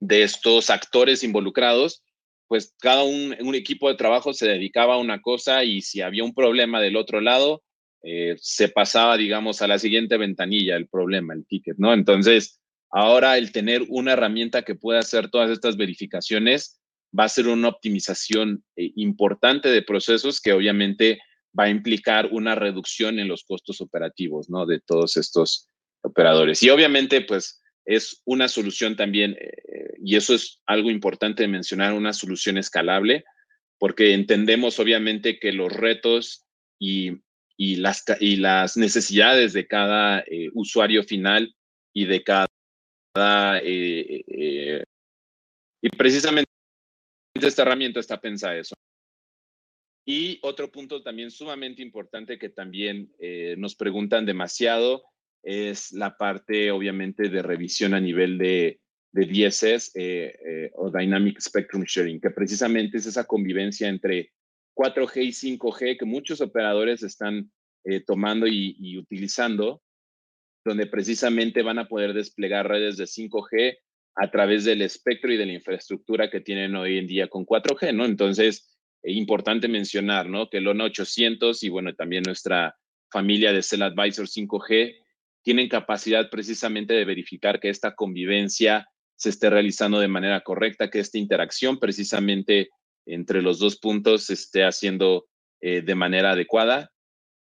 de 0.00 0.22
estos 0.22 0.70
actores 0.70 1.24
involucrados, 1.24 2.02
pues 2.46 2.74
cada 2.80 3.02
un, 3.02 3.34
equipo 3.54 3.88
de 3.88 3.96
trabajo 3.96 4.32
se 4.32 4.46
dedicaba 4.46 4.94
a 4.94 4.98
una 4.98 5.20
cosa 5.20 5.64
y 5.64 5.82
si 5.82 6.00
había 6.00 6.24
un 6.24 6.34
problema 6.34 6.80
del 6.80 6.96
otro 6.96 7.20
lado, 7.20 7.62
eh, 8.02 8.36
se 8.38 8.68
pasaba, 8.68 9.16
digamos, 9.16 9.60
a 9.60 9.66
la 9.66 9.78
siguiente 9.78 10.16
ventanilla 10.16 10.76
el 10.76 10.88
problema, 10.88 11.34
el 11.34 11.46
ticket, 11.46 11.76
¿no? 11.78 11.92
Entonces, 11.92 12.58
Ahora 12.90 13.36
el 13.36 13.52
tener 13.52 13.84
una 13.88 14.12
herramienta 14.12 14.62
que 14.62 14.74
pueda 14.74 15.00
hacer 15.00 15.28
todas 15.28 15.50
estas 15.50 15.76
verificaciones 15.76 16.80
va 17.18 17.24
a 17.24 17.28
ser 17.28 17.48
una 17.48 17.68
optimización 17.68 18.64
eh, 18.76 18.92
importante 18.96 19.68
de 19.68 19.82
procesos 19.82 20.40
que 20.40 20.52
obviamente 20.52 21.20
va 21.58 21.64
a 21.64 21.70
implicar 21.70 22.28
una 22.30 22.54
reducción 22.54 23.18
en 23.18 23.28
los 23.28 23.44
costos 23.44 23.80
operativos, 23.80 24.48
¿no? 24.48 24.66
De 24.66 24.80
todos 24.80 25.16
estos 25.16 25.68
operadores. 26.02 26.62
Y 26.62 26.70
obviamente, 26.70 27.20
pues, 27.22 27.60
es 27.84 28.22
una 28.24 28.48
solución 28.48 28.96
también, 28.96 29.36
eh, 29.40 29.94
y 30.02 30.16
eso 30.16 30.34
es 30.34 30.60
algo 30.66 30.90
importante 30.90 31.42
de 31.42 31.48
mencionar, 31.48 31.94
una 31.94 32.12
solución 32.12 32.58
escalable, 32.58 33.24
porque 33.78 34.12
entendemos 34.12 34.78
obviamente 34.78 35.38
que 35.38 35.52
los 35.52 35.72
retos 35.72 36.44
y, 36.78 37.20
las, 37.56 38.04
y 38.20 38.36
las 38.36 38.76
necesidades 38.76 39.52
de 39.52 39.66
cada 39.66 40.20
eh, 40.20 40.50
usuario 40.54 41.02
final 41.02 41.54
y 41.94 42.04
de 42.04 42.22
cada 42.22 42.48
eh, 43.64 44.24
eh, 44.26 44.84
y 45.82 45.88
precisamente 45.90 46.50
esta 47.34 47.62
herramienta 47.62 48.00
está 48.00 48.20
pensada 48.20 48.56
eso. 48.56 48.74
Y 50.10 50.38
otro 50.40 50.72
punto 50.72 51.02
también 51.02 51.30
sumamente 51.30 51.82
importante 51.82 52.38
que 52.38 52.48
también 52.48 53.12
eh, 53.18 53.56
nos 53.58 53.74
preguntan 53.74 54.24
demasiado 54.24 55.04
es 55.42 55.92
la 55.92 56.16
parte, 56.16 56.70
obviamente, 56.70 57.28
de 57.28 57.42
revisión 57.42 57.92
a 57.92 58.00
nivel 58.00 58.38
de, 58.38 58.80
de 59.12 59.26
DSS 59.26 59.92
o 60.76 60.90
Dynamic 60.90 61.38
Spectrum 61.40 61.84
Sharing, 61.84 62.22
que 62.22 62.30
precisamente 62.30 62.96
es 62.96 63.04
esa 63.04 63.24
convivencia 63.24 63.86
entre 63.86 64.32
4G 64.74 65.24
y 65.24 65.58
5G 65.58 65.98
que 65.98 66.06
muchos 66.06 66.40
operadores 66.40 67.02
están 67.02 67.52
tomando 68.06 68.46
y 68.46 68.96
utilizando 68.96 69.82
donde 70.64 70.86
precisamente 70.86 71.62
van 71.62 71.78
a 71.78 71.88
poder 71.88 72.14
desplegar 72.14 72.66
redes 72.66 72.96
de 72.96 73.04
5G 73.04 73.78
a 74.16 74.30
través 74.30 74.64
del 74.64 74.82
espectro 74.82 75.32
y 75.32 75.36
de 75.36 75.46
la 75.46 75.52
infraestructura 75.52 76.30
que 76.30 76.40
tienen 76.40 76.74
hoy 76.76 76.98
en 76.98 77.06
día 77.06 77.28
con 77.28 77.44
4G, 77.44 77.94
¿no? 77.94 78.04
Entonces, 78.04 78.56
es 78.56 78.77
importante 79.02 79.68
mencionar, 79.68 80.28
¿no? 80.28 80.48
Que 80.48 80.58
el 80.58 80.68
ONA 80.68 80.84
800 80.84 81.62
y, 81.62 81.68
bueno, 81.68 81.94
también 81.94 82.24
nuestra 82.26 82.76
familia 83.10 83.52
de 83.52 83.62
Cell 83.62 83.82
Advisor 83.82 84.26
5G 84.26 84.96
tienen 85.42 85.68
capacidad 85.68 86.28
precisamente 86.30 86.94
de 86.94 87.04
verificar 87.04 87.60
que 87.60 87.70
esta 87.70 87.94
convivencia 87.94 88.88
se 89.16 89.30
esté 89.30 89.50
realizando 89.50 89.98
de 89.98 90.08
manera 90.08 90.40
correcta, 90.42 90.90
que 90.90 91.00
esta 91.00 91.18
interacción 91.18 91.78
precisamente 91.78 92.68
entre 93.06 93.42
los 93.42 93.58
dos 93.58 93.78
puntos 93.78 94.24
se 94.24 94.34
esté 94.34 94.64
haciendo 94.64 95.26
eh, 95.60 95.82
de 95.82 95.94
manera 95.94 96.32
adecuada 96.32 96.90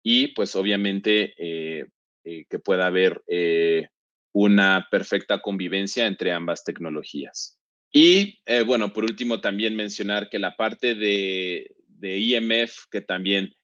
y 0.03 0.29
pues 0.29 0.55
obviamente 0.55 1.33
eh, 1.37 1.85
eh, 2.23 2.45
que 2.49 2.59
pueda 2.59 2.87
haber 2.87 3.23
eh, 3.27 3.87
una 4.33 4.87
perfecta 4.89 5.41
convivencia 5.41 6.07
entre 6.07 6.31
ambas 6.31 6.63
tecnologías. 6.63 7.59
Y 7.91 8.39
eh, 8.45 8.63
bueno, 8.63 8.93
por 8.93 9.03
último, 9.03 9.41
también 9.41 9.75
mencionar 9.75 10.29
que 10.29 10.39
la 10.39 10.55
parte 10.55 10.95
de, 10.95 11.75
de 11.87 12.17
IMF, 12.19 12.85
que 12.89 13.01
también 13.01 13.55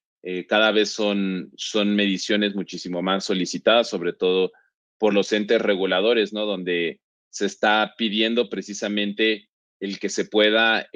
cada 0.50 0.74
vez 0.74 0.90
son, 0.90 1.54
son 1.56 1.96
mediciones 1.96 2.54
muchísimo 2.54 3.02
más 3.02 3.24
solicitadas, 3.24 3.88
sobre 3.88 4.12
todo 4.12 4.52
por 4.98 5.14
los 5.14 5.32
entes 5.32 5.62
reguladores, 5.62 6.34
¿no? 6.34 6.46
Donde 6.46 7.00
se 7.30 7.46
está 7.46 7.94
pidiendo 7.98 8.50
precisamente 8.50 9.48
el 9.80 10.00
que 10.00 10.10
se 10.10 10.26
pueda 10.26 10.90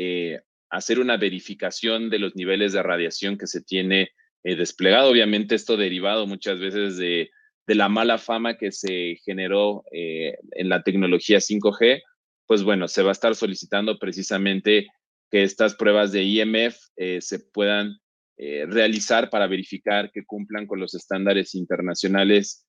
hacer 0.69 0.99
una 0.99 1.15
verificación 1.15 2.09
de 2.09 2.19
los 2.19 2.36
niveles 2.36 2.73
de 2.73 2.84
radiación 2.84 3.38
que 3.38 3.47
se 3.47 3.61
tiene 3.61 4.09
desplegado. 4.43 5.09
Obviamente 5.09 5.55
esto 5.55 5.77
derivado 5.77 6.27
muchas 6.27 6.59
veces 6.59 6.97
de 6.97 7.29
de 7.67 7.75
la 7.75 7.89
mala 7.89 8.17
fama 8.17 8.57
que 8.57 8.71
se 8.71 9.17
generó 9.23 9.84
eh, 9.91 10.36
en 10.51 10.69
la 10.69 10.84
tecnología 10.84 11.38
5G, 11.38 12.01
pues 12.48 12.64
bueno, 12.64 12.88
se 12.88 13.04
va 13.04 13.10
a 13.10 13.14
estar 13.14 13.36
solicitando 13.36 13.98
precisamente 13.98 14.88
que 15.30 15.44
estas 15.44 15.76
pruebas 15.76 16.12
de 16.12 16.24
IMF 16.24 16.78
eh, 16.98 17.22
se 17.22 17.39
puedan 17.39 17.98
eh, 18.38 18.66
realizar 18.68 19.30
para 19.30 19.48
verificar 19.48 20.12
que 20.12 20.26
cumplan 20.26 20.68
con 20.68 20.80
los 20.80 20.94
estándares 20.94 21.56
internacionales 21.56 22.66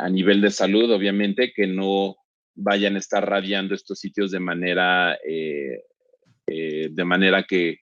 a 0.00 0.08
nivel 0.08 0.40
de 0.40 0.50
salud, 0.50 0.90
obviamente, 0.90 1.52
que 1.54 1.66
no 1.66 2.16
vayan 2.54 2.96
a 2.96 2.98
estar 2.98 3.28
radiando 3.28 3.74
estos 3.74 3.98
sitios 3.98 4.30
de 4.30 4.40
manera, 4.40 5.18
de 5.26 7.04
manera 7.04 7.42
que, 7.42 7.80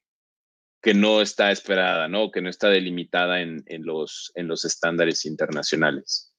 que 0.85 0.93
no 0.93 1.23
está 1.23 1.51
esperada, 1.51 2.09
¿no? 2.09 2.31
Que 2.31 2.43
no 2.43 2.51
está 2.51 2.69
delimitada 2.69 3.41
en, 3.41 3.65
en, 3.69 3.87
los, 3.87 4.31
en 4.35 4.49
los 4.49 4.67
estándares 4.67 5.25
internacionales. 5.25 6.35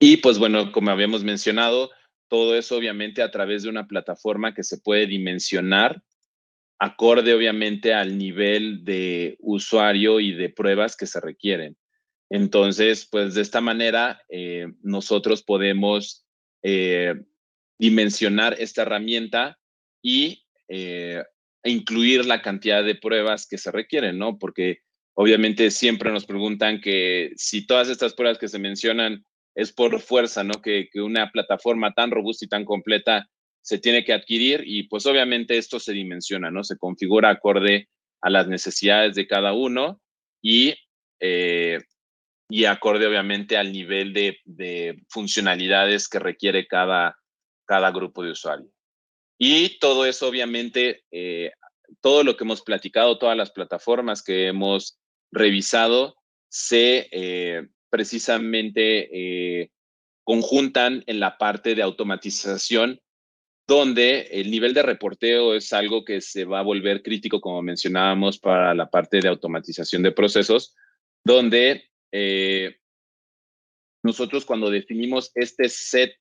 Y 0.00 0.16
pues 0.16 0.40
bueno, 0.40 0.72
como 0.72 0.90
habíamos 0.90 1.22
mencionado, 1.22 1.92
todo 2.28 2.56
eso 2.56 2.76
obviamente 2.76 3.22
a 3.22 3.30
través 3.30 3.62
de 3.62 3.68
una 3.68 3.86
plataforma 3.86 4.54
que 4.54 4.64
se 4.64 4.78
puede 4.78 5.06
dimensionar 5.06 6.02
acorde 6.78 7.32
obviamente 7.32 7.94
al 7.94 8.18
nivel 8.18 8.84
de 8.84 9.36
usuario 9.40 10.20
y 10.20 10.32
de 10.32 10.50
pruebas 10.50 10.96
que 10.96 11.06
se 11.06 11.20
requieren. 11.20 11.76
Entonces, 12.30 13.06
pues 13.10 13.34
de 13.34 13.42
esta 13.42 13.60
manera 13.60 14.20
eh, 14.28 14.66
nosotros 14.82 15.42
podemos 15.42 16.26
eh, 16.62 17.14
dimensionar 17.78 18.56
esta 18.58 18.82
herramienta 18.82 19.58
y 20.02 20.44
eh, 20.68 21.22
incluir 21.64 22.24
la 22.26 22.42
cantidad 22.42 22.84
de 22.84 22.94
pruebas 22.94 23.46
que 23.46 23.58
se 23.58 23.70
requieren, 23.70 24.18
¿no? 24.18 24.38
Porque 24.38 24.80
obviamente 25.14 25.70
siempre 25.70 26.10
nos 26.10 26.26
preguntan 26.26 26.80
que 26.80 27.32
si 27.36 27.66
todas 27.66 27.88
estas 27.88 28.14
pruebas 28.14 28.38
que 28.38 28.48
se 28.48 28.58
mencionan 28.58 29.24
es 29.54 29.72
por 29.72 30.00
fuerza, 30.00 30.42
¿no? 30.44 30.60
Que, 30.60 30.88
una 30.96 31.30
plataforma 31.30 31.92
tan 31.92 32.10
robusta 32.10 32.44
y 32.44 32.48
tan 32.48 32.64
completa 32.64 33.28
se 33.62 33.78
tiene 33.78 34.04
que 34.04 34.12
adquirir 34.12 34.62
y 34.66 34.84
pues 34.84 35.06
obviamente 35.06 35.56
esto 35.56 35.80
se 35.80 35.92
dimensiona, 35.92 36.50
¿no? 36.50 36.64
Se 36.64 36.76
configura 36.76 37.30
acorde 37.30 37.88
a 38.20 38.30
las 38.30 38.48
necesidades 38.48 39.14
de 39.14 39.26
cada 39.26 39.52
uno 39.52 40.00
y, 40.42 40.74
eh, 41.20 41.78
y 42.48 42.64
acorde 42.66 43.06
obviamente 43.06 43.56
al 43.56 43.72
nivel 43.72 44.12
de, 44.12 45.02
funcionalidades 45.08 46.08
que 46.08 46.18
requiere 46.18 46.66
cada, 46.66 47.16
cada 47.66 47.90
grupo 47.90 48.22
de 48.22 48.32
usuarios. 48.32 48.70
Y 49.38 49.78
todo 49.78 50.06
eso 50.06 50.28
obviamente, 50.28 51.04
eh, 51.10 51.52
todo 52.00 52.22
lo 52.22 52.36
que 52.36 52.44
hemos 52.44 52.62
platicado, 52.62 53.18
todas 53.18 53.36
las 53.36 53.50
plataformas 53.50 54.22
que 54.22 54.48
hemos 54.48 54.98
revisado, 55.32 56.16
se, 56.48 57.08
eh, 57.10 57.66
precisamente 57.94 59.08
eh, 59.12 59.70
conjuntan 60.24 61.04
en 61.06 61.20
la 61.20 61.38
parte 61.38 61.76
de 61.76 61.82
automatización, 61.82 63.00
donde 63.68 64.22
el 64.32 64.50
nivel 64.50 64.74
de 64.74 64.82
reporteo 64.82 65.54
es 65.54 65.72
algo 65.72 66.04
que 66.04 66.20
se 66.20 66.44
va 66.44 66.58
a 66.58 66.64
volver 66.64 67.04
crítico, 67.04 67.40
como 67.40 67.62
mencionábamos, 67.62 68.40
para 68.40 68.74
la 68.74 68.90
parte 68.90 69.20
de 69.20 69.28
automatización 69.28 70.02
de 70.02 70.10
procesos, 70.10 70.74
donde 71.24 71.84
eh, 72.10 72.78
nosotros 74.02 74.44
cuando 74.44 74.70
definimos 74.70 75.30
este 75.36 75.68
set 75.68 76.16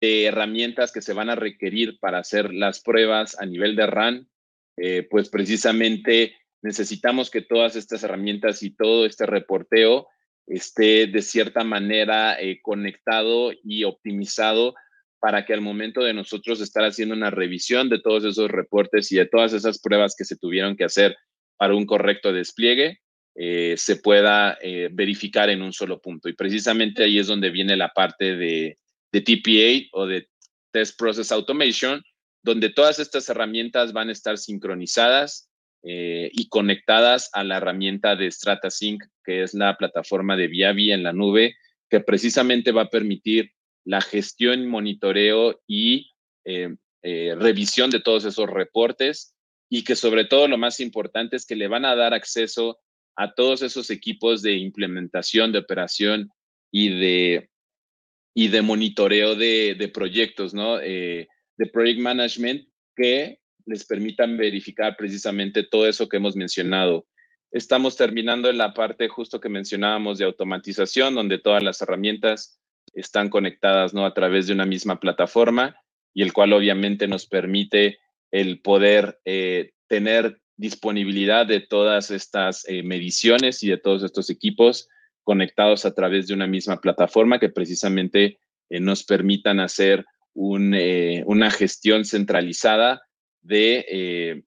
de 0.00 0.24
herramientas 0.24 0.92
que 0.92 1.02
se 1.02 1.12
van 1.12 1.28
a 1.28 1.36
requerir 1.36 1.98
para 2.00 2.20
hacer 2.20 2.54
las 2.54 2.80
pruebas 2.80 3.38
a 3.38 3.44
nivel 3.44 3.76
de 3.76 3.86
RAN, 3.86 4.30
eh, 4.78 5.06
pues 5.10 5.28
precisamente 5.28 6.36
necesitamos 6.62 7.28
que 7.28 7.42
todas 7.42 7.76
estas 7.76 8.02
herramientas 8.02 8.62
y 8.62 8.70
todo 8.70 9.04
este 9.04 9.26
reporteo 9.26 10.08
esté 10.50 11.06
de 11.06 11.22
cierta 11.22 11.62
manera 11.62 12.40
eh, 12.40 12.60
conectado 12.60 13.52
y 13.62 13.84
optimizado 13.84 14.74
para 15.20 15.44
que 15.44 15.54
al 15.54 15.60
momento 15.60 16.02
de 16.02 16.12
nosotros 16.12 16.60
estar 16.60 16.84
haciendo 16.84 17.14
una 17.14 17.30
revisión 17.30 17.88
de 17.88 18.00
todos 18.00 18.24
esos 18.24 18.50
reportes 18.50 19.12
y 19.12 19.16
de 19.16 19.26
todas 19.26 19.52
esas 19.52 19.78
pruebas 19.80 20.14
que 20.16 20.24
se 20.24 20.36
tuvieron 20.36 20.76
que 20.76 20.84
hacer 20.84 21.16
para 21.56 21.74
un 21.74 21.86
correcto 21.86 22.32
despliegue, 22.32 23.00
eh, 23.36 23.74
se 23.76 23.96
pueda 23.96 24.58
eh, 24.60 24.88
verificar 24.90 25.50
en 25.50 25.62
un 25.62 25.72
solo 25.72 26.00
punto. 26.00 26.28
Y 26.28 26.32
precisamente 26.32 27.04
ahí 27.04 27.18
es 27.18 27.26
donde 27.26 27.50
viene 27.50 27.76
la 27.76 27.90
parte 27.90 28.36
de, 28.36 28.78
TPA 29.12 29.88
o 29.92 30.06
de 30.06 30.28
Test 30.72 30.98
Process 30.98 31.32
Automation, 31.32 32.02
donde 32.42 32.70
todas 32.70 32.98
estas 32.98 33.28
herramientas 33.28 33.92
van 33.92 34.08
a 34.08 34.12
estar 34.12 34.38
sincronizadas 34.38 35.48
y 35.82 36.46
conectadas 36.50 37.30
a 37.32 37.42
la 37.42 37.56
herramienta 37.56 38.14
de 38.14 38.30
StrataSync, 38.30 39.02
que 39.30 39.44
es 39.44 39.54
la 39.54 39.76
plataforma 39.76 40.36
de 40.36 40.48
Viavi 40.48 40.90
en 40.90 41.04
la 41.04 41.12
nube, 41.12 41.54
que 41.88 42.00
precisamente 42.00 42.72
va 42.72 42.82
a 42.82 42.90
permitir 42.90 43.52
la 43.84 44.00
gestión, 44.00 44.66
monitoreo 44.66 45.60
y 45.68 46.10
eh, 46.44 46.74
eh, 47.02 47.36
revisión 47.38 47.90
de 47.90 48.00
todos 48.00 48.24
esos 48.24 48.50
reportes 48.50 49.36
y 49.70 49.84
que 49.84 49.94
sobre 49.94 50.24
todo 50.24 50.48
lo 50.48 50.58
más 50.58 50.80
importante 50.80 51.36
es 51.36 51.46
que 51.46 51.54
le 51.54 51.68
van 51.68 51.84
a 51.84 51.94
dar 51.94 52.12
acceso 52.12 52.80
a 53.16 53.32
todos 53.32 53.62
esos 53.62 53.90
equipos 53.90 54.42
de 54.42 54.54
implementación, 54.54 55.52
de 55.52 55.60
operación 55.60 56.30
y 56.72 56.88
de, 56.88 57.50
y 58.34 58.48
de 58.48 58.62
monitoreo 58.62 59.36
de, 59.36 59.90
proyectos, 59.94 60.54
¿no? 60.54 60.80
Eh, 60.80 61.28
de 61.56 61.66
project 61.66 62.00
management 62.00 62.66
que 62.96 63.38
les 63.64 63.84
permitan 63.84 64.36
verificar 64.36 64.96
precisamente 64.96 65.62
todo 65.62 65.86
eso 65.86 66.08
que 66.08 66.16
hemos 66.16 66.34
mencionado. 66.34 67.06
Estamos 67.52 67.96
terminando 67.96 68.48
en 68.48 68.58
la 68.58 68.74
parte 68.74 69.08
justo 69.08 69.40
que 69.40 69.48
mencionábamos 69.48 70.18
de 70.18 70.24
automatización, 70.24 71.16
donde 71.16 71.38
todas 71.38 71.64
las 71.64 71.82
herramientas 71.82 72.60
están 72.94 73.28
conectadas 73.28 73.92
¿no? 73.92 74.06
a 74.06 74.14
través 74.14 74.46
de 74.46 74.52
una 74.52 74.66
misma 74.66 75.00
plataforma 75.00 75.76
y 76.14 76.22
el 76.22 76.32
cual 76.32 76.52
obviamente 76.52 77.08
nos 77.08 77.26
permite 77.26 77.98
el 78.30 78.60
poder 78.60 79.20
eh, 79.24 79.72
tener 79.88 80.40
disponibilidad 80.56 81.46
de 81.46 81.60
todas 81.60 82.12
estas 82.12 82.68
eh, 82.68 82.84
mediciones 82.84 83.62
y 83.64 83.68
de 83.68 83.78
todos 83.78 84.04
estos 84.04 84.30
equipos 84.30 84.88
conectados 85.24 85.84
a 85.84 85.94
través 85.94 86.28
de 86.28 86.34
una 86.34 86.46
misma 86.46 86.80
plataforma 86.80 87.40
que 87.40 87.48
precisamente 87.48 88.38
eh, 88.68 88.80
nos 88.80 89.02
permitan 89.02 89.58
hacer 89.58 90.04
una 90.32 91.50
gestión 91.50 92.04
centralizada 92.04 93.02
de, 93.42 94.44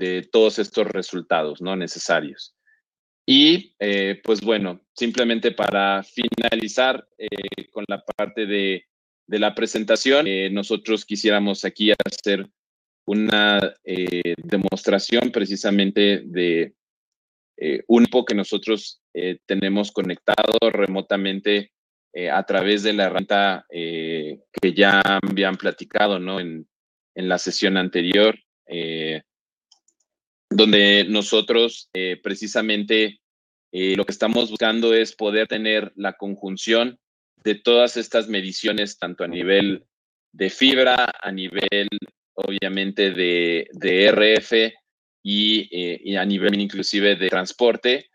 de, 0.00 0.22
todos 0.22 0.58
estos 0.58 0.86
resultados 0.86 1.60
¿no? 1.60 1.76
necesarios. 1.76 2.56
Y 3.26 3.76
pues 4.24 4.40
bueno, 4.40 4.80
simplemente 4.92 5.52
para 5.52 6.02
finalizar 6.02 7.06
con 7.70 7.84
la 7.86 8.02
parte 8.02 8.44
de, 8.46 8.86
de 9.26 9.38
la 9.38 9.54
presentación, 9.54 10.26
nosotros 10.52 11.04
quisiéramos 11.04 11.64
aquí 11.64 11.92
hacer 11.92 12.50
una 13.10 13.74
eh, 13.84 14.34
demostración 14.36 15.32
precisamente 15.32 16.22
de 16.24 16.74
eh, 17.56 17.82
un 17.88 18.02
equipo 18.02 18.24
que 18.24 18.36
nosotros 18.36 19.02
eh, 19.14 19.38
tenemos 19.46 19.90
conectado 19.90 20.58
remotamente 20.70 21.72
a 22.32 22.42
través 22.42 22.82
de 22.82 22.92
la 22.92 23.04
herramienta 23.04 23.64
que 23.70 24.74
ya 24.74 25.00
habían 25.00 25.54
platicado 25.56 26.18
¿no? 26.18 26.40
en, 26.40 26.66
en 27.14 27.28
la 27.28 27.38
sesión 27.38 27.76
anterior, 27.76 28.36
donde 30.50 31.06
nosotros 31.08 31.88
precisamente 32.22 33.20
lo 33.72 34.04
que 34.04 34.12
estamos 34.12 34.50
buscando 34.50 34.92
es 34.92 35.14
poder 35.14 35.46
tener 35.46 35.92
la 35.94 36.14
conjunción 36.14 36.98
de 37.44 37.54
todas 37.54 37.96
estas 37.96 38.28
mediciones, 38.28 38.98
tanto 38.98 39.24
a 39.24 39.28
nivel 39.28 39.84
de 40.32 40.50
fibra, 40.50 41.10
a 41.22 41.32
nivel 41.32 41.88
obviamente 42.34 43.10
de, 43.10 43.68
RF 44.12 44.52
eh, 44.52 44.72
y, 45.22 46.16
a 46.16 46.24
nivel 46.24 46.58
inclusive 46.60 47.16
de 47.16 47.28
transporte 47.28 48.10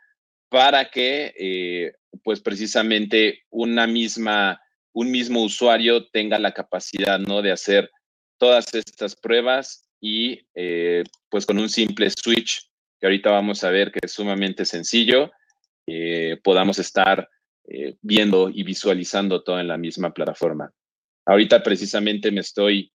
para 0.49 0.89
que 0.89 1.33
eh, 1.37 1.93
pues 2.23 2.39
precisamente 2.39 3.43
una 3.49 3.87
misma, 3.87 4.61
un 4.93 5.11
mismo 5.11 5.43
usuario 5.43 6.07
tenga 6.07 6.39
la 6.39 6.53
capacidad 6.53 7.19
¿no? 7.19 7.41
de 7.41 7.51
hacer 7.51 7.91
todas 8.37 8.73
estas 8.73 9.15
pruebas 9.15 9.84
y 10.01 10.45
eh, 10.53 11.03
pues 11.29 11.45
con 11.45 11.57
un 11.57 11.69
simple 11.69 12.09
switch 12.09 12.69
que 12.99 13.07
ahorita 13.07 13.31
vamos 13.31 13.63
a 13.63 13.69
ver 13.69 13.91
que 13.91 13.99
es 14.03 14.11
sumamente 14.11 14.65
sencillo, 14.65 15.31
podamos 16.43 16.79
estar 16.79 17.29
viendo 18.01 18.49
y 18.49 18.63
visualizando 18.63 19.43
todo 19.43 19.59
en 19.59 19.67
la 19.67 19.77
misma 19.77 20.13
plataforma. 20.13 20.71
Ahorita 21.25 21.63
precisamente 21.63 22.31
me 22.31 22.41
estoy 22.41 22.91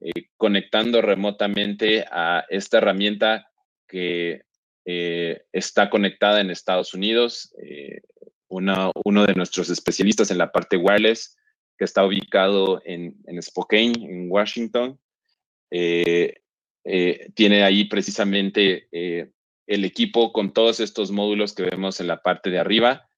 eh, 0.00 0.28
conectando 0.36 1.00
remotamente 1.00 2.04
a 2.10 2.44
esta 2.48 2.78
herramienta 2.78 3.48
que 3.88 4.42
eh, 4.84 5.42
está 5.52 5.88
conectada 5.88 6.40
en 6.40 6.50
Estados 6.50 6.94
Unidos. 6.94 7.54
Eh, 7.62 8.00
uno 8.48 9.26
de 9.26 9.34
nuestros 9.34 9.70
especialistas 9.70 10.30
en 10.30 10.38
la 10.38 10.52
parte 10.52 10.76
wireless, 10.76 11.36
que 11.76 11.84
está 11.84 12.04
ubicado 12.04 12.80
en 12.84 13.42
Spokane, 13.42 13.94
en 13.96 14.30
Washington, 14.30 15.00
tiene 17.34 17.64
ahí 17.64 17.84
precisamente 17.84 18.88
el 19.66 19.84
equipo 19.84 20.32
con 20.32 20.52
todos 20.52 20.80
estos 20.80 21.10
módulos 21.10 21.54
que 21.54 21.64
vemos 21.64 22.00
en 22.00 22.06
la 22.06 22.22
parte 22.22 22.50
de 22.50 22.58
arriba 22.58 23.08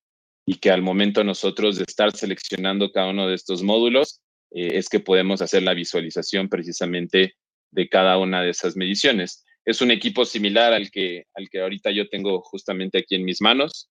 y 0.46 0.56
que 0.56 0.70
al 0.70 0.82
momento 0.82 1.24
nosotros 1.24 1.76
de 1.76 1.84
estar 1.86 2.12
seleccionando 2.16 2.92
cada 2.92 3.10
uno 3.10 3.26
de 3.26 3.34
estos 3.34 3.62
módulos, 3.62 4.20
eh, 4.52 4.78
es 4.78 4.88
que 4.88 5.00
podemos 5.00 5.42
hacer 5.42 5.64
la 5.64 5.74
visualización 5.74 6.48
precisamente 6.48 7.34
de 7.72 7.88
cada 7.88 8.16
una 8.18 8.42
de 8.42 8.50
esas 8.50 8.76
mediciones. 8.76 9.44
Es 9.64 9.80
un 9.80 9.90
equipo 9.90 10.24
similar 10.24 10.72
al 10.72 10.90
que, 10.92 11.24
al 11.34 11.48
que 11.50 11.60
ahorita 11.60 11.90
yo 11.90 12.08
tengo 12.08 12.40
justamente 12.42 12.98
aquí 12.98 13.16
en 13.16 13.24
mis 13.24 13.40
manos, 13.40 13.90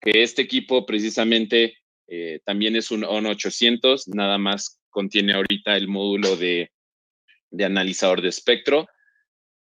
que 0.00 0.22
este 0.22 0.40
equipo 0.40 0.86
precisamente 0.86 1.76
eh, 2.08 2.40
también 2.46 2.74
es 2.74 2.90
un 2.90 3.04
ON 3.04 3.26
800, 3.26 4.08
nada 4.08 4.38
más 4.38 4.80
contiene 4.88 5.34
ahorita 5.34 5.76
el 5.76 5.88
módulo 5.88 6.36
de, 6.36 6.70
de 7.52 7.64
analizador 7.64 8.20
de 8.20 8.30
espectro, 8.30 8.88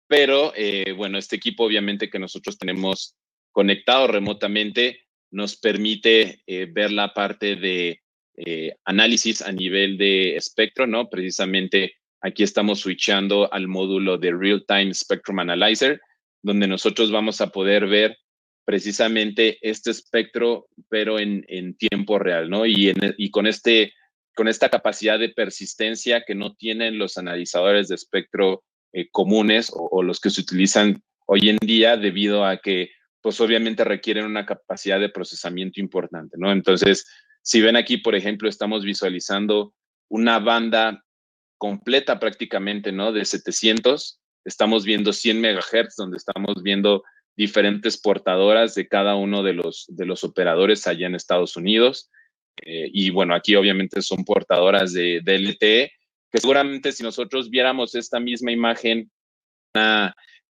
pero 0.09 0.53
eh, 0.57 0.93
bueno, 0.97 1.19
este 1.19 1.37
equipo 1.37 1.65
obviamente 1.65 2.11
que 2.11 2.19
nosotros 2.19 2.59
tenemos 2.59 3.15
conectado 3.53 4.09
remotamente 4.09 5.07
nos 5.31 5.57
permite 5.57 6.43
ver 6.47 6.93
la 6.93 7.13
parte 7.13 7.57
de 7.57 8.01
eh, 8.37 8.75
análisis 8.85 9.43
a 9.43 9.53
nivel 9.53 9.97
de 9.97 10.35
espectro, 10.35 10.89
¿no? 10.89 11.09
Precisamente 11.09 11.95
aquí 12.21 12.43
estamos 12.43 12.81
switchando 12.81 13.53
al 13.53 13.69
módulo 13.69 14.19
de 14.19 14.33
Real 14.33 14.65
Time 14.67 14.93
Spectrum 14.93 15.39
Analyzer, 15.39 16.01
donde 16.43 16.67
nosotros 16.67 17.13
vamos 17.13 17.41
a 17.41 17.51
poder 17.51 17.87
ver 17.87 18.19
precisamente 18.65 19.59
este 19.61 19.93
espectro, 19.93 20.67
pero 20.89 21.21
en, 21.21 21.45
tiempo 21.77 22.19
real, 22.19 22.51
¿no? 22.51 22.67
Y 22.67 23.31
con, 23.31 23.47
este, 23.47 23.93
con 24.35 24.49
esta 24.49 24.69
capacidad 24.69 25.19
de 25.19 25.31
persistencia 25.31 26.25
que 26.27 26.35
no 26.35 26.55
tienen 26.55 26.99
los 26.99 27.19
analizadores 27.19 27.89
de 27.89 27.95
espectro 27.95 28.65
eh, 28.93 29.09
comunes 29.11 29.71
o, 29.73 29.89
o, 29.91 30.03
los 30.03 30.21
que 30.21 30.31
se 30.31 30.41
utilizan 30.41 31.03
hoy 31.27 31.49
en 31.49 31.59
día 31.59 31.97
debido 31.97 32.45
a 32.45 32.59
que, 32.59 32.91
pues 33.21 33.41
obviamente 33.41 33.85
requieren 33.85 34.27
una 34.27 34.45
capacidad 34.45 35.01
de 35.01 35.09
procesamiento 35.09 35.81
importante, 35.81 36.37
¿no? 36.39 36.53
Entonces, 36.53 37.07
si 37.43 37.61
ven 37.61 37.77
aquí, 37.77 37.99
por 37.99 38.15
ejemplo, 38.15 38.49
estamos 38.49 38.85
visualizando 38.85 39.75
una 40.09 40.39
banda 40.39 41.05
completa 41.59 42.19
prácticamente, 42.21 42.93
¿no? 42.93 43.13
De 43.13 43.25
700, 43.25 44.21
estamos 44.45 44.85
viendo 44.85 45.13
100 45.13 45.41
megahertz, 45.41 45.97
donde 45.97 46.19
estamos 46.19 46.63
viendo 46.63 47.03
diferentes 47.37 47.99
portadoras 47.99 48.75
de 48.75 48.87
cada 48.87 49.17
uno 49.17 49.43
de 49.43 49.55
los, 49.55 49.87
de 49.89 50.07
los 50.07 50.25
operadores 50.25 50.87
allá 50.87 51.07
en 51.07 51.15
Estados 51.15 51.57
Unidos. 51.57 52.11
Eh, 52.63 52.91
y 52.93 53.11
bueno, 53.11 53.35
aquí 53.35 53.55
obviamente 53.57 54.03
son 54.03 54.25
portadoras 54.25 54.93
de, 54.93 55.21
de, 55.23 55.39
LTE, 55.39 55.93
que 56.31 56.39
seguramente 56.39 56.93
si 56.93 57.03
nosotros 57.03 57.51
viéramos 57.51 57.95
esta 57.95 58.21
misma 58.21 58.53
imagen 58.53 59.11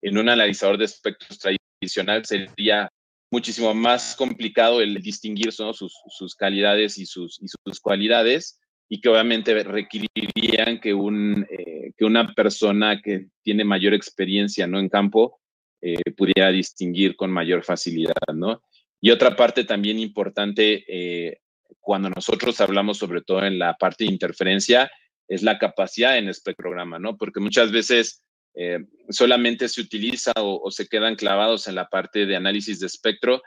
en 0.01 0.17
un 0.17 0.27
analizador 0.27 0.77
de 0.77 0.85
espectros 0.85 1.39
tradicional, 1.39 2.25
sería 2.25 2.89
muchísimo 3.31 3.73
más 3.73 4.15
complicado 4.15 4.79
el 4.81 5.01
distinguir 5.01 5.51
sus, 5.51 6.35
calidades 6.37 6.99
y 6.99 7.05
sus, 7.05 7.39
sus 7.65 7.79
cualidades 7.79 8.59
y 8.87 9.01
que 9.01 9.09
obviamente 9.09 9.55
requerirían 9.63 10.79
que, 10.79 10.93
un, 10.93 11.47
eh, 11.49 11.93
que 11.97 12.05
una 12.05 12.31
persona 12.35 13.01
que 13.01 13.27
tiene 13.41 13.63
mayor 13.63 13.95
experiencia 13.95 14.67
¿no? 14.67 14.79
en 14.79 14.87
campo 14.87 15.39
eh, 15.81 16.11
pudiera 16.15 16.51
distinguir 16.51 17.15
con 17.15 17.31
mayor 17.31 17.63
facilidad. 17.63 18.13
¿no? 18.35 18.61
Y 19.01 19.09
otra 19.09 19.35
parte 19.35 19.63
también 19.63 19.97
importante 19.97 20.85
eh, 20.87 21.39
cuando 21.83 22.09
nosotros 22.09 22.59
hablamos 22.61 22.97
sobre 22.97 23.21
todo 23.21 23.45
en 23.45 23.59
la 23.59 23.75
parte 23.75 24.05
de 24.05 24.11
interferencia 24.11 24.91
es 25.27 25.43
la 25.43 25.59
capacidad 25.59 26.17
en 26.17 26.29
espectrograma, 26.29 26.97
¿no? 26.97 27.17
Porque 27.17 27.39
muchas 27.39 27.71
veces 27.71 28.23
eh, 28.55 28.79
solamente 29.09 29.67
se 29.67 29.81
utiliza 29.81 30.31
o, 30.37 30.69
se 30.71 30.87
quedan 30.87 31.15
clavados 31.15 31.67
en 31.67 31.75
la 31.75 31.87
parte 31.87 32.25
de 32.25 32.35
análisis 32.35 32.79
de 32.79 32.87
espectro, 32.87 33.41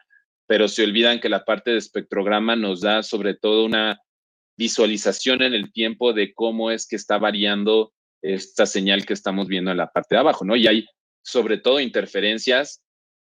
pero 0.47 0.69
se 0.69 0.85
olvidan 0.85 1.21
que 1.21 1.29
la 1.29 1.45
parte 1.45 1.73
de 1.73 1.79
espectrograma 1.79 2.55
nos 2.57 2.81
da 2.81 3.03
sobre 3.03 3.35
todo 3.35 3.65
una, 3.65 3.99
visualización 4.57 5.43
en 5.43 5.55
el 5.55 5.73
tiempo 5.73 6.13
de 6.13 6.33
cómo 6.33 6.71
es 6.71 6.87
que 6.87 6.97
está 6.97 7.19
variando 7.19 7.93
esta 8.23 8.67
señal 8.67 9.05
que 9.05 9.13
estamos 9.13 9.47
viendo 9.47 9.71
en 9.71 9.77
la 9.77 9.93
parte 9.93 10.15
de 10.15 10.21
abajo, 10.21 10.45
¿no? 10.45 10.57
Y 10.57 10.67
hay 10.67 10.87
sobre 11.23 11.59
todo 11.59 11.81
interferencias 11.81 12.83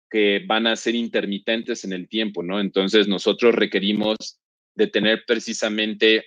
que 0.09 0.43
van 0.45 0.68
a 0.68 0.76
ser 0.76 0.95
intermitentes 0.95 1.86
en 1.86 1.93
el 1.93 2.09
tiempo, 2.09 2.43
¿no? 2.43 2.59
Entonces 2.59 3.07
nosotros 3.07 3.55
requerimos 3.55 4.41
de 4.76 4.88
tener 4.88 5.24
precisamente 5.26 6.26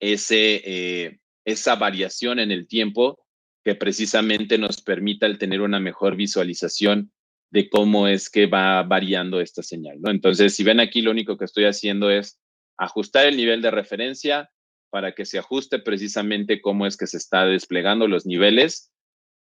ese, 0.00 0.62
eh, 0.64 1.18
esa 1.44 1.76
variación 1.76 2.38
en 2.38 2.50
el 2.50 2.66
tiempo 2.66 3.18
que 3.64 3.74
precisamente 3.74 4.58
nos 4.58 4.80
permita 4.80 5.26
el 5.26 5.38
tener 5.38 5.60
una 5.60 5.80
mejor 5.80 6.16
visualización 6.16 7.12
de 7.50 7.68
cómo 7.68 8.06
es 8.06 8.30
que 8.30 8.46
va 8.46 8.82
variando 8.84 9.40
esta 9.40 9.62
señal, 9.62 10.00
¿no? 10.00 10.10
Entonces, 10.10 10.54
si 10.54 10.62
ven 10.62 10.80
aquí, 10.80 11.02
lo 11.02 11.10
único 11.10 11.36
que 11.36 11.44
estoy 11.44 11.64
haciendo 11.64 12.10
es 12.10 12.40
ajustar 12.78 13.26
el 13.26 13.36
nivel 13.36 13.60
de 13.60 13.70
referencia 13.70 14.50
para 14.90 15.12
que 15.12 15.24
se 15.24 15.38
ajuste 15.38 15.78
precisamente 15.78 16.60
cómo 16.60 16.86
es 16.86 16.96
que 16.96 17.06
se 17.06 17.16
está 17.16 17.44
desplegando 17.46 18.08
los 18.08 18.24
niveles. 18.24 18.92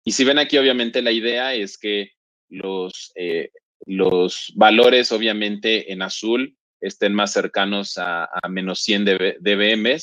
Y 0.03 0.11
si 0.11 0.23
ven 0.23 0.39
aquí, 0.39 0.57
obviamente 0.57 1.01
la 1.01 1.11
idea 1.11 1.53
es 1.53 1.77
que 1.77 2.11
los, 2.49 3.11
eh, 3.15 3.49
los 3.85 4.53
valores, 4.55 5.11
obviamente 5.11 5.91
en 5.91 6.01
azul, 6.01 6.55
estén 6.81 7.13
más 7.13 7.31
cercanos 7.31 7.97
a, 7.97 8.29
menos 8.49 8.79
100 8.81 9.05
dBm 9.39 9.97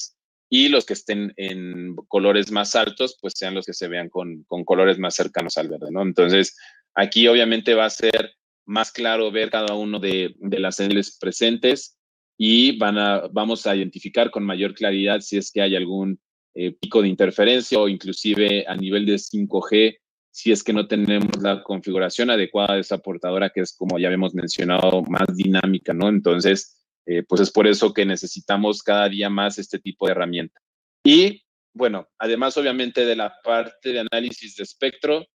y 0.49 0.69
los 0.69 0.85
que 0.85 0.93
estén 0.93 1.33
en 1.37 1.97
colores 2.09 2.51
más 2.51 2.75
altos, 2.77 3.17
pues 3.21 3.35
sean 3.37 3.55
los 3.55 3.67
que 3.67 3.73
se 3.73 3.89
vean 3.89 4.09
con, 4.09 4.45
colores 4.65 4.99
más 4.99 5.15
cercanos 5.15 5.57
al 5.57 5.69
verde, 5.69 5.91
¿no? 5.91 6.03
Entonces, 6.03 6.57
aquí 6.95 7.27
obviamente 7.29 7.75
va 7.75 7.87
a 7.87 7.91
ser 7.91 8.35
más 8.67 8.93
claro 8.93 9.31
ver 9.31 9.51
cada 9.51 9.75
uno 9.75 9.99
de, 9.99 10.35
de 10.39 10.59
las 10.59 10.77
señales 10.77 11.17
presentes 11.19 11.97
y 12.37 12.77
van 12.79 12.99
a, 12.99 13.29
vamos 13.31 13.67
a 13.67 13.77
identificar 13.77 14.31
con 14.31 14.45
mayor 14.45 14.75
claridad 14.75 15.21
si 15.21 15.39
es 15.39 15.51
que 15.51 15.63
hay 15.63 15.77
algún 15.77 16.21
eh, 16.55 16.73
pico 16.73 17.01
de 17.01 17.09
interferencia 17.09 17.79
o 17.79 17.89
inclusive 17.89 18.67
a 18.69 18.77
nivel 18.77 19.07
de 19.07 19.15
5G, 19.15 19.99
si 20.33 20.51
es 20.51 20.65
que 20.65 20.73
no 20.73 20.89
tenemos 20.89 21.31
la 21.43 21.63
configuración 21.63 22.31
adecuada 22.31 22.75
de 22.75 22.81
esa 22.81 22.99
portadora 22.99 23.51
que 23.51 23.61
es, 23.61 23.77
como 23.77 23.99
ya 23.99 24.09
habíamos 24.09 24.35
mencionado, 24.35 25.03
más 25.03 25.37
dinámica, 25.37 25.93
¿no? 25.93 26.09
Entonces, 26.09 26.83
eh, 27.05 27.23
pues 27.23 27.43
es 27.43 27.51
por 27.51 27.67
eso 27.67 27.93
que 27.93 28.07
necesitamos 28.07 28.83
cada 28.83 29.09
día 29.11 29.29
más 29.29 29.59
este 29.59 29.79
tipo 29.79 30.07
de 30.07 30.13
herramienta. 30.13 30.59
Y 31.05 31.43
bueno, 31.75 32.09
además 32.19 32.57
obviamente 32.57 33.05
de 33.05 33.15
la 33.15 33.35
parte 33.45 33.93
de 33.93 34.01
análisis 34.01 34.57
de 34.57 34.63
espectro, 34.63 35.27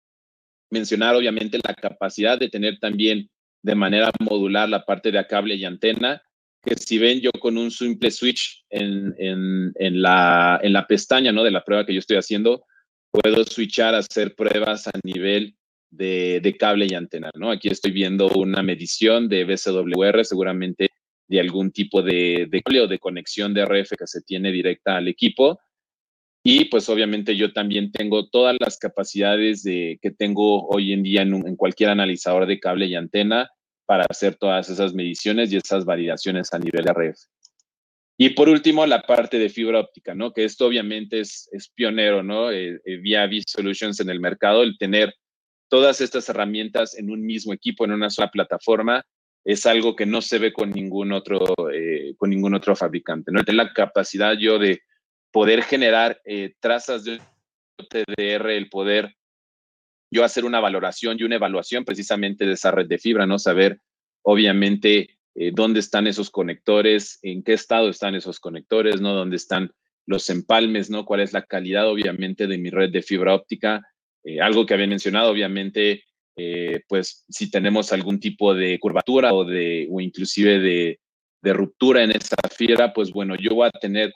mencionar 0.71 1.15
obviamente 1.15 1.61
la 1.63 1.75
capacidad 1.75 2.39
de 2.39 2.49
tener 2.49 2.79
también 2.79 3.29
de 3.63 3.75
manera 3.75 4.11
modular 4.19 4.69
la 4.69 4.85
parte 4.85 5.13
de 5.13 5.27
cable 5.27 5.57
y 5.57 5.65
antena, 5.67 6.23
que 6.63 6.75
si 6.75 6.99
ven 6.99 7.21
yo 7.21 7.31
con 7.33 7.59
un 7.59 7.71
simple 7.71 8.11
switch 8.11 8.65
en, 8.71 9.15
en, 9.19 10.03
la, 10.03 10.59
en 10.63 10.73
la 10.73 10.87
pestaña 10.87 11.33
¿no? 11.33 11.45
de 11.45 11.51
la 11.51 11.65
prueba 11.65 11.85
que 11.85 11.93
yo 11.93 12.01
estoy 12.01 12.17
haciendo, 12.17 12.65
puedo 13.21 13.45
switchar 13.45 13.95
a 13.95 13.99
hacer 13.99 14.35
pruebas 14.35 14.87
a 14.89 14.93
nivel 15.03 15.57
de, 15.91 16.41
de, 16.43 16.57
cable 16.57 16.87
y 16.89 16.95
antena, 16.95 17.31
¿no? 17.35 17.51
Aquí 17.51 17.69
estoy 17.69 17.93
viendo 17.93 18.29
una 18.29 18.63
medición 18.63 19.29
de 19.29 19.45
BCWR, 19.45 20.25
seguramente 20.25 20.91
de 21.29 21.41
algún 21.41 21.71
tipo 21.73 22.03
de, 22.03 22.47
de 22.51 22.81
o 22.81 22.87
de 22.87 22.99
conexión 22.99 23.55
de 23.55 23.65
RF 23.65 23.97
que 23.99 24.07
se 24.07 24.21
tiene 24.23 24.53
directa 24.53 24.97
al 24.97 25.09
equipo. 25.09 25.59
Y 26.45 26.67
pues 26.67 26.89
obviamente 26.89 27.37
yo 27.37 27.53
también 27.53 27.91
tengo 27.91 28.29
todas 28.29 28.57
las 28.61 28.79
capacidades 28.79 29.63
de, 29.63 29.99
que 30.01 30.11
tengo 30.11 30.69
hoy 30.69 30.93
en 30.93 31.03
día 31.03 31.23
en, 31.23 31.35
en, 31.35 31.57
cualquier 31.57 31.91
analizador 31.91 32.47
de 32.47 32.61
cable 32.61 32.87
y 32.87 32.95
antena 32.95 33.51
para 33.87 34.05
hacer 34.09 34.37
todas 34.37 34.69
esas 34.69 34.95
mediciones 34.95 35.53
y 35.53 35.57
esas 35.57 35.85
validaciones 35.85 36.53
a 36.53 36.59
nivel 36.59 36.85
de 36.85 36.93
RF. 36.93 37.19
Y 38.19 38.31
por 38.31 38.49
último, 38.49 38.87
la 38.87 39.03
parte 39.03 39.39
de 39.39 39.51
fibra 39.51 39.81
óptica, 39.81 40.15
¿no? 40.15 40.33
Que 40.33 40.45
esto 40.45 40.67
obviamente 40.67 41.21
es, 41.21 41.49
es 41.53 41.69
pionero, 41.69 42.23
¿no? 42.23 42.51
Eh, 42.51 42.81
eh, 42.85 42.97
vía 42.97 43.25
V 43.27 43.43
Solutions 43.47 44.01
en 44.01 44.09
el 44.09 44.21
mercado, 44.21 44.63
el 44.63 44.79
tener 44.79 45.15
todas 45.69 46.01
estas 46.01 46.29
herramientas 46.29 46.97
en 46.97 47.11
un 47.11 47.25
mismo 47.25 47.53
equipo, 47.53 47.85
en 47.85 47.93
una 47.93 48.11
sola 48.11 48.31
plataforma, 48.31 49.05
es 49.47 49.65
algo 49.65 49.95
que 49.95 50.07
no 50.07 50.23
se 50.23 50.39
ve 50.39 50.53
con 50.53 50.71
ningún 50.71 51.13
otro, 51.13 51.39
eh, 51.73 52.15
con 52.17 52.31
ningún 52.31 52.55
otro 52.55 52.75
fabricante. 52.75 53.31
¿no? 53.31 53.45
Tener 53.45 53.65
la 53.65 53.73
capacidad 53.73 54.35
yo 54.35 54.59
de 54.59 54.83
poder 55.31 55.63
generar 55.63 56.21
eh, 56.25 56.55
trazas 56.59 57.05
de 57.05 57.21
TDR, 57.77 58.51
el 58.51 58.69
poder 58.69 59.15
yo 60.11 60.25
hacer 60.25 60.45
una 60.45 60.59
valoración 60.59 61.17
y 61.19 61.23
una 61.23 61.37
evaluación 61.37 61.85
precisamente 61.85 62.45
de 62.45 62.55
esa 62.55 62.73
red 62.73 62.87
de 62.87 62.99
fibra, 62.99 63.27
¿no? 63.27 63.39
Saber, 63.39 63.81
obviamente, 64.23 65.16
eh, 65.39 65.53
dónde 65.53 65.81
están 65.81 66.07
esos 66.07 66.31
conectores, 66.31 67.19
en 67.23 67.43
qué 67.43 67.53
estado 67.53 67.89
están 67.91 68.15
esos 68.15 68.41
conectores, 68.41 69.01
¿no? 69.01 69.13
Dónde 69.15 69.37
están 69.37 69.71
los 70.07 70.31
empalmes, 70.31 70.89
¿no? 70.89 71.05
Cuál 71.05 71.21
es 71.21 71.33
la 71.33 71.43
calidad, 71.43 71.89
obviamente, 71.89 72.47
de 72.47 72.59
mi 72.59 72.71
red 72.71 72.91
de 72.91 73.03
fibra 73.03 73.35
óptica. 73.35 73.83
algo 74.41 74.67
que 74.67 74.75
había 74.75 74.87
mencionado, 74.87 75.31
obviamente, 75.31 76.03
eh, 76.37 76.81
pues 76.89 77.25
si 77.29 77.51
tenemos 77.51 77.93
algún 77.93 78.21
tipo 78.21 78.55
de 78.55 78.79
curvatura 78.79 79.33
o, 79.33 79.45
de, 79.45 79.89
o 79.91 80.01
inclusive 80.01 80.59
de, 80.59 81.01
de 81.43 81.53
ruptura 81.53 82.03
en 82.03 82.11
esta 82.11 82.37
fibra, 82.55 82.93
pues 82.93 83.11
bueno, 83.11 83.37
yo 83.37 83.55
voy 83.55 83.69
a 83.69 83.79
tener 83.79 84.13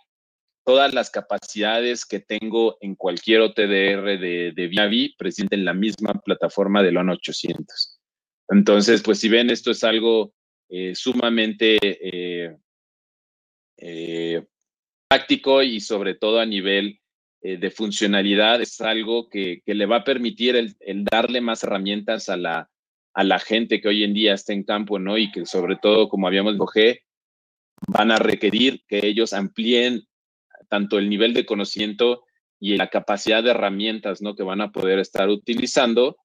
todas 0.64 0.92
las 0.92 1.10
capacidades 1.10 2.04
que 2.04 2.20
tengo 2.20 2.76
en 2.80 2.94
cualquier 2.94 3.40
OTDR 3.40 4.18
de, 4.18 4.52
de 4.54 4.68
Viavi 4.68 5.14
presente 5.16 5.54
en 5.56 5.64
la 5.64 5.72
misma 5.74 6.12
plataforma 6.24 6.82
de 6.82 6.92
LON 6.92 7.10
800. 7.10 8.00
Entonces, 8.50 9.02
pues 9.02 9.18
si 9.18 9.28
ven, 9.28 9.48
esto 9.48 9.70
es 9.70 9.82
algo 9.82 10.34
eh, 10.70 10.94
sumamente 10.94 11.78
eh, 13.82 14.44
práctico 15.08 15.64
y 15.64 15.80
sobre 15.80 16.14
todo 16.14 16.38
a 16.38 16.46
nivel 16.46 17.00
eh, 17.42 17.56
de 17.56 17.70
funcionalidad 17.70 18.60
es 18.60 18.80
algo 18.80 19.28
que, 19.28 19.62
le 19.66 19.86
va 19.86 19.96
a 19.96 20.04
permitir 20.04 20.54
el, 20.54 21.04
darle 21.04 21.40
más 21.40 21.64
herramientas 21.64 22.28
a 22.28 22.36
la, 22.36 22.70
a 23.14 23.24
la 23.24 23.40
gente 23.40 23.80
que 23.80 23.88
hoy 23.88 24.04
en 24.04 24.14
día 24.14 24.34
está 24.34 24.52
en 24.52 24.62
campo, 24.62 25.00
¿no? 25.00 25.18
Y 25.18 25.32
que 25.32 25.44
sobre 25.46 25.76
todo, 25.76 26.08
como 26.08 26.28
habíamos 26.28 26.52
dicho, 26.52 27.00
van 27.88 28.12
a 28.12 28.18
requerir 28.18 28.84
que 28.86 29.04
ellos 29.04 29.32
amplíen 29.32 30.02
tanto 30.68 30.98
el 30.98 31.08
nivel 31.08 31.34
de 31.34 31.46
conocimiento 31.46 32.24
y 32.60 32.76
la 32.76 32.90
capacidad 32.90 33.42
de 33.42 33.50
herramientas, 33.50 34.22
¿no? 34.22 34.36
Que 34.36 34.44
van 34.44 34.60
a 34.60 34.70
poder 34.70 35.00
estar 35.00 35.28
utilizando 35.30 36.18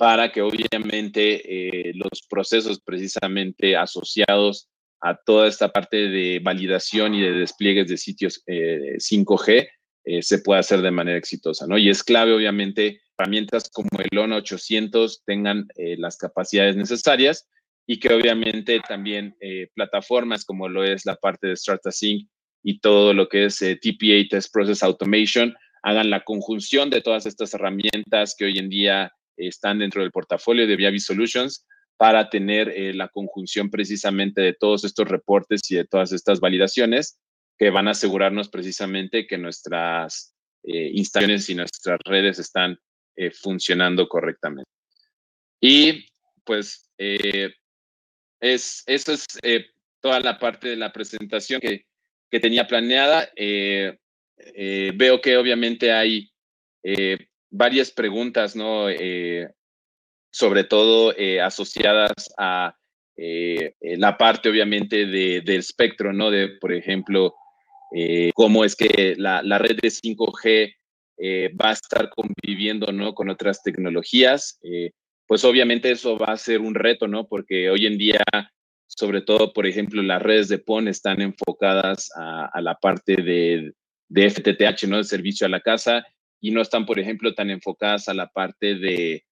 para 0.00 0.32
que 0.32 0.40
obviamente 0.40 1.42
eh, 1.44 1.92
los 1.92 2.22
procesos 2.26 2.80
precisamente 2.80 3.76
asociados 3.76 4.70
a 5.02 5.14
toda 5.14 5.46
esta 5.46 5.68
parte 5.68 6.08
de 6.08 6.40
validación 6.42 7.14
y 7.14 7.20
de 7.20 7.32
despliegues 7.32 7.86
de 7.86 7.98
sitios 7.98 8.42
5G 8.46 9.48
eh, 9.50 9.68
eh, 10.06 10.22
se 10.22 10.38
puede 10.38 10.60
hacer 10.60 10.80
de 10.80 10.90
manera 10.90 11.18
exitosa, 11.18 11.66
¿no? 11.66 11.76
Y 11.76 11.90
es 11.90 12.02
clave, 12.02 12.32
obviamente, 12.32 13.02
herramientas 13.18 13.68
como 13.68 13.90
el 14.00 14.18
ONA 14.18 14.36
800 14.36 15.22
tengan 15.26 15.68
eh, 15.76 15.96
las 15.98 16.16
capacidades 16.16 16.76
necesarias 16.76 17.46
y 17.86 18.00
que 18.00 18.14
obviamente 18.14 18.80
también 18.88 19.36
eh, 19.38 19.68
plataformas 19.74 20.46
como 20.46 20.66
lo 20.66 20.82
es 20.82 21.04
la 21.04 21.16
parte 21.16 21.48
de 21.48 21.56
StrataSync 21.56 22.26
y 22.62 22.80
todo 22.80 23.12
lo 23.12 23.28
que 23.28 23.44
es 23.44 23.58
TPA, 23.58 24.26
Test 24.30 24.50
Process 24.50 24.82
Automation, 24.82 25.54
hagan 25.82 26.08
la 26.08 26.24
conjunción 26.24 26.88
de 26.88 27.02
todas 27.02 27.26
estas 27.26 27.52
herramientas 27.52 28.34
que 28.38 28.46
hoy 28.46 28.56
en 28.56 28.70
día 28.70 29.12
están 29.36 29.78
dentro 29.78 30.02
del 30.02 30.10
portafolio 30.10 30.66
de 30.66 30.76
Viavi 30.76 31.00
Solutions 31.00 31.66
para 31.96 32.30
tener 32.30 32.94
la 32.94 33.08
conjunción 33.08 33.70
precisamente 33.70 34.40
de 34.40 34.54
todos 34.54 34.84
estos 34.84 35.06
reportes 35.06 35.60
y 35.70 35.76
de 35.76 35.84
todas 35.84 36.12
estas 36.12 36.40
validaciones 36.40 37.18
que 37.60 37.68
van 37.68 37.88
a 37.88 37.90
asegurarnos 37.90 38.48
precisamente 38.48 39.26
que 39.26 39.36
nuestras 39.36 40.34
eh, 40.62 40.90
instalaciones 40.94 41.50
y 41.50 41.54
nuestras 41.54 41.98
redes 42.06 42.38
están 42.38 42.78
eh, 43.16 43.30
funcionando 43.30 44.08
correctamente. 44.08 44.70
Y 45.60 46.06
pues 46.42 46.90
eh, 46.96 47.52
es, 48.40 48.82
eso 48.86 49.12
es 49.12 49.26
toda 50.00 50.20
la 50.20 50.38
parte 50.38 50.68
de 50.68 50.76
la 50.76 50.90
presentación 50.90 51.60
que, 51.60 51.84
que 52.30 52.40
tenía 52.40 52.66
planeada. 52.66 53.30
veo 53.36 55.20
que 55.20 55.36
obviamente 55.36 55.92
hay 55.92 56.32
varias 57.50 57.90
preguntas, 57.90 58.56
¿no? 58.56 58.86
sobre 60.32 60.64
todo 60.64 61.12
asociadas 61.42 62.32
a 62.38 62.74
la 63.16 64.16
parte, 64.16 64.48
obviamente, 64.48 65.06
de, 65.06 65.40
del 65.40 65.58
espectro, 65.58 66.12
¿no? 66.12 66.30
De, 66.30 66.48
por 66.60 66.72
ejemplo, 66.72 67.34
eh, 67.92 68.30
cómo 68.34 68.64
es 68.64 68.76
que 68.76 69.14
la, 69.16 69.58
red 69.58 69.76
de 69.80 69.88
5G 69.88 70.74
eh, 71.18 71.52
va 71.60 71.70
a 71.70 71.72
estar 71.72 72.08
conviviendo 72.10 72.92
¿no? 72.92 73.14
con 73.14 73.28
otras 73.28 73.62
tecnologías. 73.62 74.58
Eh, 74.62 74.92
pues 75.26 75.44
obviamente 75.44 75.90
eso 75.90 76.16
va 76.16 76.32
a 76.32 76.36
ser 76.36 76.60
un 76.60 76.74
reto, 76.74 77.06
¿no? 77.06 77.26
Porque 77.28 77.70
hoy 77.70 77.86
en 77.86 77.98
día, 77.98 78.22
sobre 78.86 79.22
todo, 79.22 79.52
por 79.52 79.66
ejemplo, 79.66 80.02
las 80.02 80.20
redes 80.20 80.48
de 80.48 80.58
PON 80.58 80.88
están 80.88 81.20
enfocadas 81.20 82.10
a, 82.16 82.60
la 82.60 82.74
parte 82.74 83.14
de, 83.14 83.72
de, 84.08 84.30
FTTH, 84.30 84.88
¿no? 84.88 84.96
De 84.96 85.04
servicio 85.04 85.46
a 85.46 85.50
la 85.50 85.60
casa, 85.60 86.04
y 86.40 86.50
no 86.50 86.62
están, 86.62 86.86
por 86.86 86.98
ejemplo, 86.98 87.34
tan 87.34 87.50
enfocadas 87.50 88.08
a 88.08 88.14
la 88.14 88.28
parte 88.28 88.74
de, 88.74 89.24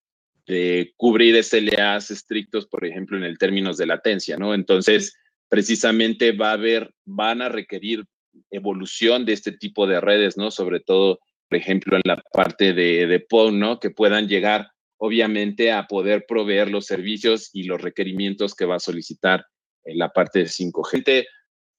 de 0.46 0.92
cubrir 0.96 1.42
SLAs 1.42 2.11
estrictos, 2.11 2.66
por 2.66 2.84
ejemplo, 2.84 3.16
en 3.16 3.24
el 3.24 3.38
términos 3.38 3.76
de 3.76 3.86
latencia, 3.86 4.36
¿no? 4.36 4.54
Entonces, 4.54 5.14
precisamente 5.48 6.32
va 6.32 6.50
a 6.50 6.54
haber, 6.54 6.92
van 7.04 7.42
a 7.42 7.48
requerir 7.48 8.04
evolución 8.50 9.24
de 9.24 9.32
este 9.32 9.52
tipo 9.52 9.86
de 9.86 10.00
redes, 10.00 10.36
¿no? 10.36 10.50
Sobre 10.50 10.80
todo, 10.80 11.20
por 11.48 11.59
ejemplo, 11.59 11.96
en 11.96 12.02
la 12.04 12.22
parte 12.32 12.72
de, 12.72 13.06
de 13.06 13.20
PON, 13.20 13.59
¿no? 13.59 13.80
Que 13.80 13.90
puedan 13.90 14.28
llegar, 14.28 14.70
obviamente, 14.96 15.72
a 15.72 15.86
poder 15.86 16.24
proveer 16.26 16.70
los 16.70 16.86
servicios 16.86 17.50
y 17.52 17.64
los 17.64 17.80
requerimientos 17.80 18.54
que 18.54 18.64
va 18.66 18.76
a 18.76 18.80
solicitar 18.80 19.46
en 19.84 19.98
la 19.98 20.11
parte 20.11 20.40
de 20.40 20.46
5G. 20.46 21.26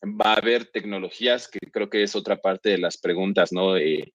Va 0.04 0.34
a 0.34 0.38
haber 0.38 0.66
tecnologías 0.66 1.48
que 1.48 1.60
creo 1.72 1.90
que 1.90 2.04
es 2.04 2.16
otra 2.16 2.38
parte 2.38 2.70
de 2.70 2.78
las 2.78 2.98
preguntas, 2.98 3.52
¿no? 3.52 3.78
Eh, 3.78 4.14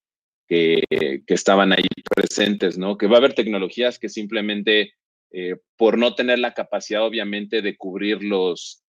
que, 0.48 0.82
estaban 1.26 1.72
ahí 1.72 1.86
presentes, 2.14 2.78
¿no? 2.78 2.96
Que 2.98 3.06
va 3.06 3.16
a 3.16 3.18
haber 3.18 3.34
tecnologías 3.34 3.98
que 3.98 4.08
simplemente, 4.08 4.94
eh, 5.30 5.56
por 5.76 5.98
no 5.98 6.14
tener 6.14 6.38
la 6.38 6.54
capacidad, 6.54 7.04
obviamente, 7.04 7.62
de 7.62 7.76
cubrir 7.76 8.22
los, 8.22 8.82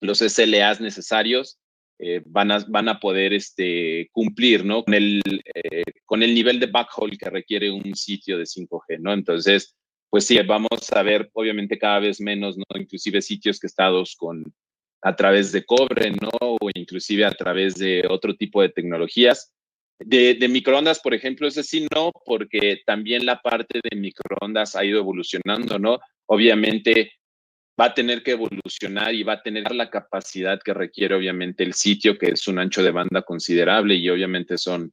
los 0.00 0.18
SLAs 0.18 0.80
necesarios, 0.80 1.58
eh, 2.00 2.22
van, 2.26 2.52
a, 2.52 2.64
van 2.68 2.88
a 2.88 3.00
poder 3.00 3.32
este, 3.32 4.08
cumplir, 4.12 4.64
¿no? 4.64 4.84
Con 4.84 4.94
el, 4.94 5.20
eh, 5.54 5.82
con 6.04 6.22
el 6.22 6.32
nivel 6.32 6.60
de 6.60 6.66
backhaul 6.66 7.18
que 7.18 7.28
requiere 7.28 7.70
un 7.70 7.94
sitio 7.94 8.38
de 8.38 8.44
5G, 8.44 9.00
¿no? 9.00 9.12
Entonces, 9.12 9.74
pues 10.08 10.24
sí, 10.24 10.38
vamos 10.46 10.92
a 10.92 11.02
ver, 11.02 11.28
obviamente, 11.32 11.78
cada 11.78 11.98
vez 11.98 12.20
menos, 12.20 12.56
¿no? 12.56 12.64
Inclusive 12.80 13.20
sitios 13.20 13.58
que 13.58 13.66
estados 13.66 14.14
con, 14.16 14.44
a 15.02 15.16
través 15.16 15.50
de 15.52 15.64
cobre, 15.64 16.12
¿no? 16.12 16.30
O 16.40 16.70
inclusive 16.74 17.24
a 17.24 17.32
través 17.32 17.74
de 17.74 18.04
otro 18.08 18.36
tipo 18.36 18.62
de 18.62 18.68
tecnologías. 18.68 19.52
De, 20.00 20.48
microondas, 20.48 21.00
por 21.00 21.12
ejemplo, 21.12 21.48
ese 21.48 21.64
sí 21.64 21.86
no, 21.92 22.12
porque 22.24 22.80
también 22.86 23.26
la 23.26 23.40
parte 23.42 23.80
de 23.82 23.96
microondas 23.96 24.76
ha 24.76 24.84
ido 24.84 25.00
evolucionando, 25.00 25.78
¿no? 25.78 25.98
Obviamente 26.26 27.12
va 27.78 27.86
a 27.86 27.94
tener 27.94 28.22
que 28.22 28.32
evolucionar 28.32 29.14
y 29.14 29.22
va 29.22 29.34
a 29.34 29.42
tener 29.42 29.72
la 29.72 29.90
capacidad 29.90 30.60
que 30.62 30.74
requiere 30.74 31.14
obviamente 31.14 31.64
el 31.64 31.74
sitio, 31.74 32.16
que 32.16 32.26
es 32.26 32.46
un 32.48 32.58
ancho 32.58 32.82
de 32.82 32.90
banda 32.90 33.22
considerable 33.22 33.94
y 33.94 34.08
obviamente 34.08 34.56
son, 34.56 34.92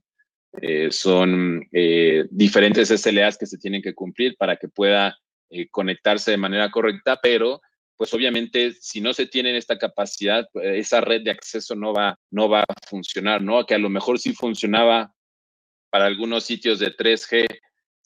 eh, 0.62 0.90
son 0.92 1.68
eh, 1.72 2.26
diferentes 2.30 2.90
SLAs 2.90 3.38
que 3.38 3.48
se 3.48 3.58
tienen 3.58 3.82
que 3.82 3.94
cumplir 3.94 4.36
para 4.38 4.56
que 4.58 4.70
pueda 4.70 5.18
eh, 5.50 5.68
conectarse 5.70 6.32
de 6.32 6.38
manera 6.38 6.70
correcta, 6.72 7.20
pero 7.22 7.62
pues 7.98 8.14
obviamente 8.14 8.74
si 8.74 9.02
no 9.02 9.14
se 9.14 9.26
tiene 9.26 9.56
esta 9.58 9.78
capacidad, 9.78 10.48
esa 10.54 11.02
red 11.02 11.22
de 11.22 11.32
acceso 11.32 11.76
no 11.76 11.94
va, 11.94 12.18
no 12.32 12.50
va 12.50 12.62
a 12.62 12.88
funcionar, 12.88 13.42
¿no? 13.42 13.66
Que 13.66 13.76
a 13.76 13.80
lo 13.80 13.90
mejor 13.90 14.20
sí 14.20 14.34
funcionaba 14.34 15.14
para 15.90 16.06
algunos 16.06 16.44
sitios 16.44 16.80
de 16.80 16.96
3G 16.96 17.48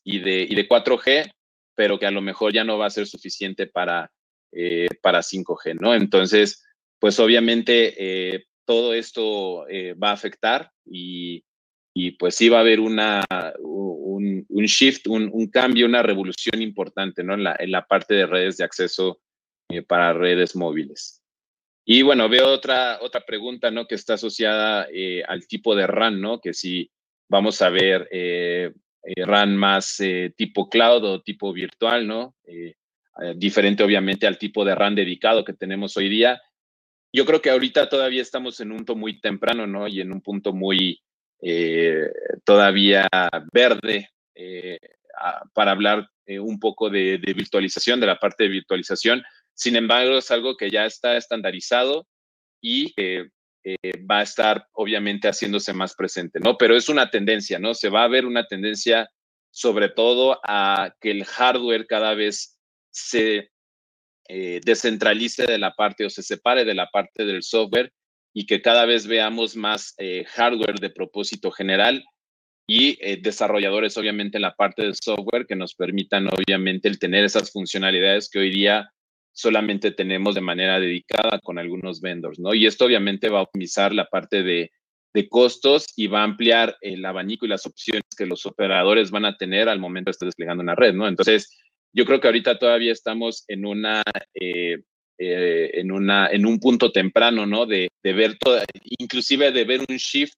y 0.03 0.19
de, 0.19 0.47
y 0.49 0.55
de 0.55 0.67
4G, 0.67 1.31
pero 1.75 1.97
que 1.97 2.05
a 2.05 2.11
lo 2.11 2.21
mejor 2.21 2.53
ya 2.53 2.63
no 2.63 2.77
va 2.77 2.85
a 2.85 2.91
ser 2.91 3.07
suficiente 3.07 3.67
para 3.67 4.11
eh, 4.51 4.87
para 5.03 5.19
5G, 5.19 5.79
¿no? 5.79 5.93
Entonces, 5.93 6.65
pues 6.97 7.19
obviamente 7.19 7.93
eh, 7.99 8.45
todo 8.65 8.95
esto 8.95 9.67
eh, 9.69 9.93
va 9.93 10.09
a 10.09 10.13
afectar 10.13 10.71
y, 10.85 11.43
y, 11.93 12.11
pues 12.11 12.33
sí 12.33 12.49
va 12.49 12.57
a 12.57 12.61
haber 12.61 12.79
una, 12.79 13.23
un, 13.59 14.43
un 14.49 14.65
shift, 14.65 15.05
un, 15.05 15.29
un, 15.31 15.51
cambio, 15.51 15.85
una 15.85 16.01
revolución 16.01 16.63
importante, 16.63 17.23
¿no? 17.23 17.35
En 17.35 17.43
la, 17.43 17.55
en 17.59 17.71
la 17.71 17.85
parte 17.85 18.15
de 18.15 18.25
redes 18.25 18.57
de 18.57 18.63
acceso 18.63 19.21
para 19.87 20.13
redes 20.13 20.55
móviles. 20.55 21.21
Y 21.85 22.01
bueno, 22.01 22.29
veo 22.29 22.47
otra, 22.49 22.99
otra 23.01 23.21
pregunta, 23.25 23.71
¿no? 23.71 23.87
Que 23.87 23.95
está 23.95 24.13
asociada 24.15 24.87
al 25.27 25.47
tipo 25.47 25.75
de 25.75 25.87
RAN, 25.87 26.21
¿no? 26.21 26.39
Que 26.39 26.53
si 26.53 26.91
vamos 27.29 27.61
a 27.61 27.69
ver 27.69 28.07
RAN 29.03 29.55
más 29.55 29.97
tipo 30.35 30.69
cloud 30.69 31.03
o 31.03 31.21
tipo 31.21 31.51
virtual, 31.51 32.05
¿no? 32.05 32.35
Eh, 33.21 33.33
diferente 33.35 33.83
obviamente 33.83 34.27
al 34.27 34.37
tipo 34.37 34.63
de 34.63 34.75
RAN 34.75 34.95
dedicado 34.95 35.43
que 35.43 35.53
tenemos 35.53 35.95
hoy 35.97 36.09
día. 36.09 36.41
Yo 37.11 37.25
creo 37.25 37.41
que 37.41 37.49
ahorita 37.49 37.89
todavía 37.89 38.21
estamos 38.21 38.59
en 38.61 38.71
un 38.71 38.77
punto 38.77 38.95
muy 38.95 39.19
temprano, 39.19 39.67
¿no? 39.67 39.87
Y 39.87 39.99
en 39.99 40.11
un 40.11 40.21
punto 40.21 40.53
muy 40.53 41.01
eh, 41.41 42.07
todavía 42.45 43.07
verde 43.51 44.09
eh, 44.35 44.79
para 45.53 45.71
hablar 45.71 46.09
un 46.27 46.59
poco 46.59 46.91
de, 46.91 47.17
de, 47.17 47.33
virtualización, 47.33 47.99
de 47.99 48.05
la 48.05 48.19
parte 48.19 48.43
de 48.43 48.49
virtualización. 48.49 49.23
Sin 49.59 49.75
embargo, 49.75 50.17
es 50.17 50.31
algo 50.31 50.55
que 50.55 50.69
ya 50.69 50.85
está 50.85 51.17
estandarizado 51.17 52.07
y 52.61 52.93
va 54.09 54.19
a 54.19 54.23
estar 54.23 54.65
obviamente 54.71 55.27
haciéndose 55.27 55.73
más 55.73 55.93
presente, 55.93 56.39
¿no? 56.39 56.57
Pero 56.57 56.77
es 56.77 56.87
una 56.87 57.09
tendencia, 57.09 57.59
¿no? 57.59 57.73
Se 57.73 57.89
va 57.89 58.03
a 58.03 58.07
ver 58.07 58.25
una 58.25 58.45
tendencia 58.47 59.09
sobre 59.51 59.89
todo 59.89 60.39
a 60.43 60.93
que 61.01 61.11
el 61.11 61.25
hardware 61.25 61.87
cada 61.87 62.13
vez 62.13 62.57
se 62.91 63.49
eh, 64.27 64.61
descentralice 64.63 65.45
de 65.45 65.57
la 65.57 65.73
parte 65.73 66.05
o 66.05 66.09
se 66.09 66.21
separe 66.23 66.63
de 66.63 66.75
la 66.75 66.87
parte 66.89 67.25
del 67.25 67.41
software 67.43 67.91
y 68.33 68.45
que 68.45 68.61
cada 68.61 68.85
vez 68.85 69.07
veamos 69.07 69.55
más 69.55 69.95
eh, 69.97 70.23
hardware 70.25 70.79
de 70.79 70.91
propósito 70.91 71.51
general 71.51 72.03
y 72.67 72.97
eh, 73.01 73.17
desarrolladores, 73.19 73.97
obviamente, 73.97 74.37
en 74.37 74.43
la 74.43 74.53
parte 74.53 74.83
del 74.83 74.93
software 74.95 75.47
que 75.47 75.55
nos 75.55 75.73
permitan, 75.73 76.27
obviamente, 76.27 76.87
el 76.87 76.99
tener 76.99 77.25
esas 77.25 77.51
funcionalidades 77.51 78.29
que 78.29 78.37
hoy 78.37 78.51
día 78.51 78.91
solamente 79.39 79.91
tenemos 79.91 80.35
de 80.35 80.41
manera 80.41 80.79
dedicada 80.79 81.39
con 81.39 81.57
algunos 81.59 82.01
vendors, 82.01 82.39
¿no? 82.39 82.53
Y 82.53 82.65
esto 82.65 82.85
obviamente 82.85 83.29
va 83.29 83.39
a 83.39 83.43
optimizar 83.43 83.93
la 83.93 84.05
parte 84.05 84.43
de, 84.43 84.71
de 85.13 85.29
costos 85.29 85.87
y 85.95 86.07
va 86.07 86.21
a 86.21 86.25
ampliar 86.25 86.75
el 86.81 87.05
abanico 87.05 87.45
y 87.45 87.49
las 87.49 87.65
opciones 87.65 88.03
que 88.17 88.25
los 88.25 88.45
operadores 88.45 89.11
van 89.11 89.23
a 89.23 89.37
tener 89.37 89.69
al 89.69 89.79
momento 89.79 90.09
de 90.09 90.11
estar 90.11 90.27
desplegando 90.27 90.61
una 90.61 90.75
red, 90.75 90.93
¿no? 90.93 91.07
Entonces, 91.07 91.57
yo 91.93 92.05
creo 92.05 92.19
que 92.19 92.27
ahorita 92.27 92.59
todavía 92.59 92.91
estamos 92.91 93.45
en 93.47 93.65
una, 93.65 94.03
eh, 94.33 94.79
eh, 95.17 95.71
en 95.73 95.91
una, 95.91 96.27
en 96.27 96.45
un 96.45 96.59
punto 96.59 96.91
temprano, 96.91 97.45
¿no? 97.45 97.65
De, 97.65 97.87
de 98.03 98.13
ver 98.13 98.37
toda, 98.37 98.65
inclusive 98.99 99.53
de 99.53 99.63
ver 99.63 99.79
un 99.87 99.95
shift 99.95 100.33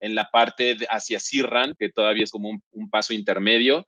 en 0.00 0.14
la 0.14 0.30
parte 0.30 0.76
de, 0.76 0.86
hacia 0.88 1.18
CRAN, 1.18 1.74
que 1.78 1.90
todavía 1.90 2.24
es 2.24 2.30
como 2.30 2.48
un, 2.48 2.62
un, 2.72 2.88
paso 2.88 3.12
intermedio, 3.12 3.86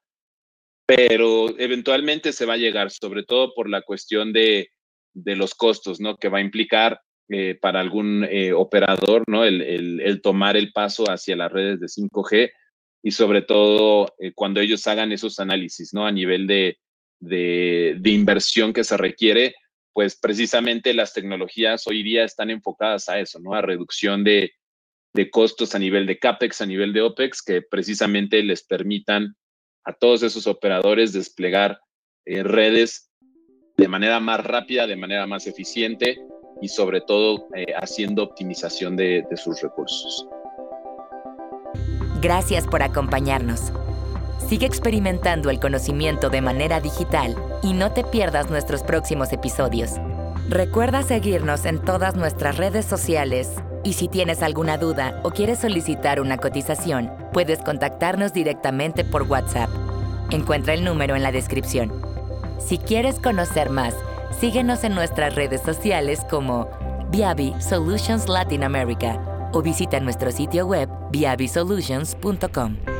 pero 0.96 1.58
eventualmente 1.58 2.32
se 2.32 2.46
va 2.46 2.54
a 2.54 2.58
llegar, 2.58 2.90
sobre 2.90 3.22
todo 3.22 3.54
por 3.54 3.68
la 3.68 3.82
cuestión 3.82 4.32
de, 4.32 4.70
de 5.14 5.36
los 5.36 5.54
costos, 5.54 6.00
¿no? 6.00 6.16
Que 6.16 6.28
va 6.28 6.38
a 6.38 6.42
implicar 6.42 7.00
eh, 7.28 7.56
para 7.60 7.80
algún 7.80 8.24
eh, 8.24 8.52
operador, 8.52 9.24
¿no? 9.26 9.44
El, 9.44 10.20
tomar 10.22 10.56
el 10.56 10.72
paso 10.72 11.04
hacia 11.04 11.36
las 11.36 11.50
redes 11.50 11.80
de 11.80 11.86
5G 11.86 12.50
y 13.02 13.10
sobre 13.10 13.42
todo 13.42 14.14
eh, 14.18 14.32
cuando 14.34 14.60
ellos 14.60 14.86
hagan 14.86 15.12
esos 15.12 15.38
análisis, 15.38 15.94
¿no? 15.94 16.06
A 16.06 16.12
nivel 16.12 16.46
de, 16.46 16.78
de, 17.20 17.96
de, 17.98 18.10
inversión 18.10 18.72
que 18.72 18.84
se 18.84 18.96
requiere, 18.96 19.54
pues 19.92 20.16
precisamente 20.16 20.94
las 20.94 21.12
tecnologías 21.12 21.86
hoy 21.86 22.02
día 22.02 22.24
están 22.24 22.50
enfocadas 22.50 23.08
a 23.08 23.18
eso, 23.18 23.40
¿no? 23.40 23.54
A 23.54 23.62
reducción 23.62 24.24
de, 24.24 24.52
de 25.14 25.30
costos 25.30 25.74
a 25.74 25.78
nivel 25.78 26.06
de 26.06 26.18
CAPEX, 26.18 26.60
a 26.60 26.66
nivel 26.66 26.92
de 26.92 27.02
OPEX, 27.02 27.42
que 27.42 27.62
precisamente 27.62 28.42
les 28.42 28.62
permitan 28.62 29.36
a 29.84 29.92
todos 29.92 30.22
esos 30.22 30.46
operadores 30.46 31.12
desplegar 31.12 31.80
eh, 32.24 32.42
redes 32.42 33.10
de 33.76 33.88
manera 33.88 34.20
más 34.20 34.44
rápida, 34.44 34.86
de 34.86 34.96
manera 34.96 35.26
más 35.26 35.46
eficiente 35.46 36.18
y 36.60 36.68
sobre 36.68 37.00
todo 37.00 37.48
eh, 37.54 37.72
haciendo 37.74 38.22
optimización 38.22 38.96
de, 38.96 39.24
de 39.28 39.36
sus 39.36 39.60
recursos. 39.60 40.26
Gracias 42.20 42.66
por 42.68 42.82
acompañarnos. 42.82 43.72
Sigue 44.48 44.66
experimentando 44.66 45.50
el 45.50 45.58
conocimiento 45.58 46.30
de 46.30 46.42
manera 46.42 46.80
digital 46.80 47.34
y 47.62 47.72
no 47.72 47.92
te 47.92 48.04
pierdas 48.04 48.50
nuestros 48.50 48.82
próximos 48.82 49.32
episodios. 49.32 49.92
Recuerda 50.52 51.02
seguirnos 51.02 51.64
en 51.64 51.78
todas 51.78 52.14
nuestras 52.14 52.58
redes 52.58 52.84
sociales 52.84 53.48
y 53.84 53.94
si 53.94 54.06
tienes 54.06 54.42
alguna 54.42 54.76
duda 54.76 55.18
o 55.22 55.30
quieres 55.30 55.60
solicitar 55.60 56.20
una 56.20 56.36
cotización, 56.36 57.10
puedes 57.32 57.60
contactarnos 57.60 58.34
directamente 58.34 59.02
por 59.02 59.22
WhatsApp. 59.22 59.70
Encuentra 60.30 60.74
el 60.74 60.84
número 60.84 61.16
en 61.16 61.22
la 61.22 61.32
descripción. 61.32 61.90
Si 62.60 62.76
quieres 62.76 63.18
conocer 63.18 63.70
más, 63.70 63.94
síguenos 64.40 64.84
en 64.84 64.94
nuestras 64.94 65.34
redes 65.36 65.62
sociales 65.62 66.20
como 66.28 66.68
Viavi 67.10 67.54
Solutions 67.58 68.28
Latin 68.28 68.62
America 68.62 69.48
o 69.54 69.62
visita 69.62 70.00
nuestro 70.00 70.30
sitio 70.32 70.66
web 70.66 70.86
viavisolutions.com. 71.12 72.91